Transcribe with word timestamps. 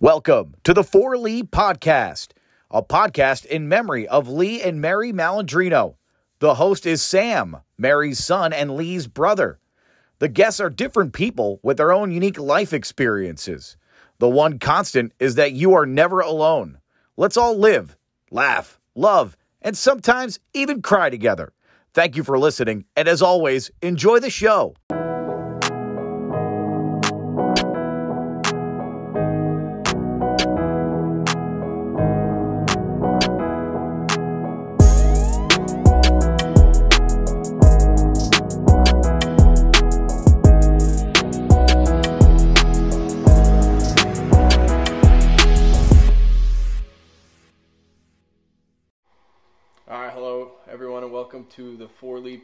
Welcome 0.00 0.54
to 0.62 0.72
the 0.72 0.84
For 0.84 1.18
Lee 1.18 1.42
Podcast, 1.42 2.28
a 2.70 2.84
podcast 2.84 3.44
in 3.46 3.68
memory 3.68 4.06
of 4.06 4.28
Lee 4.28 4.62
and 4.62 4.80
Mary 4.80 5.12
Malandrino. 5.12 5.96
The 6.38 6.54
host 6.54 6.86
is 6.86 7.02
Sam, 7.02 7.56
Mary's 7.78 8.24
son 8.24 8.52
and 8.52 8.76
Lee's 8.76 9.08
brother. 9.08 9.58
The 10.20 10.28
guests 10.28 10.60
are 10.60 10.70
different 10.70 11.14
people 11.14 11.58
with 11.64 11.78
their 11.78 11.90
own 11.90 12.12
unique 12.12 12.38
life 12.38 12.72
experiences. 12.72 13.76
The 14.20 14.28
one 14.28 14.60
constant 14.60 15.14
is 15.18 15.34
that 15.34 15.54
you 15.54 15.74
are 15.74 15.84
never 15.84 16.20
alone. 16.20 16.78
Let's 17.16 17.36
all 17.36 17.58
live, 17.58 17.96
laugh, 18.30 18.78
love, 18.94 19.36
and 19.62 19.76
sometimes 19.76 20.38
even 20.54 20.80
cry 20.80 21.10
together. 21.10 21.52
Thank 21.92 22.14
you 22.14 22.22
for 22.22 22.38
listening, 22.38 22.84
and 22.94 23.08
as 23.08 23.20
always, 23.20 23.72
enjoy 23.82 24.20
the 24.20 24.30
show. 24.30 24.76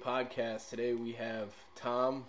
Podcast. 0.05 0.69
Today 0.69 0.93
we 0.93 1.13
have 1.13 1.55
Tom 1.75 2.27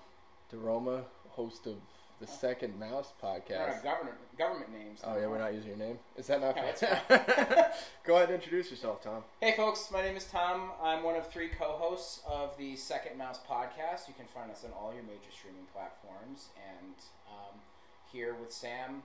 DeRoma, 0.49 1.02
host 1.27 1.67
of 1.67 1.75
the 2.21 2.27
Second 2.27 2.79
Mouse 2.79 3.11
Podcast. 3.21 3.83
government 3.83 4.16
government 4.38 4.71
names. 4.71 5.02
Oh 5.03 5.17
yeah, 5.20 5.27
we're 5.27 5.39
not 5.39 5.53
using 5.53 5.71
your 5.71 5.77
name. 5.77 5.99
Is 6.16 6.27
that 6.27 6.39
not 6.39 6.55
No, 6.55 6.61
fair? 6.71 7.02
Go 8.05 8.16
ahead 8.16 8.30
and 8.30 8.35
introduce 8.35 8.72
yourself, 8.72 9.03
Tom. 9.03 9.23
Hey 9.41 9.53
folks, 9.58 9.91
my 9.91 10.02
name 10.02 10.16
is 10.16 10.23
Tom. 10.23 10.72
I'm 10.81 11.03
one 11.03 11.17
of 11.17 11.30
three 11.30 11.50
co-hosts 11.50 12.22
of 12.25 12.58
the 12.58 12.77
Second 12.77 13.17
Mouse 13.17 13.39
podcast. 13.39 14.07
You 14.07 14.13
can 14.13 14.28
find 14.33 14.50
us 14.50 14.63
on 14.63 14.72
all 14.72 14.94
your 14.94 15.03
major 15.03 15.31
streaming 15.33 15.66
platforms. 15.73 16.47
And 16.78 16.95
um, 17.28 17.59
here 18.09 18.33
with 18.39 18.53
Sam, 18.53 19.03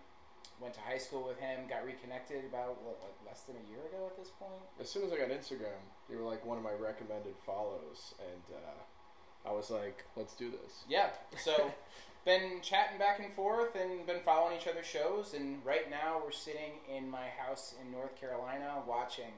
went 0.60 0.74
to 0.74 0.80
high 0.80 0.98
school 0.98 1.26
with 1.26 1.38
him, 1.38 1.60
got 1.68 1.84
reconnected 1.84 2.44
about 2.44 2.82
what, 2.82 3.00
like 3.02 3.16
less 3.26 3.42
than 3.42 3.56
a 3.56 3.70
year 3.70 3.80
ago 3.88 4.06
at 4.06 4.16
this 4.16 4.30
point. 4.38 4.62
As 4.80 4.88
soon 4.90 5.04
as 5.04 5.12
I 5.12 5.16
got 5.16 5.28
Instagram, 5.28 5.80
you 6.08 6.18
were 6.18 6.24
like 6.24 6.44
one 6.44 6.58
of 6.58 6.64
my 6.64 6.72
recommended 6.72 7.34
follows, 7.46 8.14
and 8.20 8.56
uh, 8.56 9.48
I 9.48 9.52
was 9.52 9.70
like, 9.70 10.04
let's 10.16 10.34
do 10.34 10.50
this. 10.50 10.84
Yeah, 10.88 11.08
so 11.42 11.72
been 12.24 12.60
chatting 12.62 12.98
back 12.98 13.20
and 13.20 13.32
forth 13.32 13.74
and 13.74 14.06
been 14.06 14.20
following 14.20 14.56
each 14.56 14.68
other's 14.68 14.86
shows. 14.86 15.34
And 15.34 15.64
right 15.64 15.88
now 15.90 16.20
we're 16.22 16.32
sitting 16.32 16.78
in 16.94 17.08
my 17.08 17.28
house 17.38 17.74
in 17.80 17.90
North 17.90 18.20
Carolina 18.20 18.82
watching 18.86 19.32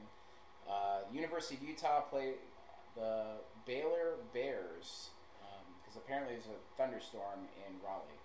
uh, 0.69 0.99
University 1.11 1.55
of 1.55 1.63
Utah 1.63 2.01
play 2.01 2.33
the 2.95 3.23
Baylor 3.65 4.15
Bears 4.33 5.09
because 5.93 6.01
apparently 6.03 6.35
there's 6.35 6.47
a 6.47 6.59
thunderstorm 6.77 7.45
in 7.67 7.73
Raleigh. 7.85 8.22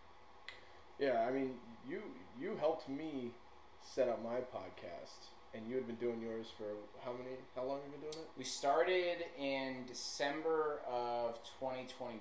Yeah, 0.98 1.24
I 1.28 1.30
mean, 1.30 1.54
you 1.88 2.02
you 2.40 2.56
helped 2.56 2.88
me 2.88 3.32
set 3.80 4.08
up 4.08 4.22
my 4.22 4.40
podcast, 4.40 5.30
and 5.54 5.68
you 5.68 5.76
had 5.76 5.86
been 5.86 5.96
doing 5.96 6.20
yours 6.20 6.46
for 6.56 6.64
how 7.04 7.12
many? 7.12 7.36
How 7.54 7.64
long 7.64 7.78
have 7.78 7.86
you 7.86 7.92
been 7.92 8.10
doing 8.10 8.24
it? 8.24 8.30
We 8.36 8.44
started 8.44 9.24
in 9.38 9.84
December 9.86 10.80
of 10.88 11.36
2021. 11.60 12.18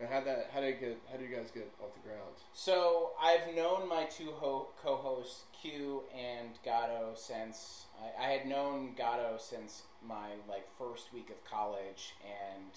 And 0.00 0.08
how 0.08 0.20
that? 0.20 0.50
How 0.52 0.60
did 0.60 0.74
it 0.74 0.80
get? 0.80 0.98
How 1.10 1.16
did 1.16 1.28
you 1.28 1.36
guys 1.36 1.50
get 1.52 1.72
off 1.82 1.94
the 1.94 2.08
ground? 2.08 2.34
So 2.52 3.10
I've 3.20 3.54
known 3.54 3.88
my 3.88 4.04
two 4.04 4.32
ho- 4.32 4.68
co-hosts 4.82 5.44
Q 5.60 6.02
and 6.16 6.50
Gatto 6.64 7.14
since 7.16 7.86
I, 8.00 8.26
I 8.26 8.30
had 8.30 8.46
known 8.46 8.94
Gatto 8.96 9.38
since 9.38 9.82
my 10.06 10.30
like 10.48 10.66
first 10.78 11.12
week 11.12 11.30
of 11.30 11.44
college, 11.48 12.14
and 12.24 12.72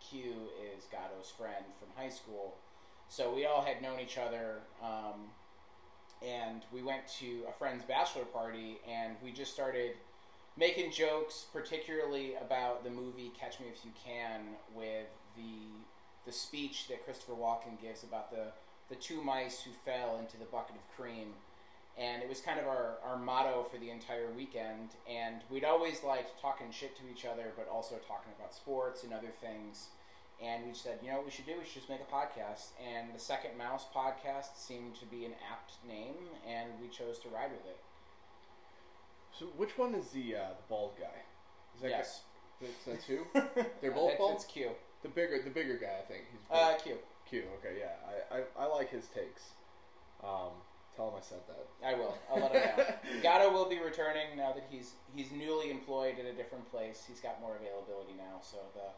Q 0.00 0.48
is 0.76 0.84
Gatto's 0.90 1.30
friend 1.30 1.64
from 1.78 1.88
high 1.96 2.10
school. 2.10 2.56
So 3.08 3.32
we 3.32 3.46
all 3.46 3.62
had 3.62 3.80
known 3.80 4.00
each 4.00 4.18
other, 4.18 4.60
um, 4.82 5.28
and 6.20 6.62
we 6.72 6.82
went 6.82 7.06
to 7.20 7.44
a 7.48 7.52
friend's 7.52 7.84
bachelor 7.84 8.24
party, 8.24 8.78
and 8.90 9.14
we 9.22 9.30
just 9.30 9.52
started 9.52 9.92
making 10.56 10.90
jokes, 10.90 11.46
particularly 11.52 12.34
about 12.34 12.82
the 12.82 12.90
movie 12.90 13.30
Catch 13.38 13.60
Me 13.60 13.66
If 13.72 13.84
You 13.84 13.92
Can, 14.04 14.56
with 14.74 15.08
the 15.36 15.68
the 16.26 16.32
speech 16.32 16.88
that 16.88 17.04
Christopher 17.04 17.34
Walken 17.34 17.78
gives 17.80 18.02
about 18.02 18.30
the 18.30 18.46
the 18.88 18.94
two 18.96 19.22
mice 19.22 19.62
who 19.62 19.70
fell 19.84 20.18
into 20.18 20.36
the 20.36 20.44
bucket 20.46 20.76
of 20.76 20.96
cream. 20.96 21.34
And 21.96 22.22
it 22.22 22.28
was 22.28 22.40
kind 22.40 22.58
of 22.58 22.66
our, 22.66 22.96
our 23.04 23.16
motto 23.16 23.66
for 23.70 23.78
the 23.78 23.90
entire 23.90 24.28
weekend. 24.36 24.90
And 25.08 25.36
we'd 25.48 25.64
always 25.64 26.02
liked 26.02 26.40
talking 26.40 26.66
shit 26.72 26.96
to 26.96 27.02
each 27.10 27.24
other, 27.24 27.52
but 27.56 27.68
also 27.68 27.94
talking 28.06 28.32
about 28.36 28.52
sports 28.52 29.04
and 29.04 29.12
other 29.12 29.32
things. 29.40 29.88
And 30.42 30.66
we 30.66 30.74
said, 30.74 30.98
you 31.02 31.10
know 31.10 31.16
what 31.16 31.26
we 31.26 31.30
should 31.30 31.46
do? 31.46 31.52
We 31.58 31.64
should 31.64 31.74
just 31.74 31.88
make 31.88 32.00
a 32.00 32.12
podcast. 32.12 32.72
And 32.82 33.14
the 33.14 33.20
Second 33.20 33.56
Mouse 33.56 33.86
podcast 33.94 34.56
seemed 34.56 34.96
to 34.96 35.06
be 35.06 35.24
an 35.24 35.32
apt 35.50 35.74
name, 35.86 36.14
and 36.46 36.70
we 36.80 36.88
chose 36.88 37.18
to 37.20 37.28
ride 37.28 37.52
with 37.52 37.64
it. 37.66 37.78
So 39.38 39.46
which 39.56 39.78
one 39.78 39.94
is 39.94 40.10
the 40.10 40.36
uh, 40.36 40.48
the 40.50 40.68
bald 40.68 40.92
guy? 40.98 41.22
Is 41.74 41.82
that 41.82 41.90
yes. 41.90 42.22
guy, 42.60 42.68
is 42.68 42.84
that 42.86 43.02
who? 43.04 43.26
They're 43.80 43.90
both 43.90 44.10
That's- 44.10 44.18
bald? 44.18 44.34
It's 44.34 44.44
Q. 44.44 44.70
The 45.02 45.08
bigger 45.08 45.42
the 45.42 45.50
bigger 45.50 45.76
guy, 45.76 45.98
I 46.00 46.06
think. 46.06 46.24
He's 46.30 46.40
big. 46.42 46.56
Uh, 46.56 46.74
Q. 46.78 46.96
Q. 47.28 47.42
Okay, 47.58 47.78
yeah. 47.78 47.92
I, 48.30 48.38
I, 48.38 48.64
I 48.64 48.66
like 48.66 48.90
his 48.90 49.06
takes. 49.08 49.50
Um, 50.22 50.52
tell 50.96 51.08
him 51.08 51.14
I 51.18 51.20
said 51.20 51.40
that. 51.48 51.66
I 51.86 51.94
will. 51.94 52.16
I'll 52.30 52.40
let 52.40 52.52
him 52.52 52.76
know. 52.76 52.84
Gatto 53.22 53.52
will 53.52 53.68
be 53.68 53.78
returning 53.78 54.36
now 54.36 54.52
that 54.52 54.64
he's 54.70 54.92
he's 55.14 55.30
newly 55.32 55.70
employed 55.70 56.18
in 56.18 56.26
a 56.26 56.32
different 56.32 56.70
place. 56.70 57.04
He's 57.06 57.20
got 57.20 57.40
more 57.40 57.56
availability 57.56 58.14
now, 58.16 58.40
so 58.40 58.58
the 58.74 58.88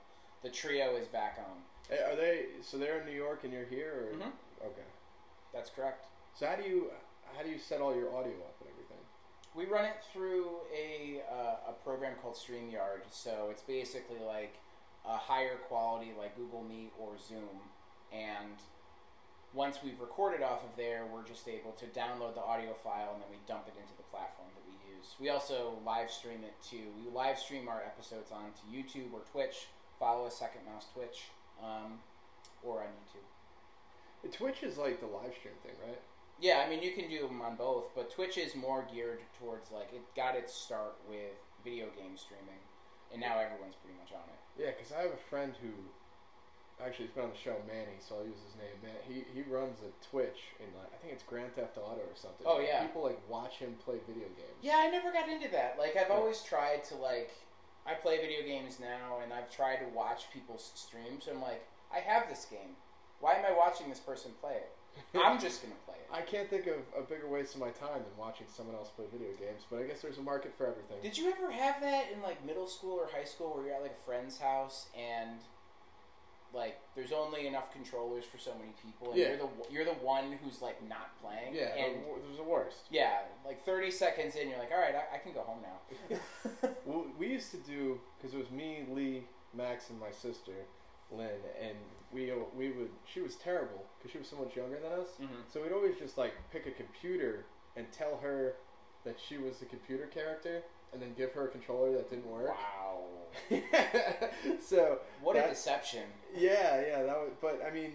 the 0.42 0.50
trio 0.50 0.96
is 0.96 1.06
back 1.08 1.38
on. 1.38 1.56
Hey, 1.88 2.02
are 2.02 2.16
they? 2.16 2.46
So 2.62 2.78
they're 2.78 3.00
in 3.00 3.06
New 3.06 3.12
York 3.16 3.44
and 3.44 3.52
you're 3.52 3.64
here, 3.66 4.10
or 4.12 4.16
Mhm. 4.16 4.32
okay? 4.66 4.84
That's 5.52 5.70
correct. 5.70 6.06
So 6.34 6.46
how 6.46 6.56
do 6.56 6.62
you 6.64 6.92
how 7.36 7.42
do 7.42 7.50
you 7.50 7.58
set 7.58 7.80
all 7.80 7.94
your 7.94 8.14
audio 8.16 8.32
up 8.40 8.54
and 8.60 8.70
everything? 8.70 8.98
We 9.54 9.64
run 9.66 9.84
it 9.84 9.96
through 10.12 10.60
a 10.72 11.22
uh, 11.30 11.70
a 11.70 11.72
program 11.84 12.16
called 12.16 12.34
StreamYard. 12.34 13.02
So 13.10 13.48
it's 13.50 13.62
basically 13.62 14.18
like 14.20 14.54
a 15.04 15.16
higher 15.16 15.56
quality 15.56 16.12
like 16.18 16.36
Google 16.36 16.62
Meet 16.62 16.92
or 16.98 17.16
Zoom, 17.18 17.70
and 18.12 18.56
once 19.54 19.78
we've 19.82 19.98
recorded 20.00 20.42
off 20.42 20.62
of 20.64 20.76
there, 20.76 21.06
we're 21.06 21.22
just 21.22 21.48
able 21.48 21.72
to 21.72 21.86
download 21.86 22.34
the 22.34 22.42
audio 22.42 22.74
file 22.74 23.12
and 23.14 23.22
then 23.22 23.30
we 23.30 23.36
dump 23.46 23.66
it 23.68 23.74
into 23.80 23.96
the 23.96 24.02
platform 24.04 24.48
that 24.54 24.62
we 24.68 24.74
use. 24.94 25.14
We 25.18 25.30
also 25.30 25.78
live 25.86 26.10
stream 26.10 26.44
it 26.44 26.54
too. 26.62 26.92
We 27.02 27.08
live 27.10 27.38
stream 27.38 27.68
our 27.68 27.80
episodes 27.80 28.30
onto 28.32 28.60
YouTube 28.70 29.12
or 29.14 29.20
Twitch. 29.20 29.68
Follow 29.98 30.26
a 30.26 30.30
Second 30.30 30.60
Mouse 30.66 30.86
Twitch 30.94 31.24
um, 31.62 31.98
or 32.62 32.80
on 32.80 32.88
YouTube. 32.88 34.32
Twitch 34.32 34.62
is 34.62 34.76
like 34.76 35.00
the 35.00 35.06
live 35.06 35.32
stream 35.38 35.54
thing, 35.62 35.74
right? 35.86 36.00
Yeah, 36.40 36.62
I 36.66 36.68
mean 36.68 36.82
you 36.82 36.92
can 36.92 37.08
do 37.08 37.26
them 37.26 37.40
on 37.40 37.56
both, 37.56 37.94
but 37.94 38.10
Twitch 38.10 38.36
is 38.36 38.54
more 38.54 38.84
geared 38.92 39.20
towards 39.40 39.70
like 39.70 39.88
it 39.94 40.02
got 40.16 40.34
its 40.36 40.52
start 40.52 40.96
with 41.08 41.32
video 41.64 41.86
game 41.96 42.16
streaming, 42.16 42.60
and 43.12 43.20
now 43.20 43.38
everyone's 43.38 43.76
pretty 43.80 43.96
much 43.98 44.12
on 44.12 44.26
it. 44.28 44.40
Yeah, 44.62 44.70
because 44.76 44.92
I 44.92 45.02
have 45.02 45.12
a 45.12 45.24
friend 45.30 45.54
who 45.62 45.70
actually 46.84 47.06
has 47.06 47.14
been 47.14 47.24
on 47.24 47.30
the 47.30 47.38
show, 47.40 47.56
Manny, 47.66 47.96
so 48.02 48.16
I'll 48.20 48.26
use 48.28 48.36
his 48.44 48.56
name. 48.60 48.76
Man, 48.82 48.98
he 49.08 49.24
he 49.32 49.48
runs 49.48 49.78
a 49.80 49.88
Twitch 50.04 50.52
in 50.60 50.66
like 50.76 50.92
I 50.92 50.98
think 51.00 51.14
it's 51.14 51.22
Grand 51.22 51.54
Theft 51.54 51.78
Auto 51.78 52.02
or 52.04 52.16
something. 52.18 52.44
Oh, 52.44 52.60
yeah. 52.60 52.84
people 52.84 53.02
like 53.04 53.20
watch 53.30 53.56
him 53.62 53.78
play 53.84 53.96
video 54.06 54.28
games. 54.36 54.58
Yeah, 54.60 54.82
I 54.84 54.90
never 54.90 55.12
got 55.12 55.28
into 55.30 55.48
that. 55.54 55.76
Like 55.78 55.96
I've 55.96 56.10
Yeah. 56.10 56.18
always 56.20 56.42
tried 56.42 56.84
to 56.92 56.96
like 56.96 57.30
I 57.86 57.94
play 57.94 58.18
video 58.18 58.42
games 58.44 58.78
now, 58.80 59.20
and 59.22 59.32
I've 59.32 59.50
tried 59.50 59.76
to 59.76 59.86
watch 59.94 60.30
people's 60.32 60.72
streams. 60.74 61.28
I'm 61.30 61.40
like, 61.40 61.66
I 61.94 62.00
have 62.00 62.28
this 62.28 62.46
game. 62.50 62.74
Why 63.20 63.34
am 63.34 63.44
I 63.44 63.56
watching 63.56 63.88
this 63.88 64.00
person 64.00 64.32
play 64.40 64.54
it? 64.56 64.72
I'm 65.14 65.38
just 65.38 65.62
gonna 65.62 65.74
play 65.84 65.96
it. 65.96 66.08
I 66.10 66.22
can't 66.22 66.48
think 66.48 66.66
of 66.66 66.76
a 66.98 67.02
bigger 67.02 67.28
waste 67.28 67.54
of 67.54 67.60
my 67.60 67.70
time 67.70 68.02
than 68.02 68.16
watching 68.18 68.46
someone 68.48 68.74
else 68.74 68.88
play 68.90 69.04
video 69.12 69.32
games, 69.36 69.64
but 69.70 69.80
I 69.80 69.84
guess 69.84 70.00
there's 70.00 70.18
a 70.18 70.22
market 70.22 70.54
for 70.56 70.66
everything. 70.66 70.96
Did 71.02 71.18
you 71.18 71.30
ever 71.30 71.50
have 71.50 71.80
that 71.82 72.06
in 72.12 72.22
like 72.22 72.44
middle 72.44 72.66
school 72.66 72.98
or 72.98 73.08
high 73.12 73.24
school 73.24 73.54
where 73.54 73.66
you're 73.66 73.74
at 73.74 73.82
like 73.82 73.96
a 74.00 74.04
friend's 74.04 74.38
house 74.38 74.86
and 74.96 75.40
like 76.56 76.80
there's 76.96 77.12
only 77.12 77.46
enough 77.46 77.70
controllers 77.72 78.24
for 78.24 78.38
so 78.38 78.52
many 78.58 78.72
people 78.82 79.10
and 79.12 79.20
Yeah. 79.20 79.28
you're 79.28 79.36
the 79.36 79.48
you're 79.70 79.84
the 79.84 80.00
one 80.04 80.32
who's 80.42 80.62
like 80.62 80.82
not 80.88 81.10
playing 81.20 81.54
yeah, 81.54 81.74
and 81.76 82.02
the- 82.02 82.20
there's 82.24 82.38
the 82.38 82.42
worst. 82.42 82.78
yeah 82.90 83.18
like 83.44 83.64
30 83.64 83.90
seconds 83.90 84.34
in 84.34 84.48
you're 84.48 84.58
like 84.58 84.72
all 84.72 84.80
right 84.80 84.94
I, 84.94 85.16
I 85.16 85.18
can 85.18 85.32
go 85.32 85.40
home 85.42 85.58
now 85.62 86.18
Well, 86.86 87.06
we 87.18 87.26
used 87.28 87.50
to 87.50 87.58
do 87.58 88.00
because 88.16 88.34
it 88.34 88.38
was 88.38 88.50
me, 88.50 88.84
Lee, 88.90 89.24
Max, 89.54 89.90
and 89.90 89.98
my 90.00 90.10
sister, 90.12 90.52
Lynn, 91.10 91.40
and 91.60 91.76
we 92.12 92.32
we 92.56 92.70
would. 92.70 92.90
She 93.12 93.20
was 93.20 93.34
terrible 93.36 93.84
because 93.98 94.12
she 94.12 94.18
was 94.18 94.28
so 94.28 94.36
much 94.36 94.54
younger 94.56 94.78
than 94.78 94.92
us. 94.92 95.08
Mhm. 95.20 95.26
So 95.52 95.62
we'd 95.62 95.72
always 95.72 95.96
just 95.98 96.16
like 96.16 96.32
pick 96.52 96.66
a 96.66 96.70
computer 96.70 97.44
and 97.76 97.90
tell 97.92 98.18
her 98.18 98.54
that 99.04 99.16
she 99.18 99.36
was 99.38 99.58
the 99.58 99.66
computer 99.66 100.06
character, 100.06 100.62
and 100.96 101.02
then 101.02 101.12
give 101.16 101.32
her 101.32 101.44
a 101.46 101.48
controller 101.50 101.92
that 101.92 102.08
didn't 102.08 102.26
work. 102.26 102.48
wow 102.48 103.02
so 104.60 104.98
what 105.22 105.36
a 105.36 105.46
deception 105.48 106.04
yeah, 106.34 106.80
yeah, 106.86 107.02
that 107.02 107.16
was. 107.16 107.32
But 107.40 107.62
I 107.66 107.70
mean, 107.70 107.92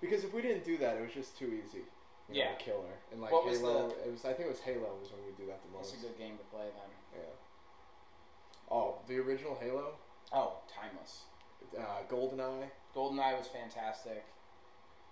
because 0.00 0.24
if 0.24 0.32
we 0.32 0.40
didn't 0.42 0.64
do 0.64 0.76
that, 0.78 0.96
it 0.96 1.02
was 1.02 1.12
just 1.12 1.38
too 1.38 1.46
easy. 1.46 1.84
You 2.28 2.44
know, 2.44 2.50
Yeah. 2.50 2.54
killer. 2.58 2.94
And 3.12 3.20
like 3.20 3.32
What 3.32 3.44
was 3.46 3.58
Halo, 3.60 3.88
the- 3.88 4.08
it 4.08 4.12
was. 4.12 4.24
I 4.24 4.32
think 4.32 4.48
it 4.48 4.52
was 4.52 4.60
Halo 4.60 4.96
was 5.00 5.10
when 5.12 5.24
we 5.26 5.32
do 5.32 5.46
that 5.50 5.60
the 5.62 5.76
most. 5.76 5.92
It's 5.94 6.02
a 6.02 6.06
good 6.06 6.16
game 6.18 6.38
to 6.38 6.44
play 6.44 6.64
then. 6.64 7.20
Yeah. 7.22 7.30
Oh, 8.70 8.98
the 9.08 9.18
original 9.18 9.56
Halo, 9.60 9.94
Oh, 10.32 10.58
timeless. 10.72 11.22
uh, 11.78 12.02
GoldenEye. 12.08 12.70
GoldenEye 12.94 13.36
was 13.38 13.48
fantastic. 13.48 14.24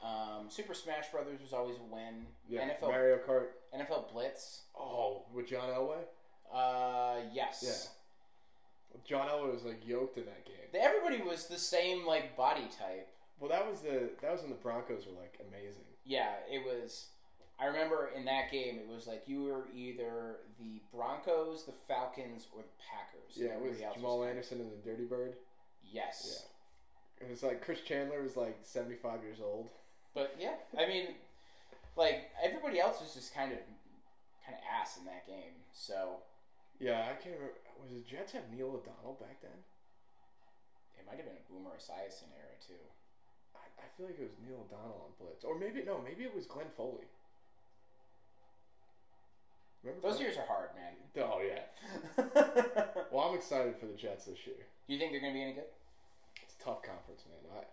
Um, 0.03 0.47
Super 0.49 0.75
Smash 0.75 1.09
Brothers 1.11 1.41
was 1.41 1.53
always 1.53 1.77
a 1.77 1.83
win. 1.95 2.27
Yeah. 2.49 2.69
NFL 2.69 2.89
Mario 2.89 3.19
Kart. 3.19 3.49
NFL 3.75 4.11
Blitz. 4.13 4.63
Oh, 4.79 5.25
with 5.35 5.49
John 5.49 5.69
Elway. 5.71 6.05
Uh, 6.53 7.17
yes. 7.33 7.63
Yeah. 8.95 9.01
John 9.05 9.29
Elway 9.29 9.53
was 9.53 9.65
like 9.65 9.87
yoked 9.87 10.19
in 10.19 10.25
that 10.25 10.45
game. 10.45 10.55
Everybody 10.81 11.23
was 11.23 11.47
the 11.47 11.59
same 11.59 12.07
like 12.07 12.37
body 12.37 12.69
type. 12.79 13.09
Well, 13.41 13.51
that 13.51 13.69
was 13.71 13.81
the 13.81 14.11
that 14.23 14.33
was 14.33 14.41
when 14.41 14.51
the 14.51 14.57
Broncos 14.57 15.07
were 15.07 15.19
like 15.21 15.39
amazing. 15.49 15.85
Yeah, 16.05 16.33
it 16.51 16.65
was. 16.65 17.07
I 17.61 17.67
remember 17.67 18.11
in 18.17 18.25
that 18.27 18.53
game, 18.53 18.79
it 18.79 18.89
was 18.89 19.07
like 19.07 19.25
you 19.27 19.43
were 19.45 19.65
either 19.75 20.37
the 20.61 20.81
Broncos, 20.95 21.65
the 21.65 21.73
Falcons, 21.89 22.47
or 22.55 22.63
the 22.63 22.69
Packers. 22.91 23.35
Yeah, 23.37 23.57
it 23.57 23.61
was 23.61 23.79
Jamal 23.95 24.23
of- 24.23 24.29
Anderson 24.31 24.61
and 24.61 24.71
the 24.71 24.89
Dirty 24.89 25.05
Bird. 25.05 25.35
Yes. 25.85 26.45
Yeah. 27.21 27.27
It 27.27 27.31
was 27.31 27.43
like 27.43 27.65
Chris 27.65 27.81
Chandler 27.81 28.23
was 28.23 28.37
like 28.37 28.59
seventy 28.63 28.97
five 28.97 29.23
years 29.23 29.39
old. 29.43 29.71
But 30.15 30.35
yeah, 30.39 30.55
I 30.79 30.87
mean, 30.87 31.09
like 31.97 32.31
everybody 32.43 32.81
else 32.81 33.01
was 33.01 33.15
just 33.15 33.35
kind 33.35 33.53
of, 33.53 33.59
kind 34.45 34.57
of 34.57 34.61
ass 34.81 34.97
in 34.99 35.05
that 35.07 35.27
game. 35.27 35.53
So 35.73 36.19
Yeah, 36.79 37.11
I 37.11 37.15
can't 37.19 37.35
remember. 37.35 37.59
Was 37.83 37.91
the 37.91 38.03
Jets 38.07 38.33
have 38.33 38.51
Neil 38.51 38.71
O'Donnell 38.75 39.19
back 39.21 39.41
then? 39.43 39.55
it 40.99 41.07
might 41.07 41.17
have 41.17 41.27
been 41.27 41.39
a 41.39 41.47
Boomer 41.51 41.79
Esiason 41.79 42.29
era 42.37 42.55
too. 42.61 42.83
I, 43.55 43.65
I 43.81 43.87
feel 43.97 44.07
like 44.07 44.19
it 44.19 44.27
was 44.29 44.39
Neil 44.43 44.67
O'Donnell 44.67 45.09
on 45.09 45.13
Blitz, 45.19 45.45
or 45.45 45.59
maybe 45.59 45.83
no, 45.87 46.01
maybe 46.03 46.25
it 46.25 46.35
was 46.35 46.47
Glenn 46.47 46.67
Foley. 46.77 47.07
Remember 49.83 50.03
Those 50.09 50.19
Glenn- 50.19 50.27
years 50.27 50.39
are 50.39 50.47
hard, 50.47 50.71
man. 50.75 50.95
Oh 51.19 51.41
yeah. 51.43 51.67
Well, 53.11 53.29
I'm 53.31 53.35
excited 53.37 53.75
for 53.79 53.87
the 53.87 53.95
Jets 53.95 54.27
this 54.27 54.47
year. 54.47 54.67
Do 54.87 54.93
you 54.93 54.99
think 55.01 55.11
they're 55.13 55.21
gonna 55.21 55.33
be 55.33 55.43
any 55.43 55.55
good? 55.55 55.71
It's 56.43 56.55
a 56.61 56.65
tough 56.65 56.83
conference, 56.83 57.25
man. 57.27 57.41
I, 57.59 57.65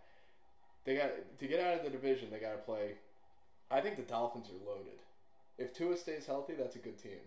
they 0.85 0.95
got 0.95 1.11
to 1.39 1.47
get 1.47 1.59
out 1.59 1.77
of 1.77 1.83
the 1.83 1.89
division. 1.89 2.29
They 2.31 2.39
got 2.39 2.51
to 2.53 2.57
play. 2.63 2.93
I 3.69 3.81
think 3.81 3.97
the 3.97 4.03
Dolphins 4.03 4.47
are 4.49 4.69
loaded. 4.69 5.01
If 5.57 5.73
Tua 5.73 5.97
stays 5.97 6.25
healthy, 6.25 6.53
that's 6.57 6.75
a 6.75 6.79
good 6.79 6.97
team. 6.97 7.19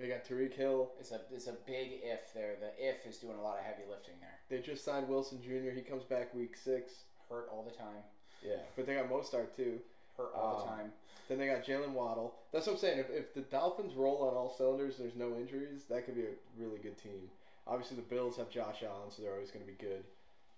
They 0.00 0.08
got 0.08 0.24
Tyreek 0.24 0.54
Hill. 0.54 0.90
It's 0.98 1.12
a 1.12 1.20
it's 1.32 1.46
a 1.46 1.54
big 1.66 2.00
if 2.02 2.32
there. 2.34 2.56
The 2.58 2.70
if 2.78 3.06
is 3.06 3.18
doing 3.18 3.36
a 3.38 3.42
lot 3.42 3.58
of 3.58 3.64
heavy 3.64 3.82
lifting 3.88 4.14
there. 4.20 4.38
They 4.48 4.64
just 4.64 4.84
signed 4.84 5.08
Wilson 5.08 5.40
Jr. 5.42 5.70
He 5.74 5.82
comes 5.82 6.04
back 6.04 6.34
week 6.34 6.56
six. 6.56 6.92
Hurt 7.28 7.48
all 7.52 7.62
the 7.62 7.76
time. 7.76 8.02
Yeah, 8.42 8.56
but 8.76 8.86
they 8.86 8.94
got 8.94 9.10
Mostert 9.10 9.54
too. 9.54 9.78
Hurt 10.16 10.32
all 10.34 10.56
the 10.64 10.70
Um, 10.72 10.78
time. 10.78 10.92
Then 11.28 11.38
they 11.38 11.46
got 11.46 11.64
Jalen 11.64 11.92
Waddle. 11.92 12.34
That's 12.52 12.66
what 12.66 12.72
I'm 12.72 12.78
saying. 12.78 12.98
If, 12.98 13.10
if 13.10 13.34
the 13.34 13.42
Dolphins 13.42 13.94
roll 13.94 14.22
on 14.26 14.34
all 14.34 14.52
cylinders, 14.56 14.98
and 14.98 15.06
there's 15.06 15.16
no 15.18 15.36
injuries. 15.36 15.84
That 15.90 16.04
could 16.06 16.16
be 16.16 16.22
a 16.22 16.34
really 16.58 16.78
good 16.78 16.98
team. 16.98 17.30
Obviously, 17.66 17.96
the 17.96 18.02
Bills 18.02 18.36
have 18.38 18.50
Josh 18.50 18.82
Allen, 18.82 19.10
so 19.10 19.22
they're 19.22 19.34
always 19.34 19.50
going 19.52 19.64
to 19.64 19.70
be 19.70 19.78
good. 19.78 20.02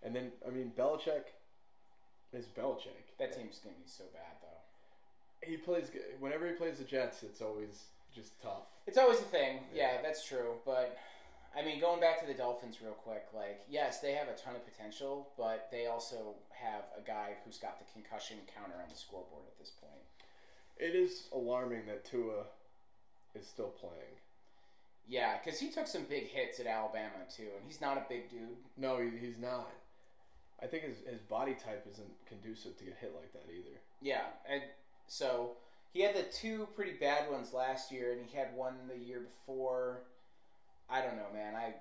And 0.02 0.16
then, 0.16 0.32
I 0.46 0.50
mean, 0.50 0.72
Belichick 0.78 1.34
is 2.32 2.46
Belichick. 2.46 3.12
That 3.18 3.36
team's 3.36 3.58
gonna 3.62 3.76
be 3.76 3.86
so 3.86 4.04
bad 4.14 4.32
though. 4.40 5.46
He 5.46 5.56
plays 5.56 5.90
good. 5.90 6.18
Whenever 6.20 6.46
he 6.46 6.52
plays 6.54 6.78
the 6.78 6.84
Jets, 6.84 7.22
it's 7.22 7.42
always 7.42 7.84
just 8.14 8.40
tough. 8.42 8.66
It's 8.86 8.98
always 8.98 9.18
a 9.18 9.24
thing. 9.24 9.60
Yeah. 9.74 9.94
Yeah, 9.94 10.02
that's 10.02 10.26
true. 10.26 10.54
But 10.64 10.96
I 11.56 11.62
mean, 11.62 11.80
going 11.80 12.00
back 12.00 12.20
to 12.20 12.26
the 12.26 12.34
Dolphins 12.34 12.78
real 12.82 12.92
quick, 12.92 13.26
like 13.34 13.62
yes, 13.68 14.00
they 14.00 14.12
have 14.12 14.28
a 14.28 14.34
ton 14.34 14.54
of 14.54 14.64
potential, 14.64 15.28
but 15.36 15.68
they 15.70 15.86
also 15.86 16.34
have 16.50 16.84
a 16.96 17.06
guy 17.06 17.34
who's 17.44 17.58
got 17.58 17.78
the 17.78 17.84
concussion 17.92 18.38
counter 18.54 18.74
on 18.82 18.88
the 18.88 18.96
scoreboard 18.96 19.44
at 19.46 19.58
this 19.58 19.70
point. 19.70 20.02
It 20.78 20.96
is 20.96 21.28
alarming 21.32 21.86
that 21.86 22.04
Tua 22.04 22.44
is 23.34 23.46
still 23.46 23.68
playing. 23.68 24.16
Yeah, 25.08 25.36
because 25.42 25.58
he 25.58 25.68
took 25.68 25.86
some 25.86 26.04
big 26.04 26.28
hits 26.28 26.60
at 26.60 26.66
Alabama 26.66 27.26
too, 27.34 27.48
and 27.56 27.66
he's 27.66 27.80
not 27.80 27.96
a 27.98 28.04
big 28.08 28.30
dude. 28.30 28.56
No, 28.76 28.98
he, 28.98 29.10
he's 29.18 29.38
not. 29.38 29.70
I 30.62 30.66
think 30.66 30.84
his, 30.84 30.98
his 31.10 31.20
body 31.20 31.54
type 31.54 31.86
isn't 31.90 32.12
conducive 32.26 32.76
to 32.78 32.84
get 32.84 32.96
hit 33.00 33.12
like 33.16 33.32
that 33.32 33.50
either. 33.52 33.76
Yeah, 34.00 34.22
and 34.48 34.62
so 35.08 35.56
he 35.92 36.00
had 36.00 36.16
the 36.16 36.22
two 36.22 36.68
pretty 36.74 36.92
bad 36.92 37.30
ones 37.30 37.52
last 37.52 37.92
year, 37.92 38.12
and 38.12 38.26
he 38.26 38.36
had 38.36 38.54
one 38.54 38.74
the 38.88 38.96
year 38.96 39.20
before. 39.20 40.00
I 40.88 41.00
don't 41.02 41.16
know, 41.16 41.28
man. 41.32 41.54
I 41.54 41.74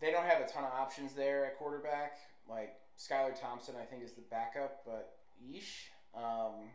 they 0.00 0.10
don't 0.10 0.24
have 0.24 0.40
a 0.40 0.46
ton 0.46 0.64
of 0.64 0.72
options 0.72 1.12
there 1.14 1.44
at 1.46 1.58
quarterback. 1.58 2.18
Like 2.48 2.74
Skylar 2.98 3.38
Thompson, 3.38 3.74
I 3.80 3.84
think 3.84 4.02
is 4.02 4.12
the 4.12 4.22
backup, 4.30 4.82
but 4.84 5.16
yeesh. 5.44 5.88
Um, 6.14 6.70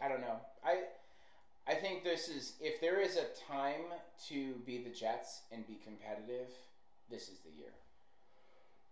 I 0.00 0.08
don't 0.08 0.20
know. 0.20 0.38
I 0.64 0.80
I 1.66 1.74
think 1.74 2.02
this 2.02 2.28
is 2.28 2.54
if 2.60 2.80
there 2.80 3.00
is 3.00 3.16
a 3.16 3.26
time 3.48 3.84
to 4.28 4.54
be 4.66 4.78
the 4.78 4.90
Jets 4.90 5.42
and 5.52 5.66
be 5.66 5.78
competitive, 5.84 6.48
this 7.10 7.28
is 7.28 7.38
the 7.44 7.50
year. 7.56 7.72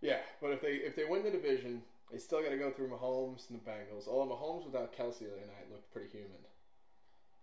Yeah, 0.01 0.19
but 0.41 0.51
if 0.51 0.61
they 0.61 0.75
if 0.75 0.95
they 0.95 1.05
win 1.05 1.25
the 1.25 1.31
division, 1.31 1.83
they 2.11 2.19
still 2.19 2.43
got 2.43 2.51
to 2.51 2.57
go 2.57 2.71
through 2.71 2.89
Mahomes 2.89 3.49
and 3.49 3.61
the 3.61 3.71
Bengals. 3.71 4.09
Although 4.09 4.35
Mahomes 4.35 4.65
without 4.65 4.93
Kelsey 4.93 5.27
the 5.27 5.33
other 5.33 5.47
night 5.47 5.71
looked 5.71 5.93
pretty 5.93 6.11
human. 6.11 6.39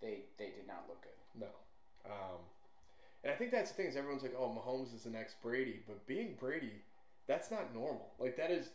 They 0.01 0.25
they 0.37 0.45
did 0.45 0.67
not 0.67 0.85
look 0.87 1.01
good. 1.01 1.11
No, 1.39 1.47
um, 2.05 2.39
and 3.23 3.33
I 3.33 3.35
think 3.35 3.51
that's 3.51 3.71
the 3.71 3.77
thing 3.77 3.87
is 3.87 3.95
everyone's 3.95 4.23
like, 4.23 4.35
oh, 4.37 4.49
Mahomes 4.49 4.93
is 4.93 5.03
the 5.03 5.09
next 5.09 5.41
Brady, 5.41 5.81
but 5.87 6.05
being 6.05 6.35
Brady, 6.39 6.83
that's 7.27 7.49
not 7.49 7.73
normal. 7.73 8.13
Like 8.19 8.37
that 8.37 8.51
is, 8.51 8.69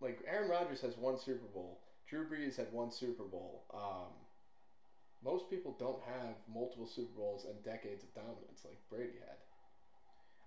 like 0.00 0.20
Aaron 0.30 0.48
Rodgers 0.48 0.80
has 0.82 0.96
one 0.96 1.18
Super 1.18 1.46
Bowl. 1.52 1.80
Drew 2.08 2.24
Brees 2.26 2.56
had 2.56 2.72
one 2.72 2.90
Super 2.90 3.24
Bowl. 3.24 3.64
Um, 3.74 4.12
most 5.24 5.50
people 5.50 5.76
don't 5.78 6.02
have 6.04 6.36
multiple 6.52 6.86
Super 6.86 7.12
Bowls 7.16 7.44
and 7.44 7.62
decades 7.64 8.04
of 8.04 8.14
dominance 8.14 8.62
like 8.64 8.78
Brady 8.88 9.18
had. 9.18 9.38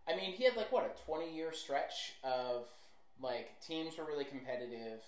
I 0.07 0.17
mean, 0.17 0.31
he 0.31 0.45
had 0.45 0.55
like 0.55 0.71
what 0.71 0.85
a 0.85 1.05
twenty-year 1.05 1.51
stretch 1.51 2.13
of 2.23 2.67
like 3.21 3.59
teams 3.61 3.97
were 3.97 4.05
really 4.05 4.25
competitive, 4.25 5.01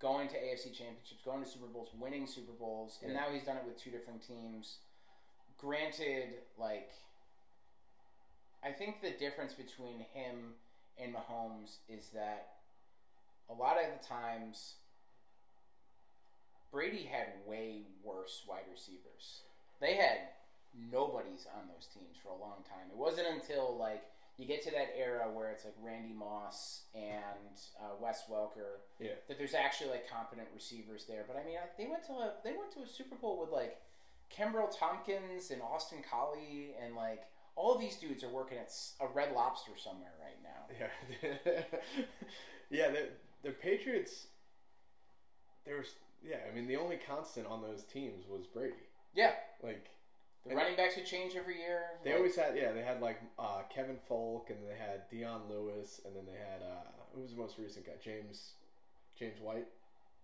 going 0.00 0.28
to 0.28 0.34
AFC 0.34 0.72
championships, 0.76 1.22
going 1.24 1.42
to 1.42 1.48
Super 1.48 1.66
Bowls, 1.66 1.88
winning 1.98 2.26
Super 2.26 2.52
Bowls, 2.52 2.98
and 3.02 3.12
Yeah. 3.12 3.20
now 3.20 3.30
he's 3.30 3.44
done 3.44 3.56
it 3.56 3.64
with 3.64 3.78
two 3.78 3.90
different 3.90 4.22
teams. 4.26 4.78
Granted, 5.58 6.42
like 6.58 6.90
I 8.62 8.72
think 8.72 9.00
the 9.00 9.12
difference 9.12 9.54
between 9.54 10.00
him 10.00 10.54
and 10.98 11.14
Mahomes 11.14 11.78
is 11.88 12.10
that 12.10 12.56
a 13.48 13.54
lot 13.54 13.76
of 13.82 13.86
the 13.98 14.04
times 14.06 14.74
Brady 16.70 17.04
had 17.04 17.46
way 17.46 17.84
worse 18.02 18.44
wide 18.46 18.64
receivers. 18.70 19.42
They 19.80 19.94
had 19.94 20.18
nobodies 20.74 21.46
on 21.56 21.68
those 21.68 21.86
teams 21.86 22.16
for 22.22 22.30
a 22.30 22.36
long 22.36 22.64
time. 22.68 22.90
It 22.90 22.96
wasn't 22.96 23.28
until 23.28 23.76
like 23.78 24.02
you 24.38 24.46
get 24.46 24.62
to 24.64 24.70
that 24.70 24.90
era 24.98 25.30
where 25.32 25.50
it's 25.50 25.64
like 25.64 25.74
Randy 25.82 26.12
Moss 26.12 26.82
and 26.94 27.56
uh, 27.80 27.94
Wes 28.00 28.24
Welker 28.30 28.80
Yeah. 29.00 29.12
that 29.28 29.38
there's 29.38 29.54
actually 29.54 29.90
like 29.90 30.08
competent 30.10 30.48
receivers 30.54 31.06
there. 31.08 31.24
But 31.26 31.36
I 31.36 31.44
mean, 31.44 31.56
I, 31.56 31.66
they 31.78 31.88
went 31.88 32.04
to 32.06 32.12
a 32.12 32.32
they 32.44 32.52
went 32.52 32.70
to 32.74 32.80
a 32.80 32.86
Super 32.86 33.16
Bowl 33.16 33.40
with 33.40 33.50
like 33.50 33.78
Kenbrell 34.30 34.70
Thompkins 34.76 35.50
and 35.50 35.62
Austin 35.62 35.98
Collie 36.10 36.74
and 36.82 36.94
like 36.94 37.22
all 37.54 37.78
these 37.78 37.96
dudes 37.96 38.22
are 38.22 38.28
working 38.28 38.58
at 38.58 38.70
a 39.00 39.06
Red 39.14 39.32
Lobster 39.34 39.72
somewhere 39.76 40.12
right 40.20 40.38
now. 40.42 40.66
Yeah, 42.70 42.88
yeah. 42.88 42.90
The 42.90 43.08
the 43.42 43.50
Patriots. 43.52 44.26
There 45.64 45.76
was 45.78 45.94
yeah. 46.22 46.36
I 46.50 46.54
mean, 46.54 46.66
the 46.66 46.76
only 46.76 46.96
constant 46.96 47.46
on 47.46 47.62
those 47.62 47.84
teams 47.84 48.24
was 48.28 48.46
Brady. 48.46 48.74
Yeah, 49.14 49.32
Like 49.62 49.86
the 50.46 50.50
And- 50.52 50.58
running 50.58 50.76
backs 50.76 50.96
would 50.96 51.06
change 51.06 51.34
every 51.36 51.58
year. 51.58 51.98
they 52.02 52.10
Like, 52.10 52.18
always 52.18 52.36
had 52.36 52.56
yeah. 52.56 52.72
They 52.72 52.82
had 52.82 53.00
like 53.00 53.18
uh, 53.38 53.62
Kevin 53.68 53.98
Faulk, 54.08 54.50
and 54.50 54.58
they 54.68 54.76
had 54.76 55.08
Dion 55.10 55.42
Lewis, 55.50 56.00
and 56.04 56.14
then 56.16 56.24
they 56.26 56.38
had 56.38 56.62
uh, 56.62 56.82
who 57.14 57.20
was 57.22 57.32
the 57.32 57.36
most 57.38 57.58
recent 57.58 57.86
guy? 57.86 57.92
James 58.02 58.52
James 59.18 59.40
White. 59.40 59.66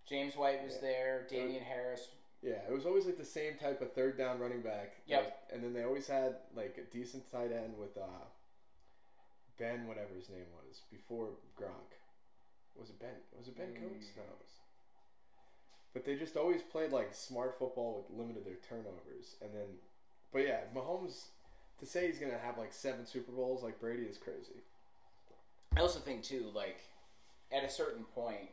James 0.07 0.35
White 0.35 0.63
was 0.63 0.75
Yeah. 0.75 0.81
there. 0.81 1.27
Damien 1.29 1.63
Harris. 1.63 2.09
Yeah, 2.41 2.59
it 2.67 2.71
was 2.73 2.85
always 2.85 3.05
like 3.05 3.17
the 3.17 3.23
same 3.25 3.55
type 3.57 3.81
of 3.81 3.93
third 3.93 4.17
down 4.17 4.37
running 4.39 4.61
back. 4.61 4.95
Yep. 5.07 5.23
was- 5.23 5.33
and 5.53 5.63
then 5.63 5.73
they 5.73 5.83
always 5.83 6.07
had 6.07 6.35
like 6.55 6.77
a 6.77 6.83
decent 6.93 7.29
tight 7.31 7.51
end 7.51 7.77
with 7.77 7.97
uh, 7.97 8.25
Ben, 9.57 9.87
whatever 9.87 10.13
his 10.15 10.29
name 10.29 10.45
was, 10.65 10.81
before 10.91 11.29
Gronk. 11.59 11.95
Was 12.75 12.89
it 12.89 12.99
Ben? 12.99 13.15
Was 13.37 13.47
it 13.47 13.55
Ben 13.57 13.67
Mm. 13.67 13.81
Coates? 13.81 14.07
No. 14.17 14.23
It 14.23 14.39
was... 14.39 14.59
But 15.93 16.05
they 16.05 16.15
just 16.15 16.35
always 16.35 16.61
played 16.63 16.91
like 16.91 17.13
smart 17.13 17.57
football, 17.59 18.03
with 18.09 18.17
limited 18.19 18.45
their 18.45 18.55
turnovers, 18.67 19.35
and 19.41 19.53
then, 19.53 19.77
but 20.33 20.39
yeah, 20.39 20.61
Mahomes. 20.75 21.25
To 21.79 21.85
say 21.89 22.07
he's 22.07 22.19
gonna 22.19 22.39
have 22.41 22.57
like 22.57 22.71
seven 22.71 23.05
Super 23.05 23.31
Bowls 23.31 23.63
like 23.63 23.79
Brady 23.79 24.03
is 24.03 24.17
crazy. 24.17 24.63
I 25.75 25.81
also 25.81 25.99
think 25.99 26.23
too, 26.23 26.49
like 26.53 26.79
at 27.51 27.63
a 27.63 27.69
certain 27.69 28.05
point, 28.15 28.49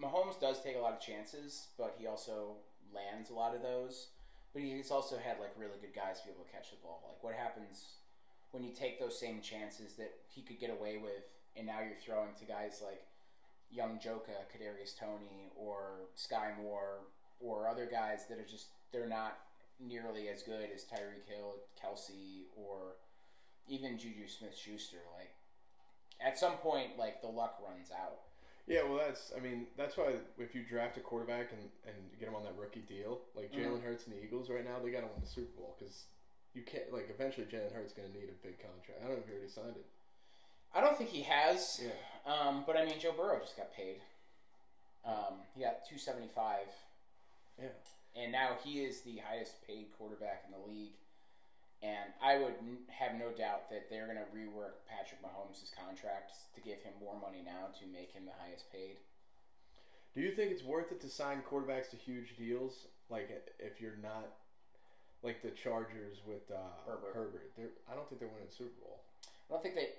Mahomes 0.00 0.40
does 0.40 0.62
take 0.62 0.76
a 0.76 0.80
lot 0.80 0.94
of 0.94 1.00
chances, 1.00 1.66
but 1.76 1.96
he 1.98 2.06
also 2.06 2.56
lands 2.94 3.30
a 3.30 3.34
lot 3.34 3.54
of 3.54 3.62
those. 3.62 4.08
But 4.54 4.62
he's 4.62 4.90
also 4.90 5.16
had 5.18 5.40
like 5.40 5.52
really 5.58 5.78
good 5.80 5.94
guys 5.94 6.20
be 6.20 6.30
able 6.30 6.44
to 6.44 6.52
catch 6.52 6.70
the 6.70 6.76
ball. 6.82 7.02
Like 7.06 7.22
what 7.22 7.34
happens 7.34 7.84
when 8.52 8.64
you 8.64 8.72
take 8.72 8.98
those 8.98 9.18
same 9.18 9.40
chances 9.42 9.94
that 9.94 10.12
he 10.26 10.42
could 10.42 10.58
get 10.58 10.70
away 10.70 10.96
with, 10.96 11.28
and 11.56 11.66
now 11.66 11.80
you're 11.80 11.98
throwing 12.00 12.34
to 12.38 12.44
guys 12.44 12.82
like 12.82 13.02
young 13.70 13.98
Joka, 14.00 14.46
Kadarius 14.48 14.98
Toney, 14.98 15.50
or 15.54 16.08
Skyy 16.16 16.56
Moore, 16.56 17.00
or 17.40 17.68
other 17.68 17.86
guys 17.86 18.26
that 18.28 18.38
are 18.38 18.46
just 18.46 18.68
they're 18.92 19.08
not 19.08 19.38
nearly 19.80 20.28
as 20.28 20.42
good 20.42 20.68
as 20.74 20.84
Tyreek 20.84 21.28
Hill, 21.28 21.56
Kelsey, 21.80 22.46
or 22.56 22.96
even 23.68 23.98
Juju 23.98 24.26
Smith 24.28 24.56
Schuster. 24.56 24.98
Like 25.16 25.30
at 26.24 26.38
some 26.38 26.54
point, 26.54 26.98
like 26.98 27.20
the 27.20 27.28
luck 27.28 27.58
runs 27.66 27.90
out. 27.90 28.18
Yeah, 28.66 28.82
well, 28.84 28.98
that's. 28.98 29.32
I 29.34 29.40
mean, 29.40 29.66
that's 29.78 29.96
why 29.96 30.12
if 30.38 30.54
you 30.54 30.62
draft 30.62 30.98
a 30.98 31.00
quarterback 31.00 31.52
and, 31.52 31.70
and 31.86 31.96
get 32.20 32.28
him 32.28 32.34
on 32.34 32.44
that 32.44 32.52
rookie 32.58 32.84
deal, 32.86 33.20
like 33.34 33.50
Jalen 33.50 33.82
Hurts 33.82 34.06
and 34.06 34.14
the 34.14 34.22
Eagles 34.22 34.50
right 34.50 34.64
now, 34.64 34.76
they 34.84 34.90
got 34.90 35.00
to 35.00 35.06
win 35.06 35.22
the 35.22 35.26
Super 35.26 35.56
Bowl 35.56 35.74
because 35.78 36.04
you 36.52 36.60
can't. 36.62 36.92
Like, 36.92 37.08
eventually, 37.08 37.46
Jalen 37.46 37.72
Hurts 37.72 37.94
going 37.94 38.12
to 38.12 38.14
need 38.14 38.28
a 38.28 38.46
big 38.46 38.60
contract. 38.60 39.00
I 39.00 39.08
don't 39.08 39.16
know 39.16 39.22
if 39.22 39.26
he 39.26 39.32
already 39.32 39.48
signed 39.48 39.76
it. 39.76 39.86
I 40.74 40.82
don't 40.82 40.98
think 40.98 41.08
he 41.08 41.22
has. 41.22 41.80
Yeah. 41.80 42.30
Um, 42.30 42.64
but 42.66 42.76
I 42.76 42.84
mean, 42.84 43.00
Joe 43.00 43.14
Burrow 43.16 43.40
just 43.40 43.56
got 43.56 43.72
paid. 43.72 44.02
Um, 45.06 45.40
he 45.54 45.62
got 45.62 45.88
two 45.88 45.96
seventy 45.96 46.28
five, 46.34 46.68
Yeah. 47.58 47.68
And 48.16 48.32
now 48.32 48.56
he 48.64 48.80
is 48.80 49.00
the 49.02 49.18
highest 49.18 49.66
paid 49.66 49.86
quarterback 49.96 50.44
in 50.46 50.52
the 50.52 50.64
league. 50.66 50.96
And 51.80 52.10
I 52.20 52.36
would 52.36 52.58
n- 52.58 52.78
have 52.88 53.14
no 53.14 53.30
doubt 53.30 53.70
that 53.70 53.88
they're 53.88 54.06
going 54.06 54.18
to 54.18 54.26
rework 54.34 54.82
Patrick 54.88 55.22
Mahomes' 55.22 55.70
contract 55.70 56.32
to 56.54 56.60
give 56.60 56.82
him 56.82 56.94
more 57.00 57.14
money 57.14 57.42
now 57.44 57.70
to 57.78 57.86
make 57.86 58.10
him 58.10 58.24
the 58.24 58.34
highest 58.42 58.70
paid. 58.72 58.96
Do 60.14 60.20
you 60.20 60.32
think 60.32 60.50
it's 60.50 60.64
worth 60.64 60.90
it 60.90 61.00
to 61.02 61.08
sign 61.08 61.42
quarterbacks 61.48 61.90
to 61.90 61.96
huge 61.96 62.36
deals? 62.36 62.86
Like, 63.08 63.30
if 63.60 63.80
you're 63.80 63.98
not 64.02 64.32
like 65.22 65.42
the 65.42 65.50
Chargers 65.50 66.18
with 66.26 66.50
uh, 66.50 66.58
Herbert. 66.86 67.14
Herbert, 67.14 67.50
they're, 67.56 67.70
I 67.90 67.94
don't 67.94 68.08
think 68.08 68.20
they're 68.20 68.28
winning 68.28 68.46
the 68.48 68.54
Super 68.54 68.80
Bowl. 68.80 69.00
I 69.48 69.54
don't 69.54 69.62
think 69.62 69.74
they 69.74 69.90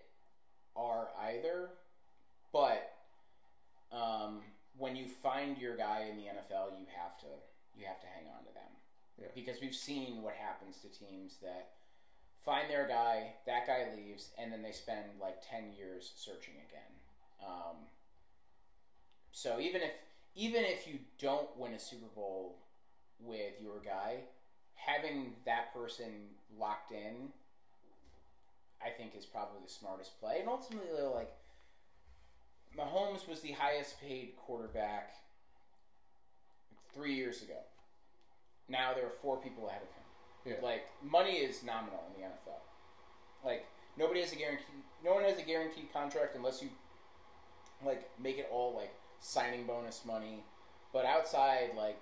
are 0.76 1.10
either, 1.20 1.70
but 2.54 2.92
um, 3.92 4.42
when 4.78 4.96
you 4.96 5.08
find 5.08 5.58
your 5.58 5.76
guy 5.76 6.08
in 6.10 6.16
the 6.16 6.24
NFL, 6.24 6.78
you 6.78 6.86
have 6.96 7.18
to 7.20 7.28
you 7.80 7.86
have 7.88 8.02
to 8.02 8.08
hang 8.08 8.28
on 8.38 8.44
to 8.46 8.54
them 8.54 8.72
Yeah. 9.18 9.28
because 9.34 9.62
we've 9.62 9.76
seen 9.76 10.22
what 10.22 10.36
happens 10.36 10.78
to 10.82 10.90
teams 10.90 11.38
that 11.42 11.72
find 12.44 12.70
their 12.70 12.88
guy, 12.88 13.34
that 13.46 13.68
guy 13.68 13.88
leaves, 13.96 14.32
and 14.38 14.52
then 14.52 14.62
they 14.62 14.72
spend 14.72 15.20
like 15.20 15.42
ten 15.48 15.74
years 15.74 16.14
searching 16.16 16.56
again. 16.56 16.94
Um, 17.46 17.88
so 19.32 19.60
even 19.60 19.82
if 19.82 19.92
even 20.36 20.64
if 20.64 20.88
you 20.88 21.00
don't 21.18 21.56
win 21.58 21.74
a 21.74 21.80
Super 21.80 22.08
Bowl 22.16 22.58
with 23.20 23.60
your 23.62 23.80
guy, 23.80 24.22
having 24.76 25.36
that 25.46 25.74
person 25.74 26.36
locked 26.58 26.92
in 26.92 27.32
I 28.82 28.90
think 28.90 29.14
is 29.16 29.26
probably 29.26 29.60
the 29.66 29.70
smartest 29.72 30.20
play. 30.20 30.40
And 30.40 30.48
ultimately, 30.48 31.02
like 31.02 31.32
Mahomes 32.78 33.28
was 33.28 33.42
the 33.42 33.52
highest 33.52 34.00
paid 34.00 34.36
quarterback 34.38 35.16
three 36.94 37.14
years 37.14 37.42
ago. 37.42 37.58
Now 38.68 38.94
there 38.94 39.06
are 39.06 39.14
four 39.22 39.38
people 39.38 39.68
ahead 39.68 39.82
of 39.82 39.88
him. 39.88 40.58
Yeah. 40.58 40.66
Like 40.66 40.88
money 41.04 41.38
is 41.38 41.64
nominal 41.64 42.04
in 42.08 42.22
the 42.22 42.28
NFL. 42.28 42.60
Like 43.44 43.66
nobody 43.98 44.22
has 44.22 44.32
a 44.32 44.36
guarantee. 44.36 44.64
No 45.04 45.14
one 45.14 45.24
has 45.24 45.38
a 45.38 45.44
guaranteed 45.44 45.92
contract 45.94 46.36
unless 46.36 46.62
you 46.62 46.70
like 47.86 48.10
make 48.20 48.38
it 48.38 48.50
all 48.52 48.76
like 48.76 48.94
signing 49.20 49.66
bonus 49.66 50.04
money. 50.06 50.44
But 50.94 51.06
outside, 51.06 51.72
like 51.78 52.00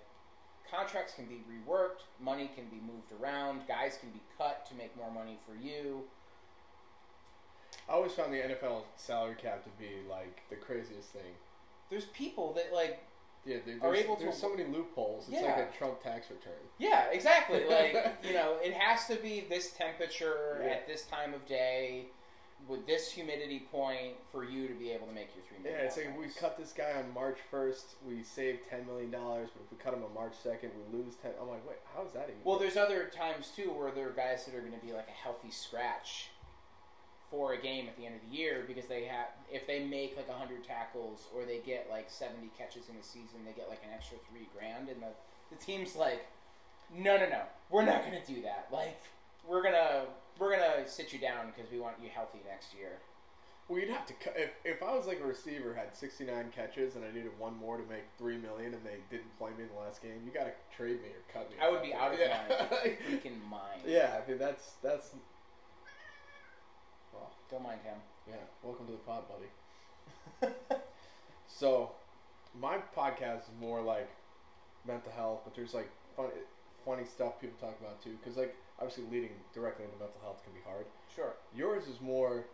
contracts 0.69 1.13
can 1.13 1.25
be 1.25 1.41
reworked, 1.49 2.03
money 2.21 2.49
can 2.55 2.65
be 2.65 2.77
moved 2.77 3.11
around, 3.21 3.61
guys 3.67 3.97
can 3.99 4.09
be 4.09 4.21
cut 4.37 4.65
to 4.67 4.75
make 4.75 4.95
more 4.97 5.11
money 5.11 5.37
for 5.45 5.55
you. 5.55 6.03
I 7.89 7.93
always 7.93 8.11
found 8.11 8.33
the 8.33 8.37
NFL 8.37 8.83
salary 8.95 9.35
cap 9.41 9.63
to 9.63 9.69
be 9.79 10.07
like 10.09 10.41
the 10.49 10.55
craziest 10.55 11.09
thing. 11.09 11.33
There's 11.89 12.05
people 12.05 12.53
that 12.53 12.73
like 12.73 13.01
Yeah, 13.47 13.57
there, 13.65 13.75
Are 13.81 13.93
there's, 13.93 14.03
able 14.05 14.15
to- 14.17 14.23
there's 14.23 14.37
so 14.37 14.49
many 14.53 14.65
loopholes. 14.69 15.23
It's 15.29 15.41
Yeah. 15.41 15.55
like 15.55 15.69
a 15.73 15.77
Trump 15.77 16.03
tax 16.03 16.29
return. 16.29 16.53
Yeah, 16.77 17.05
exactly. 17.11 17.63
Like, 17.69 17.95
you 18.23 18.33
know, 18.33 18.57
it 18.61 18.73
has 18.73 19.07
to 19.07 19.15
be 19.15 19.45
this 19.49 19.71
temperature 19.71 20.59
Yeah. 20.61 20.69
at 20.71 20.87
this 20.87 21.03
time 21.05 21.33
of 21.33 21.45
day 21.47 22.07
with 22.67 22.85
this 22.87 23.11
humidity 23.11 23.59
point 23.71 24.15
for 24.31 24.43
you 24.43 24.67
to 24.67 24.73
be 24.73 24.91
able 24.91 25.07
to 25.07 25.13
make 25.13 25.29
your 25.35 25.45
three 25.45 25.57
Yeah, 25.71 25.77
it's 25.77 25.95
like 25.95 26.17
we 26.19 26.27
cut 26.27 26.57
this 26.57 26.73
guy 26.73 26.91
on 26.97 27.13
March 27.13 27.37
first, 27.49 27.95
we 28.05 28.23
save 28.23 28.59
ten 28.69 28.85
million 28.85 29.11
dollars, 29.11 29.49
but 29.53 29.63
if 29.63 29.71
we 29.71 29.77
cut 29.77 29.93
him 29.93 30.03
on 30.03 30.13
March 30.13 30.33
second, 30.41 30.71
we 30.91 30.97
lose 30.97 31.15
ten. 31.21 31.31
I'm 31.39 31.47
like, 31.47 31.65
wait, 31.67 31.77
how 31.95 32.03
is 32.05 32.11
that 32.13 32.23
even? 32.23 32.41
Well, 32.43 32.57
there's 32.59 32.75
other 32.75 33.05
times 33.15 33.51
too 33.55 33.71
where 33.71 33.91
there 33.91 34.07
are 34.07 34.11
guys 34.11 34.45
that 34.45 34.55
are 34.55 34.59
going 34.61 34.77
to 34.77 34.85
be 34.85 34.91
like 34.91 35.07
a 35.07 35.11
healthy 35.11 35.51
scratch 35.51 36.29
for 37.29 37.53
a 37.53 37.61
game 37.61 37.87
at 37.87 37.97
the 37.97 38.05
end 38.05 38.15
of 38.15 38.21
the 38.29 38.35
year 38.37 38.63
because 38.67 38.85
they 38.87 39.03
have 39.05 39.27
if 39.51 39.67
they 39.67 39.83
make 39.85 40.15
like 40.15 40.29
100 40.29 40.63
tackles 40.63 41.27
or 41.35 41.45
they 41.45 41.59
get 41.59 41.87
like 41.89 42.09
70 42.09 42.49
catches 42.57 42.89
in 42.89 42.95
a 42.95 43.03
season, 43.03 43.43
they 43.45 43.51
get 43.53 43.69
like 43.69 43.83
an 43.83 43.89
extra 43.93 44.17
3 44.31 44.47
grand 44.57 44.89
and 44.89 45.01
the 45.01 45.11
the 45.49 45.57
team's 45.63 45.95
like 45.95 46.25
no, 46.93 47.17
no, 47.17 47.27
no. 47.27 47.41
We're 47.69 47.85
not 47.85 48.05
going 48.05 48.19
to 48.21 48.33
do 48.33 48.41
that. 48.43 48.69
Like 48.71 48.97
we're 49.47 49.61
going 49.61 49.73
to 49.75 50.05
we're 50.39 50.55
going 50.55 50.83
to 50.83 50.89
sit 50.89 51.11
you 51.13 51.19
down 51.19 51.47
because 51.55 51.71
we 51.71 51.79
want 51.79 51.95
you 52.01 52.09
healthy 52.13 52.39
next 52.47 52.73
year. 52.73 52.99
well, 53.67 53.79
you'd 53.79 53.89
have 53.89 54.05
to 54.05 54.13
cut 54.13 54.35
if 54.37 54.51
if 54.63 54.81
I 54.83 54.95
was 54.95 55.05
like 55.07 55.19
a 55.21 55.25
receiver, 55.25 55.73
had 55.73 55.95
69 55.95 56.51
catches, 56.55 56.95
and 56.95 57.03
I 57.03 57.11
needed 57.11 57.31
one 57.37 57.57
more 57.57 57.77
to 57.77 57.83
make 57.83 58.03
three 58.17 58.37
million, 58.37 58.73
and 58.73 58.83
they 58.85 58.99
didn't 59.09 59.37
play 59.37 59.51
me 59.57 59.63
in 59.63 59.69
the 59.73 59.79
last 59.79 60.01
game. 60.01 60.21
You 60.25 60.31
got 60.31 60.45
to 60.45 60.53
trade 60.75 61.01
me 61.01 61.09
or 61.09 61.23
cut 61.33 61.49
me. 61.49 61.57
I 61.61 61.69
would 61.69 61.81
be 61.81 61.93
out 61.93 62.13
of 62.13 62.19
yeah. 62.19 62.39
my 62.49 62.65
freaking 63.09 63.41
mind. 63.49 63.81
yeah, 63.85 64.21
I 64.23 64.29
mean 64.29 64.39
that's 64.39 64.73
that's. 64.81 65.11
Don't 67.49 67.63
mind 67.63 67.79
him. 67.83 67.97
yeah. 68.27 68.35
Welcome 68.63 68.85
to 68.87 68.91
the 68.93 68.97
pod, 68.99 69.23
buddy. 69.29 70.53
So, 71.47 71.91
my 72.59 72.77
podcast 72.95 73.39
is 73.39 73.49
more 73.59 73.81
like 73.81 74.09
mental 74.85 75.11
health, 75.11 75.41
but 75.43 75.55
there's 75.55 75.73
like 75.73 75.89
fun, 76.15 76.27
funny 76.85 77.03
stuff 77.03 77.41
people 77.41 77.57
talk 77.59 77.75
about 77.79 78.01
too. 78.03 78.15
Because 78.21 78.37
like 78.37 78.55
obviously 78.79 79.05
leading 79.11 79.31
directly 79.53 79.85
into 79.85 79.97
mental 79.97 80.19
health 80.21 80.43
can 80.43 80.53
be 80.53 80.59
hard. 80.67 80.85
Sure. 81.15 81.33
Yours 81.55 81.87
is 81.87 81.99
more 81.99 82.45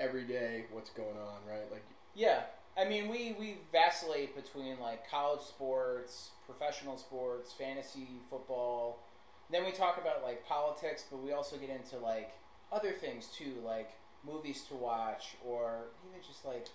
everyday 0.00 0.64
what's 0.72 0.90
going 0.90 1.18
on, 1.18 1.38
right? 1.46 1.70
Like 1.70 1.84
Yeah, 2.14 2.44
I 2.78 2.84
mean, 2.86 3.08
we 3.08 3.36
we 3.38 3.58
vacillate 3.72 4.34
between 4.34 4.80
like 4.80 5.10
college 5.10 5.42
sports, 5.42 6.30
professional 6.46 6.96
sports, 6.96 7.52
fantasy 7.52 8.08
football. 8.30 9.00
Then 9.50 9.64
we 9.66 9.70
talk 9.70 9.98
about 9.98 10.22
like 10.22 10.46
politics, 10.46 11.04
but 11.10 11.22
we 11.22 11.32
also 11.32 11.56
get 11.56 11.68
into 11.68 11.98
like 11.98 12.32
other 12.72 12.92
things 12.92 13.26
too, 13.26 13.54
like 13.64 13.90
movies 14.24 14.62
to 14.68 14.74
watch, 14.74 15.36
or 15.44 15.88
even 16.08 16.20
just 16.26 16.44
like. 16.44 16.66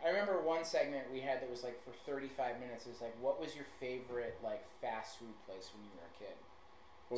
I 0.00 0.08
remember 0.08 0.40
one 0.40 0.64
segment 0.64 1.12
we 1.12 1.20
had 1.20 1.42
that 1.42 1.50
was 1.50 1.62
like 1.62 1.76
for 1.84 1.92
35 2.08 2.56
minutes. 2.58 2.86
It 2.86 2.96
was 2.96 3.02
like, 3.02 3.12
what 3.20 3.36
was 3.36 3.54
your 3.54 3.66
favorite 3.80 4.38
like 4.42 4.64
fast 4.80 5.18
food 5.18 5.36
place 5.44 5.68
when 5.76 5.84
you 5.84 5.92
were 5.92 6.08
a 6.08 6.14
kid? 6.16 6.36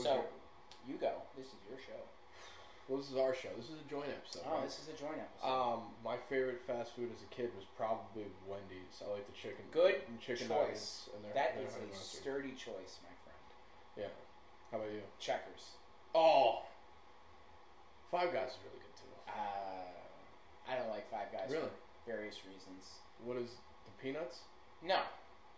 so, 0.03 0.27
your- 0.27 0.27
you 0.89 0.99
go. 0.99 1.23
This 1.39 1.47
is 1.47 1.63
your 1.71 1.79
show. 1.79 2.03
well, 2.89 2.99
this 2.99 3.07
is 3.07 3.15
our 3.15 3.35
show. 3.39 3.55
This 3.55 3.71
is 3.71 3.79
a 3.79 3.87
joint 3.87 4.11
episode. 4.11 4.43
Oh, 4.43 4.59
right? 4.59 4.67
this 4.67 4.83
is 4.83 4.91
a 4.91 4.99
joint 4.99 5.23
episode. 5.23 5.47
Um, 5.47 5.95
my 6.03 6.19
favorite 6.27 6.59
fast 6.67 6.97
food 6.99 7.15
as 7.15 7.23
a 7.23 7.31
kid 7.31 7.55
was 7.55 7.71
probably 7.79 8.27
Wendy's. 8.51 8.99
I 8.99 9.15
like 9.15 9.31
the 9.31 9.37
chicken. 9.39 9.63
Good 9.71 10.03
and 10.11 10.19
chicken 10.19 10.49
choice. 10.51 11.07
And 11.15 11.23
their, 11.23 11.39
that 11.39 11.55
is 11.63 11.71
a 11.79 11.87
sturdy 11.95 12.59
choice, 12.59 12.99
my 13.07 13.15
friend. 13.23 13.43
Yeah. 13.95 14.11
How 14.73 14.79
about 14.83 14.91
you? 14.91 15.07
Checkers. 15.23 15.79
Oh, 16.19 16.67
Five 18.11 18.33
Guys 18.33 18.51
is 18.51 18.59
really 18.67 18.72
good 18.72 18.72
too. 18.72 18.72
Uh, 19.37 20.71
I 20.71 20.77
don't 20.77 20.89
like 20.89 21.11
Five 21.11 21.33
Guys 21.33 21.51
Really? 21.51 21.65
for 21.65 22.11
various 22.11 22.37
reasons. 22.47 22.91
What 23.25 23.37
is 23.37 23.51
the 23.85 24.03
peanuts? 24.03 24.41
No, 24.85 25.01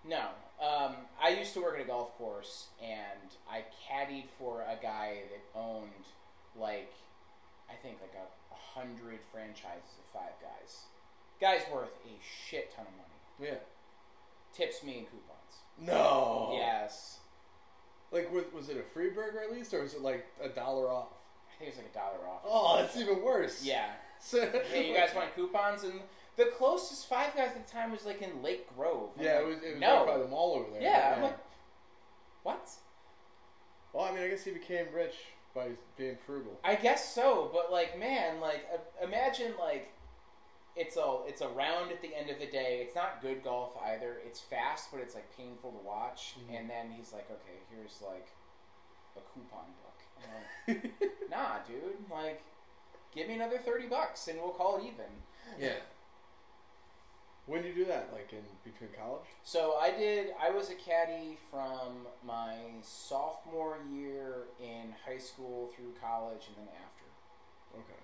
no. 0.07 0.28
Um, 0.61 0.95
I 1.23 1.31
used 1.31 1.54
to 1.54 1.61
work 1.62 1.76
at 1.76 1.83
a 1.85 1.87
golf 1.88 2.16
course, 2.19 2.69
and 2.83 3.31
I 3.50 3.64
caddied 3.88 4.26
for 4.38 4.62
a 4.62 4.76
guy 4.81 5.19
that 5.31 5.59
owned 5.59 5.90
like 6.57 6.93
I 7.71 7.75
think 7.83 7.99
like 8.00 8.14
a, 8.14 8.54
a 8.54 8.57
hundred 8.81 9.19
franchises 9.33 9.99
of 9.99 10.21
Five 10.21 10.33
Guys. 10.40 10.83
Guy's 11.40 11.62
worth 11.73 11.90
a 12.07 12.14
shit 12.23 12.75
ton 12.76 12.87
of 12.87 12.93
money. 12.93 13.50
Yeah. 13.52 13.59
Tips 14.54 14.85
me 14.85 14.99
in 14.99 15.04
coupons. 15.04 15.62
No. 15.81 16.50
Yes, 16.57 17.19
Like, 18.12 18.33
was, 18.33 18.45
was 18.54 18.69
it 18.69 18.76
a 18.76 18.83
free 18.95 19.11
burger 19.11 19.40
at 19.43 19.50
least, 19.50 19.75
or 19.75 19.83
was 19.83 19.95
it 19.95 20.00
like 20.02 20.25
a 20.40 20.49
dollar 20.49 20.88
off? 20.88 21.09
Think 21.64 21.76
it 21.76 21.78
was 21.78 21.85
like 21.85 21.94
a 21.94 21.99
dollar 21.99 22.28
off. 22.28 22.40
Oh, 22.44 22.76
that's 22.80 22.97
even 22.97 23.23
worse. 23.23 23.64
Yeah. 23.64 23.87
So, 24.21 24.40
Hey, 24.73 24.88
you 24.88 24.97
guys 24.97 25.11
want 25.14 25.35
coupons? 25.35 25.83
And 25.85 26.00
the 26.37 26.47
closest 26.47 27.09
Five 27.11 27.37
Guys 27.37 27.50
at 27.54 27.66
the 27.66 27.71
time 27.71 27.90
was 27.92 28.06
like 28.06 28.23
in 28.23 28.42
Lake 28.42 28.66
Grove. 28.75 29.11
I'm 29.18 29.23
Yeah, 29.25 29.35
like, 29.35 29.42
it 29.42 29.47
was. 29.49 29.56
It 29.59 29.71
was 29.73 29.80
no. 29.80 29.97
right 29.99 30.06
by 30.14 30.18
the 30.18 30.28
mall 30.28 30.54
over 30.54 30.71
there. 30.73 30.80
Yeah, 30.80 31.12
I'm 31.16 31.23
like, 31.25 31.38
what? 32.42 32.71
Well, 33.92 34.04
I 34.04 34.12
mean, 34.12 34.23
I 34.23 34.28
guess 34.28 34.42
he 34.44 34.50
became 34.52 34.87
rich 34.94 35.14
by 35.54 35.73
being 35.99 36.16
frugal. 36.26 36.59
I 36.64 36.75
guess 36.76 37.14
so, 37.14 37.50
but 37.52 37.71
like, 37.71 37.99
man, 37.99 38.40
like, 38.40 38.66
uh, 38.73 39.04
imagine 39.04 39.52
like 39.61 39.92
it's 40.75 40.97
a 40.97 41.18
it's 41.26 41.42
a 41.42 41.49
round 41.49 41.92
at 41.92 42.00
the 42.00 42.14
end 42.16 42.30
of 42.30 42.38
the 42.38 42.47
day. 42.47 42.80
It's 42.87 42.94
not 42.94 43.21
good 43.21 43.44
golf 43.44 43.73
either. 43.85 44.16
It's 44.26 44.40
fast, 44.40 44.88
but 44.90 45.00
it's 45.02 45.14
like 45.14 45.37
painful 45.37 45.71
to 45.73 45.87
watch. 45.87 46.35
Mhm. 46.50 46.61
And 46.61 46.71
then 46.71 46.90
he's 46.97 47.12
like, 47.12 47.30
okay, 47.30 47.59
here's 47.71 48.00
like 48.00 48.28
a 49.16 49.21
coupon 49.35 49.66
book. 49.83 49.93
I'm 50.69 50.75
like, 51.00 51.31
nah, 51.31 51.59
dude, 51.66 52.11
like, 52.11 52.43
give 53.14 53.28
me 53.28 53.35
another 53.35 53.59
thirty 53.59 53.87
bucks 53.87 54.28
and 54.28 54.38
we'll 54.40 54.50
call 54.50 54.78
it 54.78 54.83
even. 54.85 55.11
yeah. 55.59 55.75
When 57.47 57.61
did 57.62 57.76
you 57.76 57.85
do 57.85 57.90
that? 57.90 58.09
Like 58.11 58.33
in 58.33 58.38
between 58.64 58.88
college? 58.99 59.26
So 59.43 59.76
I 59.78 59.90
did. 59.90 60.28
I 60.40 60.49
was 60.49 60.71
a 60.71 60.75
caddy 60.75 61.37
from 61.50 62.07
my 62.26 62.54
sophomore 62.81 63.76
year 63.93 64.45
in 64.59 64.95
high 65.04 65.19
school 65.19 65.71
through 65.76 65.93
college, 66.00 66.45
and 66.49 66.57
then 66.57 66.73
after. 66.75 67.04
Okay. 67.81 68.00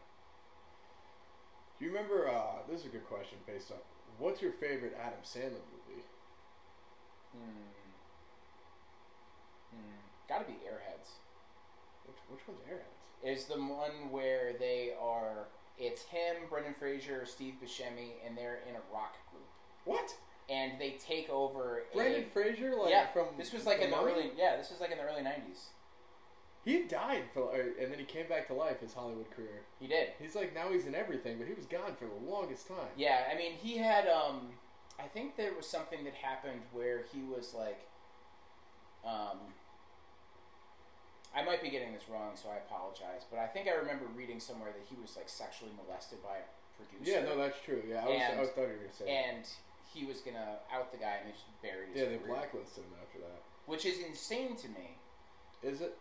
Do 1.79 1.87
you 1.87 1.91
remember? 1.91 2.29
Uh, 2.29 2.61
this 2.71 2.81
is 2.81 2.87
a 2.87 2.91
good 2.91 3.09
question. 3.09 3.39
Based 3.47 3.71
on 3.71 3.79
what's 4.19 4.43
your 4.43 4.53
favorite 4.53 4.95
Adam 5.01 5.21
Sandler 5.25 5.65
movie? 5.73 6.05
Hmm. 7.33 7.65
Hmm. 9.73 10.01
Got 10.29 10.41
to 10.41 10.53
be 10.53 10.59
Airheads. 10.69 11.17
Which, 12.07 12.17
which 12.29 12.41
one's 12.49 12.61
Airheads? 12.71 13.29
Is 13.29 13.45
the 13.45 13.59
one 13.61 14.11
where 14.11 14.53
they 14.59 14.93
are. 15.01 15.47
It's 15.79 16.03
him, 16.03 16.37
Brendan 16.51 16.75
Fraser, 16.79 17.25
Steve 17.27 17.55
Buscemi, 17.63 18.13
and 18.27 18.37
they're 18.37 18.61
in 18.69 18.75
a 18.77 18.95
rock 18.95 19.15
group, 19.31 19.47
What? 19.85 20.15
and 20.51 20.73
they 20.79 20.97
take 21.05 21.31
over. 21.31 21.85
Brendan 21.95 22.25
a, 22.25 22.27
Fraser? 22.27 22.75
Like 22.77 22.91
yeah, 22.91 23.07
from 23.09 23.27
this 23.39 23.53
was 23.53 23.65
like 23.67 23.79
The 23.79 23.85
in 23.85 23.91
the 23.91 23.97
early. 23.99 24.31
Yeah, 24.37 24.57
this 24.57 24.71
was 24.71 24.81
like 24.81 24.91
in 24.91 24.99
the 24.99 25.05
early 25.05 25.23
'90s. 25.23 25.69
He 26.65 26.83
died 26.83 27.25
for, 27.33 27.55
and 27.55 27.91
then 27.91 27.99
he 27.99 28.05
came 28.05 28.27
back 28.29 28.47
to 28.49 28.55
life. 28.55 28.81
His 28.81 28.93
Hollywood 28.93 29.31
career. 29.31 29.63
He 29.79 29.87
did. 29.87 30.09
He's 30.21 30.35
like 30.35 30.55
now 30.55 30.71
he's 30.71 30.87
in 30.87 30.95
everything, 30.95 31.39
but 31.39 31.47
he 31.47 31.55
was 31.55 31.65
gone 31.67 31.95
for 31.99 32.05
the 32.07 32.31
longest 32.31 32.69
time. 32.69 32.89
Yeah, 32.97 33.25
I 33.33 33.37
mean, 33.37 33.53
he 33.53 33.79
had. 33.79 34.07
um 34.09 34.49
I 34.99 35.05
think 35.05 35.37
there 35.37 35.55
was 35.55 35.67
something 35.67 36.05
that 36.05 36.15
happened 36.15 36.61
where 36.73 37.05
he 37.13 37.23
was 37.23 37.55
like. 37.55 37.81
Um, 39.03 39.39
I 41.35 41.43
might 41.45 41.63
be 41.63 41.71
getting 41.71 41.93
this 41.93 42.09
wrong, 42.11 42.33
so 42.35 42.49
I 42.51 42.57
apologize. 42.57 43.23
But 43.31 43.39
I 43.39 43.47
think 43.47 43.69
I 43.69 43.73
remember 43.79 44.07
reading 44.17 44.41
somewhere 44.41 44.71
that 44.73 44.83
he 44.89 44.97
was 45.01 45.17
like 45.17 45.29
sexually 45.29 45.71
molested 45.79 46.23
by 46.23 46.43
a 46.43 46.47
producer. 46.77 47.11
Yeah, 47.19 47.25
no, 47.25 47.37
that's 47.37 47.61
true. 47.65 47.83
Yeah, 47.87 48.03
I 48.03 48.09
was, 48.09 48.21
And- 48.21 48.39
I 48.39 48.41
was 48.41 48.51
thought 48.51 48.67
you 48.67 48.75
were 48.79 48.91
gonna 48.91 48.93
say. 48.93 49.05
that. 49.05 49.11
and 49.11 49.45
he 49.93 50.05
was 50.07 50.21
gonna 50.21 50.59
out 50.73 50.91
the 50.93 50.99
guy, 50.99 51.19
and 51.23 51.29
they 51.29 51.33
just 51.33 51.47
buried 51.63 51.89
his 51.95 51.99
yeah, 52.03 52.09
they 52.09 52.19
career, 52.19 52.35
blacklisted 52.35 52.85
him 52.85 52.95
after 53.03 53.19
that. 53.21 53.43
which 53.67 53.85
is 53.87 53.99
insane 54.01 54.57
to 54.57 54.69
me. 54.69 54.97
Is 55.63 55.81
it? 55.81 55.97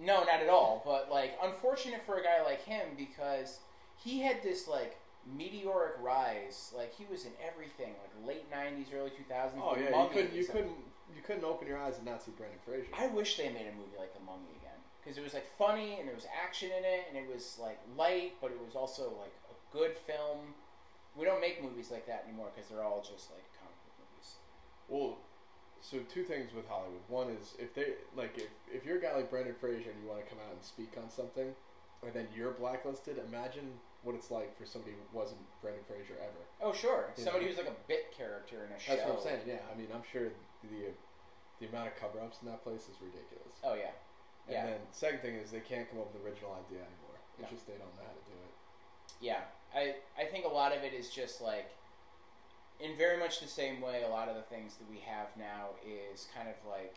No, 0.00 0.24
not 0.24 0.40
at 0.40 0.48
all. 0.48 0.82
But 0.84 1.10
like, 1.10 1.36
unfortunate 1.42 2.02
for 2.06 2.16
a 2.16 2.22
guy 2.22 2.42
like 2.42 2.64
him 2.64 2.96
because 2.96 3.60
he 3.96 4.20
had 4.20 4.42
this 4.42 4.68
like 4.68 4.96
meteoric 5.36 5.94
rise. 6.00 6.72
Like 6.76 6.94
he 6.94 7.04
was 7.10 7.24
in 7.24 7.32
everything, 7.46 7.94
like 8.00 8.26
late 8.26 8.50
'90s, 8.50 8.86
early 8.94 9.10
2000s. 9.10 9.52
Oh 9.60 9.76
yeah, 9.76 10.02
you 10.02 10.08
couldn't, 10.10 10.34
you 10.34 10.44
couldn't, 10.46 10.76
you 11.14 11.22
couldn't 11.22 11.44
open 11.44 11.68
your 11.68 11.78
eyes 11.78 11.96
and 11.98 12.06
not 12.06 12.22
see 12.22 12.32
Brendan 12.32 12.58
Fraser. 12.64 12.86
I 12.98 13.08
wish 13.08 13.36
they 13.36 13.48
made 13.48 13.66
a 13.68 13.76
movie 13.76 13.96
like 13.98 14.14
The 14.14 14.20
Mummy 14.24 14.48
because 15.02 15.18
it 15.18 15.24
was 15.24 15.34
like 15.34 15.46
funny 15.58 15.98
and 15.98 16.06
there 16.08 16.14
was 16.14 16.26
action 16.30 16.70
in 16.70 16.84
it 16.84 17.04
and 17.08 17.16
it 17.18 17.26
was 17.32 17.58
like 17.60 17.78
light, 17.96 18.34
but 18.40 18.50
it 18.50 18.60
was 18.64 18.74
also 18.76 19.12
like 19.18 19.34
a 19.50 19.54
good 19.76 19.96
film. 20.06 20.54
We 21.16 21.24
don't 21.24 21.40
make 21.40 21.62
movies 21.62 21.90
like 21.90 22.06
that 22.06 22.24
anymore 22.26 22.48
because 22.54 22.70
they're 22.70 22.82
all 22.84 23.00
just 23.02 23.30
like 23.30 23.44
comic 23.58 23.76
book 23.84 23.96
movies. 23.98 24.28
Well, 24.88 25.18
so 25.80 25.98
two 26.08 26.22
things 26.22 26.54
with 26.54 26.66
Hollywood. 26.68 27.02
One 27.08 27.28
is 27.30 27.54
if 27.58 27.74
they 27.74 27.98
like 28.16 28.38
if, 28.38 28.48
if 28.72 28.86
you're 28.86 28.98
a 28.98 29.02
guy 29.02 29.14
like 29.16 29.30
Brendan 29.30 29.54
Fraser 29.60 29.90
and 29.90 29.98
you 30.02 30.08
want 30.08 30.22
to 30.24 30.28
come 30.30 30.38
out 30.38 30.54
and 30.54 30.62
speak 30.62 30.94
on 30.96 31.10
something, 31.10 31.50
and 32.06 32.14
then 32.14 32.28
you're 32.34 32.52
blacklisted. 32.52 33.18
Imagine 33.28 33.66
what 34.02 34.14
it's 34.14 34.30
like 34.30 34.56
for 34.58 34.66
somebody 34.66 34.94
who 34.94 35.04
wasn't 35.16 35.38
Brendan 35.60 35.82
Fraser 35.86 36.14
ever. 36.22 36.42
Oh 36.62 36.72
sure, 36.72 37.10
Yeah. 37.18 37.24
somebody 37.24 37.46
who's 37.46 37.58
like 37.58 37.68
a 37.68 37.80
bit 37.88 38.14
character 38.16 38.64
in 38.64 38.72
a 38.72 38.78
show. 38.78 38.94
That's 38.94 39.06
what 39.08 39.18
I'm 39.18 39.22
saying. 39.22 39.40
Yeah, 39.46 39.62
I 39.66 39.76
mean, 39.76 39.88
I'm 39.92 40.02
sure 40.10 40.30
the 40.62 40.94
the 41.60 41.66
amount 41.68 41.88
of 41.88 41.94
cover-ups 41.98 42.38
in 42.42 42.48
that 42.48 42.62
place 42.64 42.86
is 42.90 42.96
ridiculous. 43.02 43.54
Oh 43.62 43.74
yeah, 43.74 43.94
And 44.48 44.54
yeah. 44.54 44.66
then 44.66 44.80
second 44.90 45.20
thing 45.20 45.34
is 45.36 45.50
they 45.50 45.60
can't 45.60 45.88
come 45.90 46.00
up 46.00 46.12
with 46.12 46.22
original 46.24 46.52
idea 46.66 46.82
anymore. 46.82 47.18
It's 47.38 47.50
No. 47.50 47.56
just 47.56 47.66
they 47.66 47.74
don't 47.74 47.94
know 47.96 48.02
how 48.06 48.12
to 48.12 48.24
do 48.30 48.36
it. 48.36 48.52
Yeah, 49.20 49.42
I 49.74 49.94
I 50.18 50.24
think 50.26 50.44
a 50.44 50.48
lot 50.48 50.76
of 50.76 50.82
it 50.82 50.92
is 50.92 51.10
just 51.10 51.40
like, 51.40 51.70
in 52.80 52.96
very 52.96 53.18
much 53.18 53.40
the 53.40 53.46
same 53.48 53.80
way, 53.80 54.02
a 54.02 54.08
lot 54.08 54.28
of 54.28 54.34
the 54.34 54.42
things 54.42 54.76
that 54.76 54.88
we 54.90 54.98
have 54.98 55.28
now 55.38 55.70
is 55.86 56.26
kind 56.34 56.48
of 56.48 56.56
like 56.68 56.96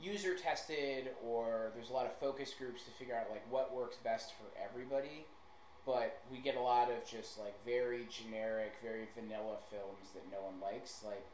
user 0.00 0.34
tested, 0.34 1.10
or 1.24 1.72
there's 1.74 1.90
a 1.90 1.92
lot 1.92 2.06
of 2.06 2.14
focus 2.18 2.54
groups 2.56 2.84
to 2.84 2.90
figure 2.92 3.14
out 3.14 3.28
like 3.30 3.42
what 3.50 3.74
works 3.74 3.96
best 4.02 4.32
for 4.34 4.46
everybody. 4.62 5.26
But 5.86 6.20
we 6.30 6.38
get 6.38 6.56
a 6.56 6.60
lot 6.60 6.90
of 6.90 7.04
just 7.08 7.38
like 7.38 7.54
very 7.64 8.06
generic, 8.10 8.74
very 8.82 9.08
vanilla 9.18 9.56
films 9.70 10.10
that 10.14 10.22
no 10.30 10.42
one 10.46 10.60
likes. 10.60 11.02
Like 11.04 11.24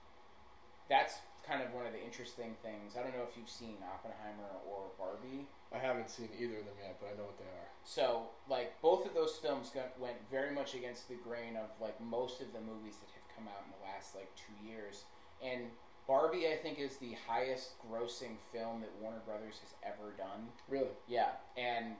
that's 0.88 1.14
kind 1.46 1.62
of 1.62 1.72
one 1.72 1.86
of 1.86 1.92
the 1.92 2.02
interesting 2.02 2.58
things. 2.62 2.98
I 2.98 3.02
don't 3.02 3.14
know 3.14 3.22
if 3.22 3.36
you've 3.38 3.48
seen 3.48 3.78
Oppenheimer 3.86 4.50
or 4.66 4.90
Barbie. 4.98 5.46
I 5.72 5.78
haven't 5.78 6.10
seen 6.10 6.28
either 6.34 6.58
of 6.58 6.66
them 6.66 6.74
yet, 6.82 6.98
but 6.98 7.14
I 7.14 7.16
know 7.16 7.30
what 7.30 7.38
they 7.38 7.46
are. 7.46 7.70
So, 7.84 8.34
like, 8.50 8.74
both 8.82 9.06
of 9.06 9.14
those 9.14 9.36
films 9.36 9.70
got, 9.70 9.94
went 10.00 10.16
very 10.30 10.52
much 10.52 10.74
against 10.74 11.08
the 11.08 11.14
grain 11.14 11.56
of, 11.56 11.70
like, 11.80 12.00
most 12.02 12.40
of 12.40 12.52
the 12.52 12.58
movies 12.58 12.98
that 12.98 13.10
have 13.14 13.26
come 13.30 13.46
out 13.46 13.62
in 13.62 13.70
the 13.78 13.82
last, 13.86 14.14
like, 14.14 14.30
two 14.34 14.54
years. 14.66 15.04
And 15.38 15.70
Barbie, 16.08 16.48
I 16.48 16.56
think, 16.56 16.78
is 16.78 16.96
the 16.96 17.14
highest 17.28 17.78
grossing 17.82 18.38
film 18.52 18.80
that 18.80 18.90
Warner 19.00 19.22
Brothers 19.24 19.62
has 19.62 19.74
ever 19.86 20.14
done. 20.18 20.50
Really? 20.68 20.94
Yeah. 21.06 21.38
And 21.56 21.94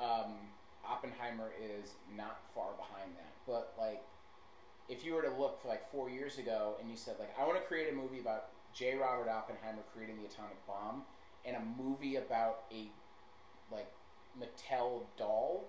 um, 0.00 0.32
Oppenheimer 0.84 1.52
is 1.60 1.92
not 2.16 2.40
far 2.54 2.72
behind 2.76 3.12
that. 3.16 3.32
But, 3.46 3.74
like, 3.78 4.02
if 4.88 5.04
you 5.04 5.14
were 5.14 5.22
to 5.22 5.30
look, 5.38 5.60
like, 5.66 5.90
four 5.90 6.08
years 6.10 6.38
ago 6.38 6.76
and 6.80 6.90
you 6.90 6.96
said, 6.96 7.16
like, 7.18 7.34
I 7.38 7.44
want 7.46 7.58
to 7.60 7.66
create 7.66 7.92
a 7.92 7.96
movie 7.96 8.20
about 8.20 8.46
J. 8.74 8.94
Robert 8.96 9.28
Oppenheimer 9.28 9.82
creating 9.94 10.16
the 10.18 10.26
atomic 10.26 10.64
bomb 10.66 11.02
and 11.44 11.56
a 11.56 11.62
movie 11.82 12.16
about 12.16 12.64
a, 12.72 12.88
like, 13.70 13.90
Mattel 14.38 15.02
doll, 15.16 15.64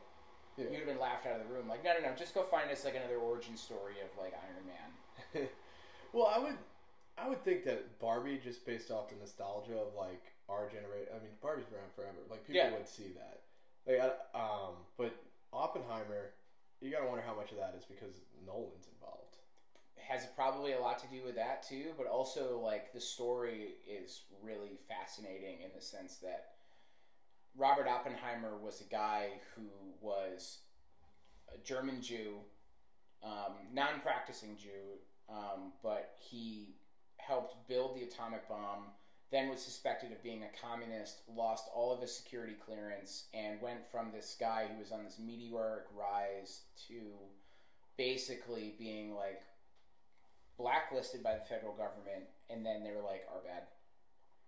Yeah. 0.57 0.65
you'd 0.69 0.77
have 0.79 0.85
been 0.87 0.99
laughed 0.99 1.25
out 1.25 1.39
of 1.39 1.47
the 1.47 1.53
room. 1.53 1.67
Like, 1.67 1.83
no, 1.83 1.93
no, 1.93 2.09
no, 2.09 2.15
just 2.15 2.33
go 2.35 2.43
find 2.43 2.69
us 2.69 2.85
like 2.85 2.95
another 2.95 3.17
origin 3.17 3.55
story 3.57 3.95
of 4.03 4.09
like 4.21 4.33
Iron 4.33 4.65
Man. 4.67 5.49
well, 6.13 6.27
I 6.27 6.37
would, 6.37 6.57
I 7.17 7.27
would 7.27 7.43
think 7.43 7.63
that 7.63 7.97
Barbie, 7.99 8.39
just 8.43 8.65
based 8.65 8.91
off 8.91 9.09
the 9.09 9.15
nostalgia 9.15 9.73
of 9.77 9.95
like 9.97 10.33
our 10.49 10.67
generation. 10.67 11.07
I 11.15 11.19
mean, 11.23 11.31
Barbie's 11.41 11.65
around 11.73 11.91
forever. 11.95 12.17
Like 12.29 12.45
people 12.45 12.61
Yeah. 12.61 12.71
would 12.73 12.87
see 12.87 13.13
that. 13.15 13.39
Like, 13.87 14.01
I, 14.35 14.37
um, 14.37 14.73
but 14.97 15.15
Oppenheimer, 15.53 16.31
you 16.81 16.91
gotta 16.91 17.07
wonder 17.07 17.23
how 17.25 17.35
much 17.35 17.51
of 17.51 17.57
that 17.57 17.75
is 17.77 17.85
because 17.85 18.21
Nolan's 18.45 18.87
involved. 18.93 19.37
Has 19.97 20.25
probably 20.35 20.73
a 20.73 20.79
lot 20.79 20.97
to 20.99 21.07
do 21.07 21.23
with 21.23 21.35
that 21.35 21.61
too, 21.61 21.87
but 21.97 22.07
also 22.07 22.59
like 22.63 22.93
the 22.93 23.01
story 23.01 23.75
is 23.87 24.21
really 24.41 24.79
fascinating 24.87 25.61
in 25.63 25.69
the 25.75 25.81
sense 25.81 26.15
that 26.17 26.45
Robert 27.55 27.87
Oppenheimer 27.87 28.57
was 28.57 28.81
a 28.81 28.85
guy 28.85 29.29
who 29.55 29.67
was 30.01 30.59
a 31.53 31.57
German 31.63 32.01
Jew, 32.01 32.37
um, 33.23 33.53
non-practicing 33.73 34.55
Jew, 34.57 34.97
um, 35.29 35.73
but 35.83 36.15
he 36.17 36.75
helped 37.17 37.67
build 37.67 37.95
the 37.95 38.03
atomic 38.03 38.47
bomb. 38.47 38.85
Then 39.31 39.49
was 39.49 39.61
suspected 39.61 40.11
of 40.11 40.23
being 40.23 40.43
a 40.43 40.65
communist, 40.65 41.21
lost 41.35 41.65
all 41.75 41.93
of 41.93 42.01
his 42.01 42.15
security 42.15 42.55
clearance, 42.65 43.25
and 43.33 43.61
went 43.61 43.87
from 43.91 44.11
this 44.11 44.35
guy 44.39 44.65
who 44.71 44.79
was 44.79 44.91
on 44.91 45.03
this 45.03 45.19
meteoric 45.19 45.85
rise 45.95 46.61
to 46.87 46.95
basically 47.95 48.73
being 48.79 49.13
like 49.13 49.41
blacklisted 50.57 51.21
by 51.21 51.35
the 51.35 51.45
federal 51.45 51.73
government. 51.73 52.25
And 52.49 52.65
then 52.65 52.83
they 52.83 52.91
were 52.91 53.03
like, 53.03 53.27
"Our 53.31 53.41
bad." 53.41 53.63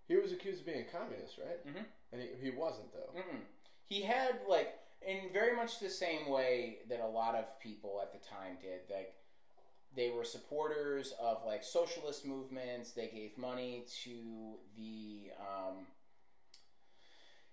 He 0.08 0.16
was 0.16 0.32
accused 0.32 0.60
of 0.60 0.66
being 0.66 0.80
a 0.80 0.96
communist, 0.98 1.38
right? 1.38 1.64
Mm-hmm. 1.66 1.84
And 2.12 2.22
he, 2.22 2.50
he 2.50 2.50
wasn't 2.50 2.92
though. 2.92 3.18
Mm-mm. 3.18 3.40
He 3.86 4.02
had 4.02 4.40
like 4.48 4.74
in 5.06 5.32
very 5.32 5.54
much 5.54 5.78
the 5.78 5.90
same 5.90 6.28
way 6.28 6.78
that 6.88 7.00
a 7.00 7.06
lot 7.06 7.34
of 7.34 7.58
people 7.60 8.00
at 8.02 8.12
the 8.12 8.18
time 8.26 8.58
did. 8.60 8.80
Like 8.90 9.14
they 9.94 10.10
were 10.10 10.24
supporters 10.24 11.12
of 11.20 11.38
like 11.46 11.62
socialist 11.62 12.24
movements. 12.26 12.92
They 12.92 13.08
gave 13.08 13.36
money 13.36 13.84
to 14.04 14.54
the 14.76 15.30
um, 15.38 15.86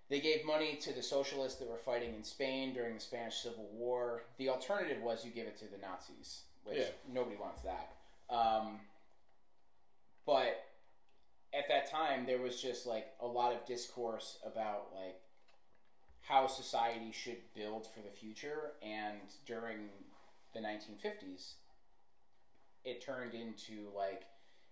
they 0.08 0.20
gave 0.20 0.44
money 0.44 0.76
to 0.76 0.92
the 0.92 1.02
socialists 1.02 1.58
that 1.60 1.68
were 1.68 1.76
fighting 1.76 2.14
in 2.14 2.24
Spain 2.24 2.72
during 2.72 2.94
the 2.94 3.00
Spanish 3.00 3.36
Civil 3.36 3.68
War. 3.72 4.22
The 4.38 4.48
alternative 4.48 5.02
was 5.02 5.24
you 5.24 5.30
give 5.30 5.46
it 5.46 5.56
to 5.58 5.66
the 5.66 5.78
Nazis, 5.78 6.42
which 6.64 6.78
Yeah. 6.78 6.84
nobody 7.08 7.36
wants 7.36 7.62
that. 7.62 7.92
Um, 8.28 8.80
but 10.26 10.64
at 11.52 11.68
that 11.68 11.86
time 11.90 12.26
there 12.26 12.38
was 12.38 12.60
just 12.60 12.86
like 12.86 13.12
a 13.20 13.26
lot 13.26 13.52
of 13.52 13.64
discourse 13.66 14.38
about 14.44 14.92
like 14.94 15.20
how 16.22 16.46
society 16.46 17.10
should 17.12 17.38
build 17.54 17.86
for 17.86 18.00
the 18.00 18.10
future 18.10 18.74
and 18.82 19.20
during 19.46 19.88
the 20.54 20.60
1950s 20.60 21.54
it 22.84 23.00
turned 23.04 23.34
into 23.34 23.88
like 23.96 24.24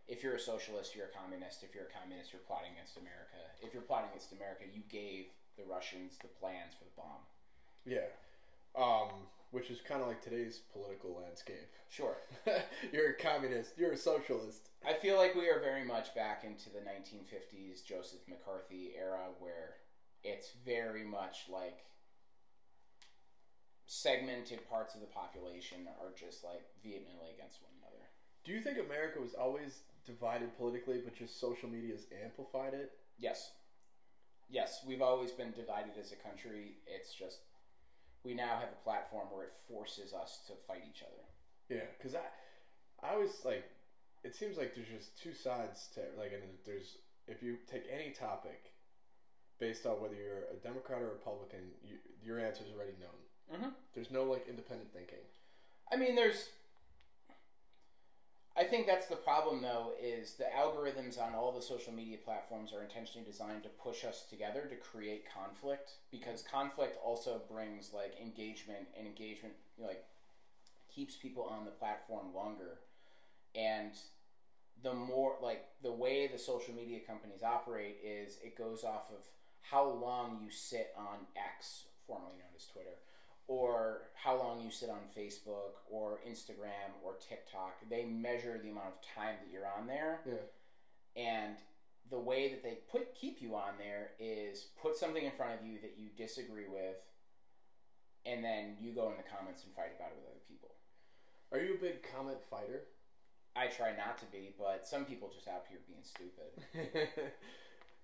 if 0.07 0.23
you're 0.23 0.35
a 0.35 0.41
socialist 0.41 0.95
you're 0.97 1.07
a 1.07 1.17
communist 1.19 1.63
if 1.63 1.75
you're 1.75 1.85
a 1.85 1.93
communist 2.01 2.33
you're 2.33 2.43
plotting 2.47 2.73
against 2.73 2.97
america 2.97 3.41
if 3.61 3.73
you're 3.75 3.83
plotting 3.83 4.09
against 4.11 4.33
america 4.33 4.65
you 4.73 4.83
gave 4.89 5.27
the 5.57 5.65
russians 5.65 6.17
the 6.23 6.29
plans 6.29 6.73
for 6.79 6.85
the 6.85 6.97
bomb 6.97 7.23
Yeah. 7.85 8.09
Um, 8.77 9.27
which 9.51 9.71
is 9.71 9.81
kind 9.81 10.03
of 10.03 10.07
like 10.09 10.21
today's 10.23 10.61
political 10.73 11.17
landscape. 11.17 11.73
sure 11.89 12.17
you're 12.93 13.11
a 13.11 13.15
communist. 13.17 13.73
You're 13.79 13.93
a 13.93 13.97
socialist. 13.97 14.69
i 14.87 14.93
feel 14.93 15.17
like 15.17 15.35
we 15.35 15.49
are 15.49 15.59
very 15.61 15.85
much 15.85 16.15
back 16.15 16.45
into 16.45 16.69
the 16.71 16.81
1950s 16.81 17.85
joseph 17.85 18.21
mccarthy 18.29 18.93
era 18.97 19.33
where 19.41 19.77
it's 20.23 20.51
very 20.67 21.05
much 21.05 21.47
like 21.51 21.85
segmented 23.87 24.69
parts 24.69 24.95
of 24.95 25.01
the 25.01 25.07
population 25.07 25.89
are 26.01 26.13
just 26.19 26.45
like 26.45 26.63
vehemently 26.83 27.31
against 27.35 27.63
one 27.63 27.71
another. 27.73 27.78
Do 28.49 28.55
you 28.55 28.63
think 28.63 28.79
America 28.79 29.21
was 29.21 29.35
always 29.35 29.81
divided 30.07 30.57
politically, 30.57 31.03
but 31.05 31.15
just 31.15 31.39
social 31.39 31.69
media 31.69 31.93
has 31.93 32.07
amplified 32.25 32.73
it? 32.73 32.93
Yes. 33.19 33.53
Yes, 34.49 34.81
we've 34.89 35.03
always 35.03 35.33
been 35.33 35.53
divided 35.53 36.01
as 36.01 36.13
a 36.13 36.17
country. 36.17 36.81
It's 36.87 37.13
just 37.13 37.41
we 38.25 38.33
now 38.33 38.57
have 38.57 38.71
a 38.73 38.83
platform 38.83 39.29
where 39.31 39.45
it 39.45 39.53
forces 39.69 40.15
us 40.15 40.41
to 40.47 40.55
fight 40.67 40.81
each 40.89 41.03
other. 41.03 41.29
Yeah, 41.69 41.85
because 41.99 42.15
I, 42.15 42.25
I 43.07 43.13
always 43.13 43.37
like, 43.45 43.65
it 44.25 44.35
seems 44.35 44.57
like 44.57 44.75
there's 44.75 44.89
just 44.89 45.23
two 45.23 45.35
sides 45.35 45.91
to 45.93 46.01
like, 46.19 46.33
and 46.33 46.43
there's 46.65 46.97
if 47.27 47.43
you 47.43 47.59
take 47.71 47.85
any 47.93 48.13
topic, 48.13 48.73
based 49.61 49.85
on 49.85 50.01
whether 50.01 50.15
you're 50.15 50.49
a 50.51 50.57
Democrat 50.65 51.03
or 51.03 51.11
Republican, 51.11 51.69
you, 51.85 51.97
your 52.25 52.41
answer 52.41 52.65
is 52.65 52.73
already 52.75 52.97
known. 52.99 53.61
Mm-hmm. 53.61 53.71
There's 53.93 54.11
no 54.11 54.25
like 54.25 54.47
independent 54.49 54.91
thinking. 54.95 55.21
I 55.93 55.97
mean, 55.97 56.17
there's. 56.17 56.49
I 58.59 58.65
think 58.65 58.89
that's 58.89 59.07
the 59.07 59.15
problem, 59.15 59.63
though, 59.63 59.93
is 60.03 60.35
the 60.35 60.47
algorithms 60.47 61.17
on 61.17 61.33
all 61.33 61.53
the 61.53 61.63
social 61.63 61.93
media 61.93 62.17
platforms 62.25 62.73
are 62.73 62.83
intentionally 62.83 63.25
designed 63.25 63.63
to 63.63 63.69
push 63.69 64.05
us 64.05 64.25
together 64.29 64.67
to 64.69 64.75
create 64.75 65.23
conflict 65.33 65.93
because 66.11 66.43
conflict 66.43 66.99
also 67.05 67.41
brings 67.49 67.93
like 67.93 68.19
engagement 68.21 68.87
and 68.99 69.07
engagement 69.07 69.55
like 69.79 70.03
keeps 70.93 71.15
people 71.15 71.45
on 71.45 71.65
the 71.65 71.71
platform 71.71 72.35
longer, 72.35 72.79
and 73.55 73.93
the 74.83 74.93
more 74.93 75.35
like 75.41 75.63
the 75.83 75.93
way 75.93 76.27
the 76.27 76.39
social 76.39 76.75
media 76.75 76.99
companies 77.07 77.45
operate 77.45 77.99
is 78.05 78.39
it 78.45 78.59
goes 78.59 78.83
off 78.83 79.09
of 79.11 79.23
how 79.61 79.87
long 79.87 80.37
you 80.43 80.51
sit 80.51 80.91
on 80.97 81.19
X, 81.37 81.85
formerly 82.09 82.33
known 82.33 82.51
as 82.57 82.67
Twitter 82.67 82.99
or 83.49 84.03
how 84.15 84.39
long 84.39 84.61
you 84.63 84.71
sit 84.71 84.91
on 84.91 85.01
Facebook 85.17 85.81
or 85.91 86.21
Instagram 86.29 86.93
or 87.03 87.15
TikTok. 87.15 87.77
They 87.91 88.05
measure 88.05 88.61
the 88.63 88.71
amount 88.71 88.89
of 88.89 89.15
time 89.15 89.37
that 89.43 89.51
you're 89.51 89.67
on 89.67 89.87
there. 89.87 90.21
Yeah. 90.27 91.23
And 91.23 91.57
the 92.11 92.19
way 92.19 92.51
that 92.51 92.63
they 92.63 92.79
put 92.93 93.15
keep 93.15 93.41
you 93.41 93.57
on 93.57 93.73
there 93.79 94.11
is 94.21 94.69
put 94.81 94.97
something 94.97 95.25
in 95.25 95.33
front 95.33 95.59
of 95.59 95.67
you 95.67 95.79
that 95.81 95.95
you 95.99 96.09
disagree 96.17 96.69
with 96.71 96.97
and 98.27 98.45
then 98.45 98.77
you 98.81 98.93
go 98.93 99.11
in 99.11 99.17
the 99.17 99.25
comments 99.25 99.65
and 99.65 99.75
fight 99.75 99.97
about 99.97 100.13
it 100.13 100.19
with 100.21 100.31
other 100.31 100.45
people. 100.47 100.71
Are 101.51 101.59
you 101.59 101.75
a 101.75 101.79
big 101.79 102.05
comment 102.15 102.39
fighter? 102.51 102.85
I 103.57 103.67
try 103.67 103.97
not 103.97 104.19
to 104.19 104.27
be, 104.27 104.55
but 104.59 104.87
some 104.87 105.05
people 105.05 105.31
just 105.35 105.49
out 105.49 105.65
here 105.69 105.79
being 105.89 106.05
stupid. 106.05 107.09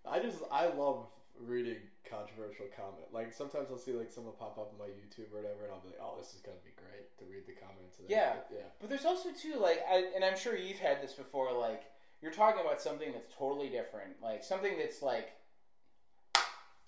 I 0.07 0.18
just 0.20 0.38
I 0.50 0.68
love 0.68 1.07
reading 1.40 1.78
controversial 2.08 2.66
comment. 2.76 3.10
Like 3.12 3.32
sometimes 3.32 3.68
I'll 3.70 3.78
see 3.78 3.92
like 3.92 4.10
someone 4.10 4.34
pop 4.38 4.58
up 4.58 4.72
on 4.72 4.78
my 4.78 4.92
YouTube 4.92 5.32
or 5.32 5.42
whatever, 5.42 5.64
and 5.64 5.72
I'll 5.72 5.80
be 5.80 5.88
like, 5.88 6.00
"Oh, 6.00 6.16
this 6.18 6.34
is 6.34 6.40
gonna 6.40 6.62
be 6.64 6.74
great 6.76 7.10
to 7.18 7.24
read 7.26 7.46
the 7.46 7.54
comments." 7.58 7.98
Yeah. 8.08 8.34
yeah, 8.52 8.70
But 8.80 8.90
there's 8.90 9.04
also 9.04 9.30
too 9.32 9.58
like, 9.58 9.82
I, 9.90 10.10
and 10.14 10.24
I'm 10.24 10.38
sure 10.38 10.56
you've 10.56 10.78
had 10.78 11.02
this 11.02 11.12
before. 11.12 11.52
Like 11.52 11.84
you're 12.22 12.32
talking 12.32 12.60
about 12.64 12.80
something 12.80 13.12
that's 13.12 13.32
totally 13.34 13.68
different, 13.68 14.22
like 14.22 14.44
something 14.44 14.78
that's 14.78 15.02
like 15.02 15.32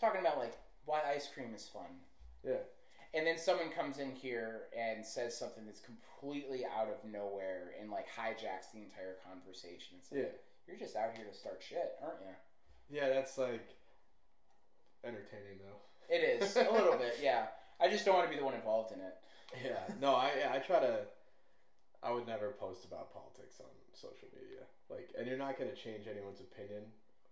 talking 0.01 0.21
about 0.21 0.39
like 0.39 0.57
why 0.85 1.01
ice 1.15 1.29
cream 1.33 1.53
is 1.55 1.67
fun, 1.69 2.01
yeah, 2.45 2.63
and 3.15 3.27
then 3.27 3.39
someone 3.39 3.71
comes 3.71 3.99
in 3.99 4.13
here 4.13 4.69
and 4.77 5.05
says 5.05 5.37
something 5.37 5.65
that's 5.67 5.81
completely 5.81 6.65
out 6.65 6.89
of 6.89 7.11
nowhere 7.11 7.73
and 7.81 7.91
like 7.91 8.07
hijacks 8.07 8.71
the 8.73 8.79
entire 8.81 9.17
conversation. 9.27 9.97
It's 9.99 10.13
like, 10.13 10.21
yeah, 10.23 10.37
you're 10.69 10.79
just 10.79 10.97
out 10.97 11.17
here 11.17 11.25
to 11.27 11.35
start 11.37 11.63
shit, 11.67 11.93
aren't 12.03 12.21
you? 12.21 12.97
yeah. 12.99 13.09
That's 13.09 13.37
like 13.39 13.67
entertaining 15.05 15.59
though. 15.61 15.81
It 16.09 16.23
is 16.23 16.57
a 16.57 16.71
little 16.71 16.97
bit, 16.97 17.19
yeah. 17.23 17.47
I 17.81 17.89
just 17.89 18.05
don't 18.05 18.15
want 18.15 18.27
to 18.27 18.33
be 18.33 18.39
the 18.39 18.45
one 18.45 18.55
involved 18.55 18.93
in 18.93 19.01
it. 19.01 19.15
Yeah, 19.65 19.83
no, 20.01 20.15
I 20.15 20.31
I 20.55 20.59
try 20.59 20.81
to. 20.81 21.01
I 22.03 22.13
would 22.13 22.27
never 22.27 22.51
post 22.51 22.85
about 22.85 23.13
politics 23.13 23.59
on 23.61 23.71
social 23.93 24.29
media. 24.33 24.63
Like, 24.89 25.11
and 25.19 25.27
you're 25.27 25.39
not 25.39 25.59
gonna 25.59 25.75
change 25.75 26.07
anyone's 26.07 26.41
opinion 26.41 26.83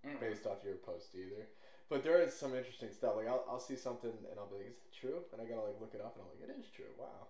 Mm. 0.05 0.21
based 0.21 0.45
off 0.45 0.59
your 0.63 0.75
post 0.77 1.15
either. 1.15 1.49
But 1.89 2.05
there 2.05 2.21
is 2.21 2.35
some 2.35 2.55
interesting 2.55 2.91
stuff. 2.93 3.17
Like, 3.17 3.27
I'll, 3.27 3.43
I'll 3.49 3.59
see 3.61 3.75
something 3.77 4.13
and 4.13 4.39
I'll 4.39 4.47
be 4.47 4.57
like, 4.57 4.67
"Is 4.69 4.77
it 4.77 4.93
true?" 4.93 5.25
And 5.33 5.41
I 5.41 5.47
gotta 5.47 5.63
like 5.63 5.81
look 5.81 5.95
it 5.95 6.03
up, 6.03 6.15
and 6.17 6.25
I'm 6.25 6.29
like, 6.29 6.45
"It 6.47 6.53
is 6.61 6.69
true." 6.77 6.93
Wow. 6.99 7.29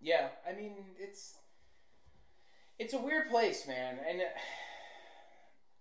Yeah, 0.00 0.28
I 0.48 0.52
mean 0.54 0.72
it's 0.98 1.36
it's 2.78 2.94
a 2.94 2.98
weird 2.98 3.28
place, 3.28 3.66
man, 3.66 3.98
and 4.08 4.22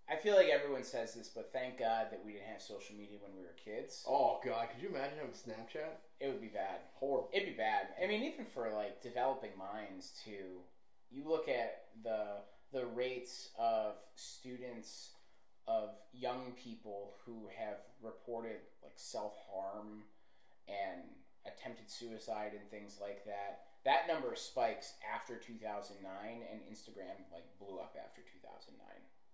I 0.09 0.17
feel 0.17 0.35
like 0.35 0.49
everyone 0.49 0.83
says 0.83 1.13
this, 1.13 1.29
but 1.29 1.51
thank 1.53 1.79
God 1.79 2.07
that 2.11 2.21
we 2.25 2.33
didn't 2.33 2.47
have 2.47 2.61
social 2.61 2.95
media 2.95 3.17
when 3.21 3.31
we 3.35 3.41
were 3.41 3.55
kids. 3.63 4.03
Oh 4.07 4.39
god, 4.43 4.67
could 4.69 4.81
you 4.81 4.89
imagine 4.89 5.17
having 5.17 5.31
Snapchat? 5.31 5.95
It 6.19 6.27
would 6.27 6.41
be 6.41 6.47
bad. 6.47 6.79
Horrible. 6.95 7.29
It'd 7.33 7.47
be 7.47 7.55
bad. 7.55 7.87
I 8.01 8.07
mean, 8.07 8.23
even 8.23 8.45
for 8.45 8.69
like 8.75 9.01
developing 9.01 9.51
minds 9.57 10.19
too. 10.23 10.61
You 11.09 11.23
look 11.27 11.47
at 11.47 11.85
the 12.03 12.41
the 12.73 12.85
rates 12.87 13.49
of 13.57 13.93
students 14.15 15.11
of 15.67 15.91
young 16.11 16.51
people 16.61 17.13
who 17.25 17.47
have 17.57 17.77
reported 18.01 18.57
like 18.83 18.93
self 18.95 19.33
harm 19.49 20.03
and 20.67 21.01
attempted 21.45 21.89
suicide 21.89 22.51
and 22.51 22.69
things 22.69 22.97
like 23.01 23.23
that. 23.25 23.67
That 23.85 24.07
number 24.07 24.35
spikes 24.35 24.93
after 25.03 25.35
2009, 25.35 25.99
and 26.03 26.59
Instagram 26.71 27.19
like 27.31 27.43
blew 27.59 27.79
up 27.79 27.95
after 27.99 28.21
2009. 28.21 28.79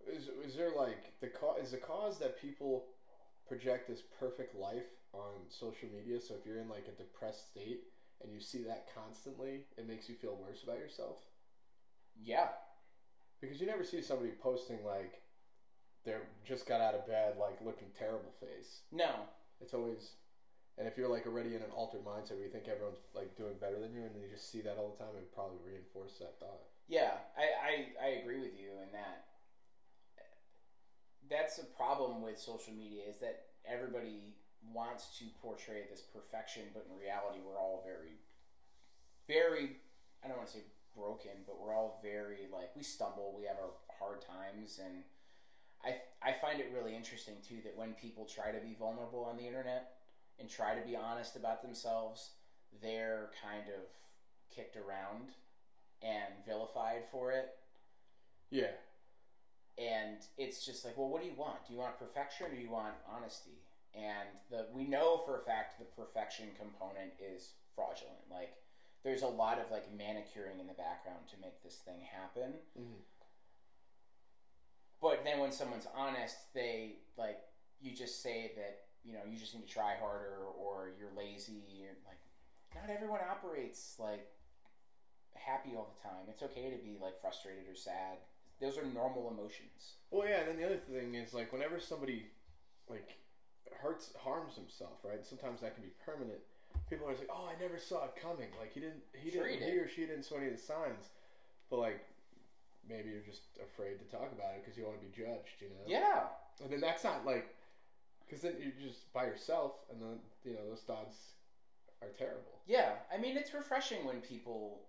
Is 0.07 0.27
is 0.45 0.55
there 0.55 0.71
like 0.71 1.11
the 1.21 1.27
cause? 1.27 1.59
Is 1.63 1.71
the 1.71 1.77
cause 1.77 2.17
that 2.19 2.39
people 2.41 2.85
project 3.47 3.87
this 3.87 4.01
perfect 4.19 4.55
life 4.55 4.87
on 5.13 5.33
social 5.49 5.89
media? 5.89 6.19
So 6.19 6.35
if 6.35 6.45
you're 6.45 6.59
in 6.59 6.69
like 6.69 6.87
a 6.87 6.91
depressed 6.91 7.51
state 7.51 7.81
and 8.21 8.31
you 8.33 8.39
see 8.39 8.63
that 8.63 8.87
constantly, 8.93 9.65
it 9.77 9.87
makes 9.87 10.09
you 10.09 10.15
feel 10.15 10.35
worse 10.35 10.63
about 10.63 10.79
yourself. 10.79 11.17
Yeah, 12.21 12.49
Because 13.41 13.59
you 13.61 13.67
never 13.67 13.83
see 13.83 14.01
somebody 14.01 14.31
posting 14.31 14.83
like 14.83 15.21
they're 16.03 16.23
just 16.43 16.65
got 16.65 16.81
out 16.81 16.95
of 16.95 17.05
bed, 17.07 17.37
like 17.37 17.61
looking 17.61 17.87
terrible 17.97 18.31
face. 18.39 18.81
no, 18.91 19.27
It's 19.61 19.73
always, 19.73 20.15
and 20.77 20.87
if 20.87 20.97
you're 20.97 21.07
like 21.09 21.25
already 21.27 21.55
in 21.55 21.61
an 21.61 21.71
altered 21.71 22.03
mindset 22.03 22.31
where 22.31 22.43
you 22.43 22.49
think 22.49 22.67
everyone's 22.67 22.99
like 23.13 23.35
doing 23.35 23.55
better 23.59 23.79
than 23.79 23.93
you, 23.93 24.01
and 24.03 24.13
then 24.15 24.21
you 24.21 24.29
just 24.29 24.49
see 24.51 24.61
that 24.61 24.77
all 24.77 24.89
the 24.91 25.03
time, 25.03 25.15
it 25.15 25.31
probably 25.33 25.57
reinforce 25.65 26.17
that 26.19 26.39
thought. 26.39 26.61
Yeah, 26.87 27.11
I, 27.37 27.43
I, 28.01 28.05
I 28.05 28.07
agree 28.19 28.39
with 28.39 28.55
you 28.57 28.71
in 28.83 28.91
that. 28.93 29.28
That's 31.29 31.59
a 31.59 31.65
problem 31.65 32.21
with 32.21 32.39
social 32.39 32.73
media 32.73 33.03
is 33.07 33.17
that 33.19 33.43
everybody 33.65 34.33
wants 34.73 35.17
to 35.19 35.25
portray 35.41 35.83
this 35.89 36.01
perfection, 36.01 36.63
but 36.73 36.87
in 36.89 36.99
reality, 36.99 37.39
we're 37.45 37.59
all 37.59 37.83
very, 37.85 38.17
very, 39.27 39.77
I 40.23 40.27
don't 40.27 40.37
want 40.37 40.49
to 40.49 40.57
say 40.57 40.63
broken, 40.97 41.45
but 41.45 41.61
we're 41.61 41.73
all 41.73 41.99
very, 42.03 42.47
like, 42.51 42.75
we 42.75 42.83
stumble, 42.83 43.35
we 43.37 43.45
have 43.45 43.57
our 43.57 43.71
hard 43.99 44.21
times, 44.21 44.79
and 44.83 45.03
I, 45.85 46.01
I 46.27 46.33
find 46.41 46.59
it 46.59 46.71
really 46.73 46.95
interesting, 46.95 47.35
too, 47.47 47.57
that 47.63 47.77
when 47.77 47.93
people 47.93 48.25
try 48.25 48.51
to 48.51 48.59
be 48.59 48.75
vulnerable 48.77 49.23
on 49.23 49.37
the 49.37 49.45
internet 49.45 49.91
and 50.39 50.49
try 50.49 50.75
to 50.75 50.85
be 50.85 50.95
honest 50.95 51.35
about 51.35 51.61
themselves, 51.61 52.31
they're 52.81 53.29
kind 53.41 53.69
of 53.69 53.85
kicked 54.53 54.77
around 54.77 55.29
and 56.01 56.33
vilified 56.45 57.03
for 57.11 57.31
it. 57.31 57.55
Yeah, 58.49 58.71
And 59.79 60.17
it's 60.37 60.65
just 60.65 60.83
like, 60.83 60.97
well, 60.97 61.07
what 61.07 61.21
do 61.21 61.27
you 61.27 61.35
want? 61.37 61.65
Do 61.65 61.73
you 61.73 61.79
want 61.79 61.97
perfection 61.97 62.47
or 62.47 62.49
do 62.49 62.57
you 62.57 62.69
want 62.69 62.95
honesty? 63.07 63.63
And 63.95 64.27
the 64.51 64.67
we 64.73 64.83
know 64.83 65.21
for 65.25 65.39
a 65.39 65.41
fact 65.41 65.79
the 65.79 65.85
perfection 65.85 66.47
component 66.57 67.11
is 67.17 67.53
fraudulent. 67.75 68.19
Like 68.29 68.51
there's 69.03 69.21
a 69.21 69.27
lot 69.27 69.57
of 69.57 69.71
like 69.71 69.85
manicuring 69.97 70.59
in 70.59 70.67
the 70.67 70.73
background 70.73 71.27
to 71.29 71.37
make 71.41 71.63
this 71.63 71.77
thing 71.77 72.01
happen. 72.01 72.59
Mhm. 72.77 73.01
But 75.01 75.23
then 75.23 75.39
when 75.39 75.51
someone's 75.51 75.87
honest, 75.95 76.35
they 76.53 76.97
like 77.17 77.39
you 77.79 77.93
just 77.93 78.21
say 78.21 78.51
that 78.57 78.81
you 79.03 79.13
know 79.13 79.23
you 79.23 79.37
just 79.37 79.55
need 79.55 79.65
to 79.65 79.73
try 79.73 79.95
harder 79.95 80.43
or 80.43 80.91
you're 80.99 81.13
lazy. 81.15 81.53
You're 81.53 81.95
like 82.05 82.19
not 82.75 82.89
everyone 82.89 83.21
operates 83.21 83.95
like 83.97 84.27
happy 85.35 85.75
all 85.75 85.87
the 85.95 86.01
time. 86.01 86.27
It's 86.29 86.43
okay 86.43 86.69
to 86.69 86.77
be 86.77 86.97
like 87.01 87.19
frustrated 87.21 87.67
or 87.67 87.75
sad. 87.75 88.17
Those 88.61 88.77
are 88.77 88.85
normal 88.85 89.31
emotions. 89.31 89.95
Well, 90.11 90.27
yeah, 90.27 90.39
and 90.41 90.49
then 90.49 90.57
the 90.57 90.65
other 90.65 90.77
thing 90.77 91.15
is 91.15 91.33
like 91.33 91.53
whenever 91.53 91.79
somebody 91.79 92.27
like 92.89 93.15
hurts 93.81 94.11
harms 94.19 94.55
himself, 94.55 94.99
right? 95.03 95.25
Sometimes 95.25 95.61
that 95.61 95.75
can 95.75 95.83
be 95.83 95.91
permanent. 96.03 96.39
People 96.89 97.07
are 97.07 97.15
like, 97.15 97.29
"Oh, 97.31 97.47
I 97.47 97.59
never 97.61 97.79
saw 97.79 98.05
it 98.05 98.15
coming." 98.21 98.49
Like 98.59 98.73
he 98.73 98.79
didn't, 98.79 99.01
he 99.13 99.31
Sure 99.31 99.47
didn't, 99.47 99.63
he 99.63 99.71
he, 99.71 99.77
or 99.77 99.87
she 99.87 100.01
didn't 100.05 100.25
show 100.25 100.37
any 100.37 100.47
of 100.47 100.57
the 100.57 100.61
signs. 100.61 101.09
But 101.69 101.79
like, 101.79 102.01
maybe 102.87 103.09
you're 103.09 103.25
just 103.25 103.43
afraid 103.61 103.99
to 103.99 104.05
talk 104.05 104.31
about 104.33 104.55
it 104.55 104.65
because 104.65 104.77
you 104.77 104.85
want 104.85 104.99
to 104.99 105.05
be 105.05 105.13
judged, 105.13 105.61
you 105.61 105.69
know? 105.69 105.85
Yeah. 105.85 106.27
And 106.61 106.71
then 106.71 106.81
that's 106.81 107.03
not 107.03 107.25
like, 107.25 107.55
because 108.25 108.41
then 108.41 108.55
you're 108.59 108.73
just 108.81 109.11
by 109.13 109.25
yourself, 109.25 109.73
and 109.91 110.01
then 110.01 110.19
you 110.43 110.53
know 110.53 110.67
those 110.67 110.81
thoughts 110.81 111.15
are 112.01 112.09
terrible. 112.17 112.59
Yeah, 112.67 112.93
I 113.13 113.17
mean 113.17 113.37
it's 113.37 113.53
refreshing 113.53 114.05
when 114.05 114.21
people 114.21 114.81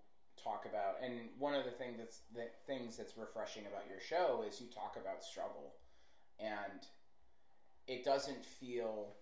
talk 0.43 0.67
about, 0.67 0.97
and 1.03 1.29
one 1.39 1.55
of 1.55 1.65
the 1.65 1.71
thing 1.71 1.97
that's 1.97 2.21
the 2.35 2.47
things 2.67 2.97
that's 2.97 3.17
refreshing 3.17 3.67
about 3.67 3.87
your 3.89 4.01
show 4.01 4.43
is 4.49 4.61
you 4.61 4.67
talk 4.69 4.97
about 5.01 5.23
struggle, 5.25 5.75
and 6.39 6.87
it 7.87 8.05
doesn't 8.05 8.45
feel 8.45 9.15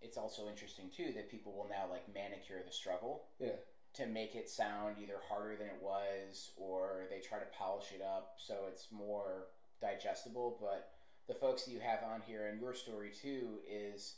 it's 0.00 0.16
also 0.16 0.48
interesting 0.48 0.88
too 0.94 1.12
that 1.12 1.30
people 1.30 1.52
will 1.52 1.68
now 1.68 1.86
like 1.88 2.02
manicure 2.12 2.62
the 2.62 2.72
struggle 2.72 3.24
Yeah. 3.38 3.56
to 3.94 4.06
make 4.06 4.34
it 4.34 4.48
sound 4.48 4.96
either 4.98 5.18
harder 5.28 5.56
than 5.56 5.68
it 5.68 5.80
was 5.80 6.50
or 6.56 7.06
they 7.10 7.20
try 7.20 7.38
to 7.38 7.44
polish 7.46 7.92
it 7.92 8.00
up 8.00 8.32
so 8.36 8.64
it's 8.66 8.88
more 8.90 9.48
digestible 9.80 10.56
but 10.60 10.88
the 11.28 11.34
folks 11.34 11.64
that 11.64 11.70
you 11.70 11.80
have 11.80 12.02
on 12.02 12.22
here 12.22 12.46
and 12.46 12.58
your 12.58 12.72
story 12.72 13.10
too 13.10 13.60
is 13.68 14.14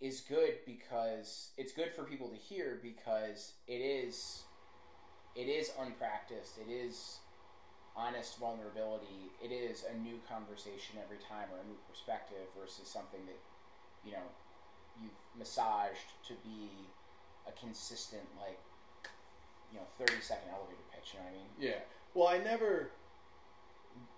is 0.00 0.20
good 0.20 0.58
because 0.66 1.50
it's 1.56 1.72
good 1.72 1.90
for 1.90 2.04
people 2.04 2.28
to 2.28 2.36
hear 2.36 2.78
because 2.82 3.54
it 3.66 3.80
is 3.80 4.44
it 5.36 5.48
is 5.48 5.70
unpracticed 5.78 6.58
it 6.58 6.70
is 6.70 7.18
honest 7.96 8.38
vulnerability 8.38 9.30
it 9.42 9.52
is 9.52 9.84
a 9.92 9.96
new 9.98 10.18
conversation 10.28 10.96
every 11.02 11.18
time 11.18 11.48
or 11.52 11.58
a 11.60 11.66
new 11.66 11.76
perspective 11.88 12.46
versus 12.58 12.88
something 12.88 13.24
that 13.26 13.38
you 14.04 14.12
know 14.12 14.26
you've 15.00 15.12
massaged 15.38 16.08
to 16.26 16.34
be 16.44 16.70
a 17.46 17.52
consistent 17.52 18.24
like 18.40 18.58
you 19.72 19.78
know 19.78 19.84
30 19.98 20.20
second 20.20 20.48
elevator 20.50 20.82
pitch 20.94 21.12
you 21.14 21.18
know 21.20 21.24
what 21.26 21.32
i 21.32 21.36
mean 21.36 21.48
Yeah. 21.58 21.80
Well, 22.14 22.28
I 22.28 22.38
never, 22.38 22.92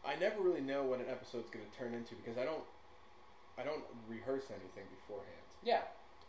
I 0.04 0.14
never 0.16 0.40
really 0.40 0.60
know 0.60 0.84
what 0.84 1.00
an 1.00 1.06
episode's 1.10 1.50
going 1.50 1.64
to 1.68 1.76
turn 1.76 1.94
into 1.94 2.14
because 2.14 2.38
I 2.38 2.44
don't, 2.44 2.62
I 3.58 3.64
don't 3.64 3.82
rehearse 4.06 4.44
anything 4.50 4.84
beforehand. 4.94 5.42
yeah 5.64 5.82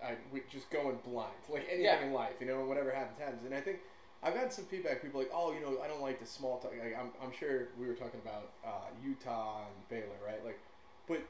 I 0.04 0.16
we 0.32 0.42
just 0.50 0.72
go 0.72 0.90
in 0.90 0.98
blind, 1.06 1.36
like 1.48 1.66
anything 1.68 1.84
Yeah. 1.86 2.02
in 2.06 2.14
life, 2.14 2.36
you 2.40 2.48
know, 2.48 2.66
whatever 2.66 2.90
happens 2.92 3.20
happens. 3.20 3.46
And 3.46 3.54
I 3.54 3.62
think 3.62 3.80
I've 4.22 4.34
gotten 4.34 4.52
some 4.52 4.66
feedback. 4.66 5.02
People 5.02 5.20
like, 5.20 5.32
oh, 5.34 5.54
you 5.54 5.62
know, 5.62 5.82
I 5.84 5.88
don't 5.88 6.02
like 6.02 6.20
the 6.20 6.26
small 6.26 6.60
talk. 6.60 6.72
Like, 6.72 6.98
I'm, 7.00 7.12
I'm 7.24 7.32
sure 7.32 7.70
we 7.80 7.88
were 7.88 7.94
talking 7.94 8.20
about 8.24 8.52
uh, 8.66 8.90
Utah 9.04 9.64
and 9.66 9.90
Baylor, 9.90 10.18
right? 10.26 10.44
Like, 10.44 10.60
but 11.08 11.22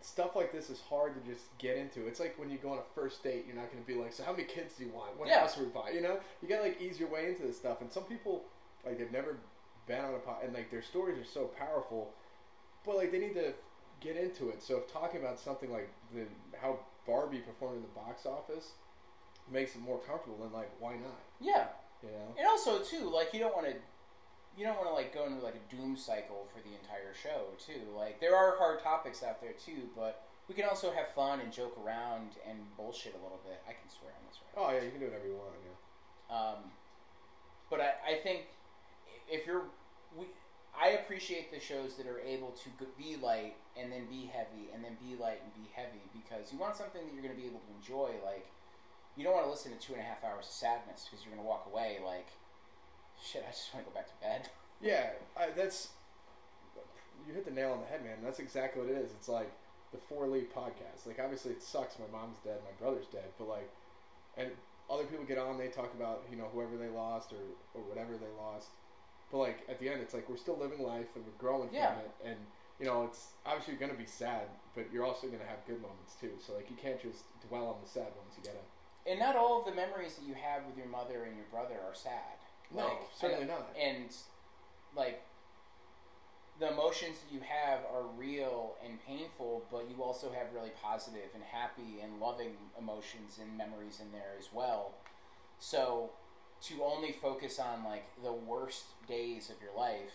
stuff 0.00 0.36
like 0.36 0.52
this 0.52 0.70
is 0.70 0.80
hard 0.80 1.14
to 1.14 1.30
just 1.30 1.44
get 1.58 1.76
into. 1.76 2.06
It's 2.06 2.20
like 2.20 2.38
when 2.38 2.50
you 2.50 2.58
go 2.58 2.70
on 2.70 2.78
a 2.78 2.94
first 2.94 3.22
date, 3.22 3.44
you're 3.46 3.56
not 3.56 3.70
going 3.70 3.82
to 3.82 3.86
be 3.86 3.94
like, 3.98 4.12
so 4.12 4.22
how 4.24 4.32
many 4.32 4.44
kids 4.44 4.74
do 4.78 4.84
you 4.84 4.90
want? 4.90 5.18
What 5.18 5.28
Yeah. 5.28 5.40
house 5.40 5.58
are 5.58 5.64
we 5.64 5.68
buying? 5.68 5.94
You 5.94 6.02
know, 6.02 6.18
you 6.40 6.48
got 6.48 6.58
to 6.58 6.62
like 6.62 6.80
ease 6.80 6.98
your 6.98 7.08
way 7.10 7.28
into 7.28 7.42
this 7.42 7.56
stuff. 7.56 7.80
And 7.80 7.92
some 7.92 8.04
people 8.04 8.44
like 8.84 8.98
they've 8.98 9.12
never 9.12 9.36
been 9.86 10.04
on 10.04 10.14
a 10.14 10.18
pod, 10.18 10.36
and 10.44 10.54
like 10.54 10.70
their 10.70 10.82
stories 10.82 11.18
are 11.18 11.24
so 11.28 11.44
powerful, 11.58 12.12
but 12.84 12.96
like 12.96 13.12
they 13.12 13.18
need 13.18 13.34
to 13.34 13.52
get 14.00 14.16
into 14.16 14.48
it. 14.48 14.62
So 14.62 14.78
if 14.78 14.92
talking 14.92 15.20
about 15.20 15.38
something 15.40 15.70
like 15.72 15.88
the 16.14 16.22
how 16.60 16.78
Barbie 17.06 17.38
performed 17.38 17.76
in 17.76 17.82
the 17.82 17.88
box 17.88 18.26
office 18.26 18.72
makes 19.50 19.74
it 19.74 19.80
more 19.80 19.98
comfortable, 20.00 20.38
then 20.42 20.52
like 20.52 20.70
why 20.80 20.92
not? 20.94 21.20
yeah 21.40 21.68
You 22.02 22.10
know? 22.10 22.34
and 22.38 22.46
also 22.46 22.78
too 22.80 23.10
like 23.12 23.32
you 23.34 23.40
don't 23.40 23.54
want 23.54 23.66
to 23.66 23.74
you 24.56 24.64
don't 24.64 24.76
want 24.76 24.88
to 24.88 24.94
like 24.94 25.12
go 25.12 25.26
into 25.26 25.42
like 25.44 25.54
a 25.54 25.64
doom 25.74 25.96
cycle 25.96 26.48
for 26.52 26.60
the 26.66 26.74
entire 26.74 27.12
show 27.12 27.52
too 27.60 27.82
like 27.96 28.20
there 28.20 28.34
are 28.34 28.56
hard 28.56 28.82
topics 28.82 29.22
out 29.22 29.40
there 29.40 29.52
too 29.52 29.88
but 29.94 30.24
we 30.48 30.54
can 30.54 30.64
also 30.64 30.90
have 30.92 31.08
fun 31.14 31.40
and 31.40 31.52
joke 31.52 31.76
around 31.84 32.40
and 32.48 32.56
bullshit 32.76 33.12
a 33.12 33.22
little 33.22 33.40
bit 33.44 33.60
i 33.68 33.72
can 33.72 33.88
swear 33.90 34.10
on 34.16 34.24
this 34.28 34.38
right 34.40 34.54
Oh 34.56 34.72
yeah, 34.72 34.82
you 34.82 34.90
can 34.90 35.00
do 35.00 35.06
whatever 35.06 35.26
you 35.28 35.36
want. 35.36 35.52
Yeah. 35.60 36.32
Um, 36.32 36.58
but 37.68 37.80
I, 37.80 37.92
I 38.08 38.14
think 38.22 38.46
if 39.28 39.46
you're, 39.46 39.64
we, 40.16 40.24
I 40.72 40.96
appreciate 41.04 41.52
the 41.52 41.60
shows 41.60 41.96
that 41.96 42.06
are 42.06 42.20
able 42.20 42.52
to 42.52 42.68
be 42.96 43.16
light 43.20 43.54
and 43.76 43.92
then 43.92 44.06
be 44.08 44.24
heavy 44.32 44.72
and 44.72 44.82
then 44.82 44.96
be 44.96 45.14
light 45.20 45.40
and 45.44 45.52
be 45.52 45.68
heavy 45.76 46.00
because 46.16 46.52
you 46.52 46.58
want 46.58 46.74
something 46.74 47.04
that 47.04 47.12
you're 47.12 47.22
going 47.22 47.34
to 47.34 47.40
be 47.40 47.46
able 47.46 47.60
to 47.60 47.72
enjoy. 47.76 48.16
Like, 48.24 48.48
you 49.16 49.24
don't 49.24 49.32
want 49.34 49.46
to 49.46 49.50
listen 49.50 49.72
to 49.72 49.78
two 49.78 49.94
and 49.94 50.02
a 50.02 50.04
half 50.04 50.22
hours 50.24 50.46
of 50.46 50.52
sadness 50.52 51.08
because 51.08 51.24
you're 51.24 51.34
going 51.34 51.42
to 51.44 51.48
walk 51.48 51.66
away 51.70 51.98
like, 52.04 52.28
shit, 53.20 53.44
I 53.46 53.50
just 53.50 53.72
want 53.72 53.86
to 53.86 53.90
go 53.92 53.94
back 53.94 54.08
to 54.08 54.18
bed. 54.24 54.48
Yeah, 54.82 55.08
I, 55.34 55.48
that's 55.56 55.88
you 57.26 57.32
hit 57.32 57.46
the 57.46 57.50
nail 57.50 57.72
on 57.72 57.80
the 57.80 57.86
head, 57.86 58.04
man. 58.04 58.18
That's 58.22 58.38
exactly 58.38 58.82
what 58.82 58.90
it 58.90 58.98
is. 58.98 59.10
It's 59.12 59.28
like 59.28 59.50
the 59.92 59.98
For 59.98 60.26
Lee 60.26 60.44
podcast. 60.54 61.06
Like 61.06 61.18
obviously 61.18 61.52
it 61.52 61.62
sucks. 61.62 61.96
My 61.98 62.04
mom's 62.12 62.36
dead, 62.44 62.58
my 62.62 62.76
brother's 62.78 63.06
dead, 63.06 63.32
but 63.38 63.48
like, 63.48 63.70
and 64.36 64.50
other 64.90 65.04
people 65.04 65.24
get 65.24 65.38
on, 65.38 65.56
they 65.56 65.68
talk 65.68 65.94
about 65.94 66.24
you 66.30 66.36
know 66.36 66.48
whoever 66.52 66.76
they 66.76 66.88
lost 66.88 67.32
or 67.32 67.40
or 67.74 67.82
whatever 67.88 68.12
they 68.18 68.28
lost. 68.38 68.68
But 69.32 69.38
like 69.38 69.58
at 69.68 69.80
the 69.80 69.88
end, 69.88 70.02
it's 70.02 70.12
like 70.12 70.28
we're 70.28 70.36
still 70.36 70.58
living 70.58 70.82
life 70.82 71.08
and 71.16 71.24
we're 71.24 71.40
growing 71.40 71.70
Yeah. 71.72 71.94
from 71.94 72.00
it, 72.04 72.10
and 72.24 72.36
you 72.78 72.84
know 72.86 73.04
it's 73.04 73.32
obviously 73.46 73.74
going 73.74 73.92
to 73.92 73.98
be 73.98 74.04
sad, 74.06 74.44
but 74.74 74.92
you're 74.92 75.04
also 75.04 75.26
going 75.26 75.40
to 75.40 75.46
have 75.48 75.64
good 75.66 75.80
moments 75.80 76.14
too. 76.20 76.32
So 76.46 76.52
like 76.54 76.68
you 76.68 76.76
can't 76.76 77.00
just 77.00 77.24
dwell 77.48 77.66
on 77.68 77.76
the 77.82 77.88
sad 77.88 78.12
ones. 78.20 78.36
You 78.36 78.44
gotta. 78.44 78.60
And 79.08 79.18
not 79.18 79.36
all 79.36 79.60
of 79.60 79.66
the 79.66 79.74
memories 79.74 80.16
that 80.16 80.26
you 80.26 80.34
have 80.34 80.64
with 80.66 80.76
your 80.76 80.88
mother 80.88 81.24
and 81.24 81.36
your 81.36 81.46
brother 81.50 81.76
are 81.86 81.94
sad. 81.94 82.38
No, 82.74 82.84
Like, 82.84 82.98
certainly 83.14 83.46
not. 83.46 83.68
And 83.80 84.10
like 84.96 85.22
the 86.58 86.72
emotions 86.72 87.18
that 87.20 87.32
you 87.32 87.40
have 87.40 87.80
are 87.92 88.06
real 88.16 88.74
and 88.84 88.98
painful, 89.06 89.64
but 89.70 89.88
you 89.90 90.02
also 90.02 90.32
have 90.32 90.52
really 90.54 90.72
positive 90.82 91.30
and 91.34 91.42
happy 91.44 92.00
and 92.02 92.18
loving 92.18 92.56
emotions 92.78 93.38
and 93.40 93.56
memories 93.56 94.00
in 94.00 94.10
there 94.10 94.34
as 94.38 94.48
well. 94.52 94.94
So 95.58 96.10
to 96.62 96.82
only 96.82 97.12
focus 97.12 97.58
on 97.58 97.84
like 97.84 98.06
the 98.22 98.32
worst 98.32 98.84
days 99.06 99.50
of 99.50 99.56
your 99.62 99.76
life 99.76 100.14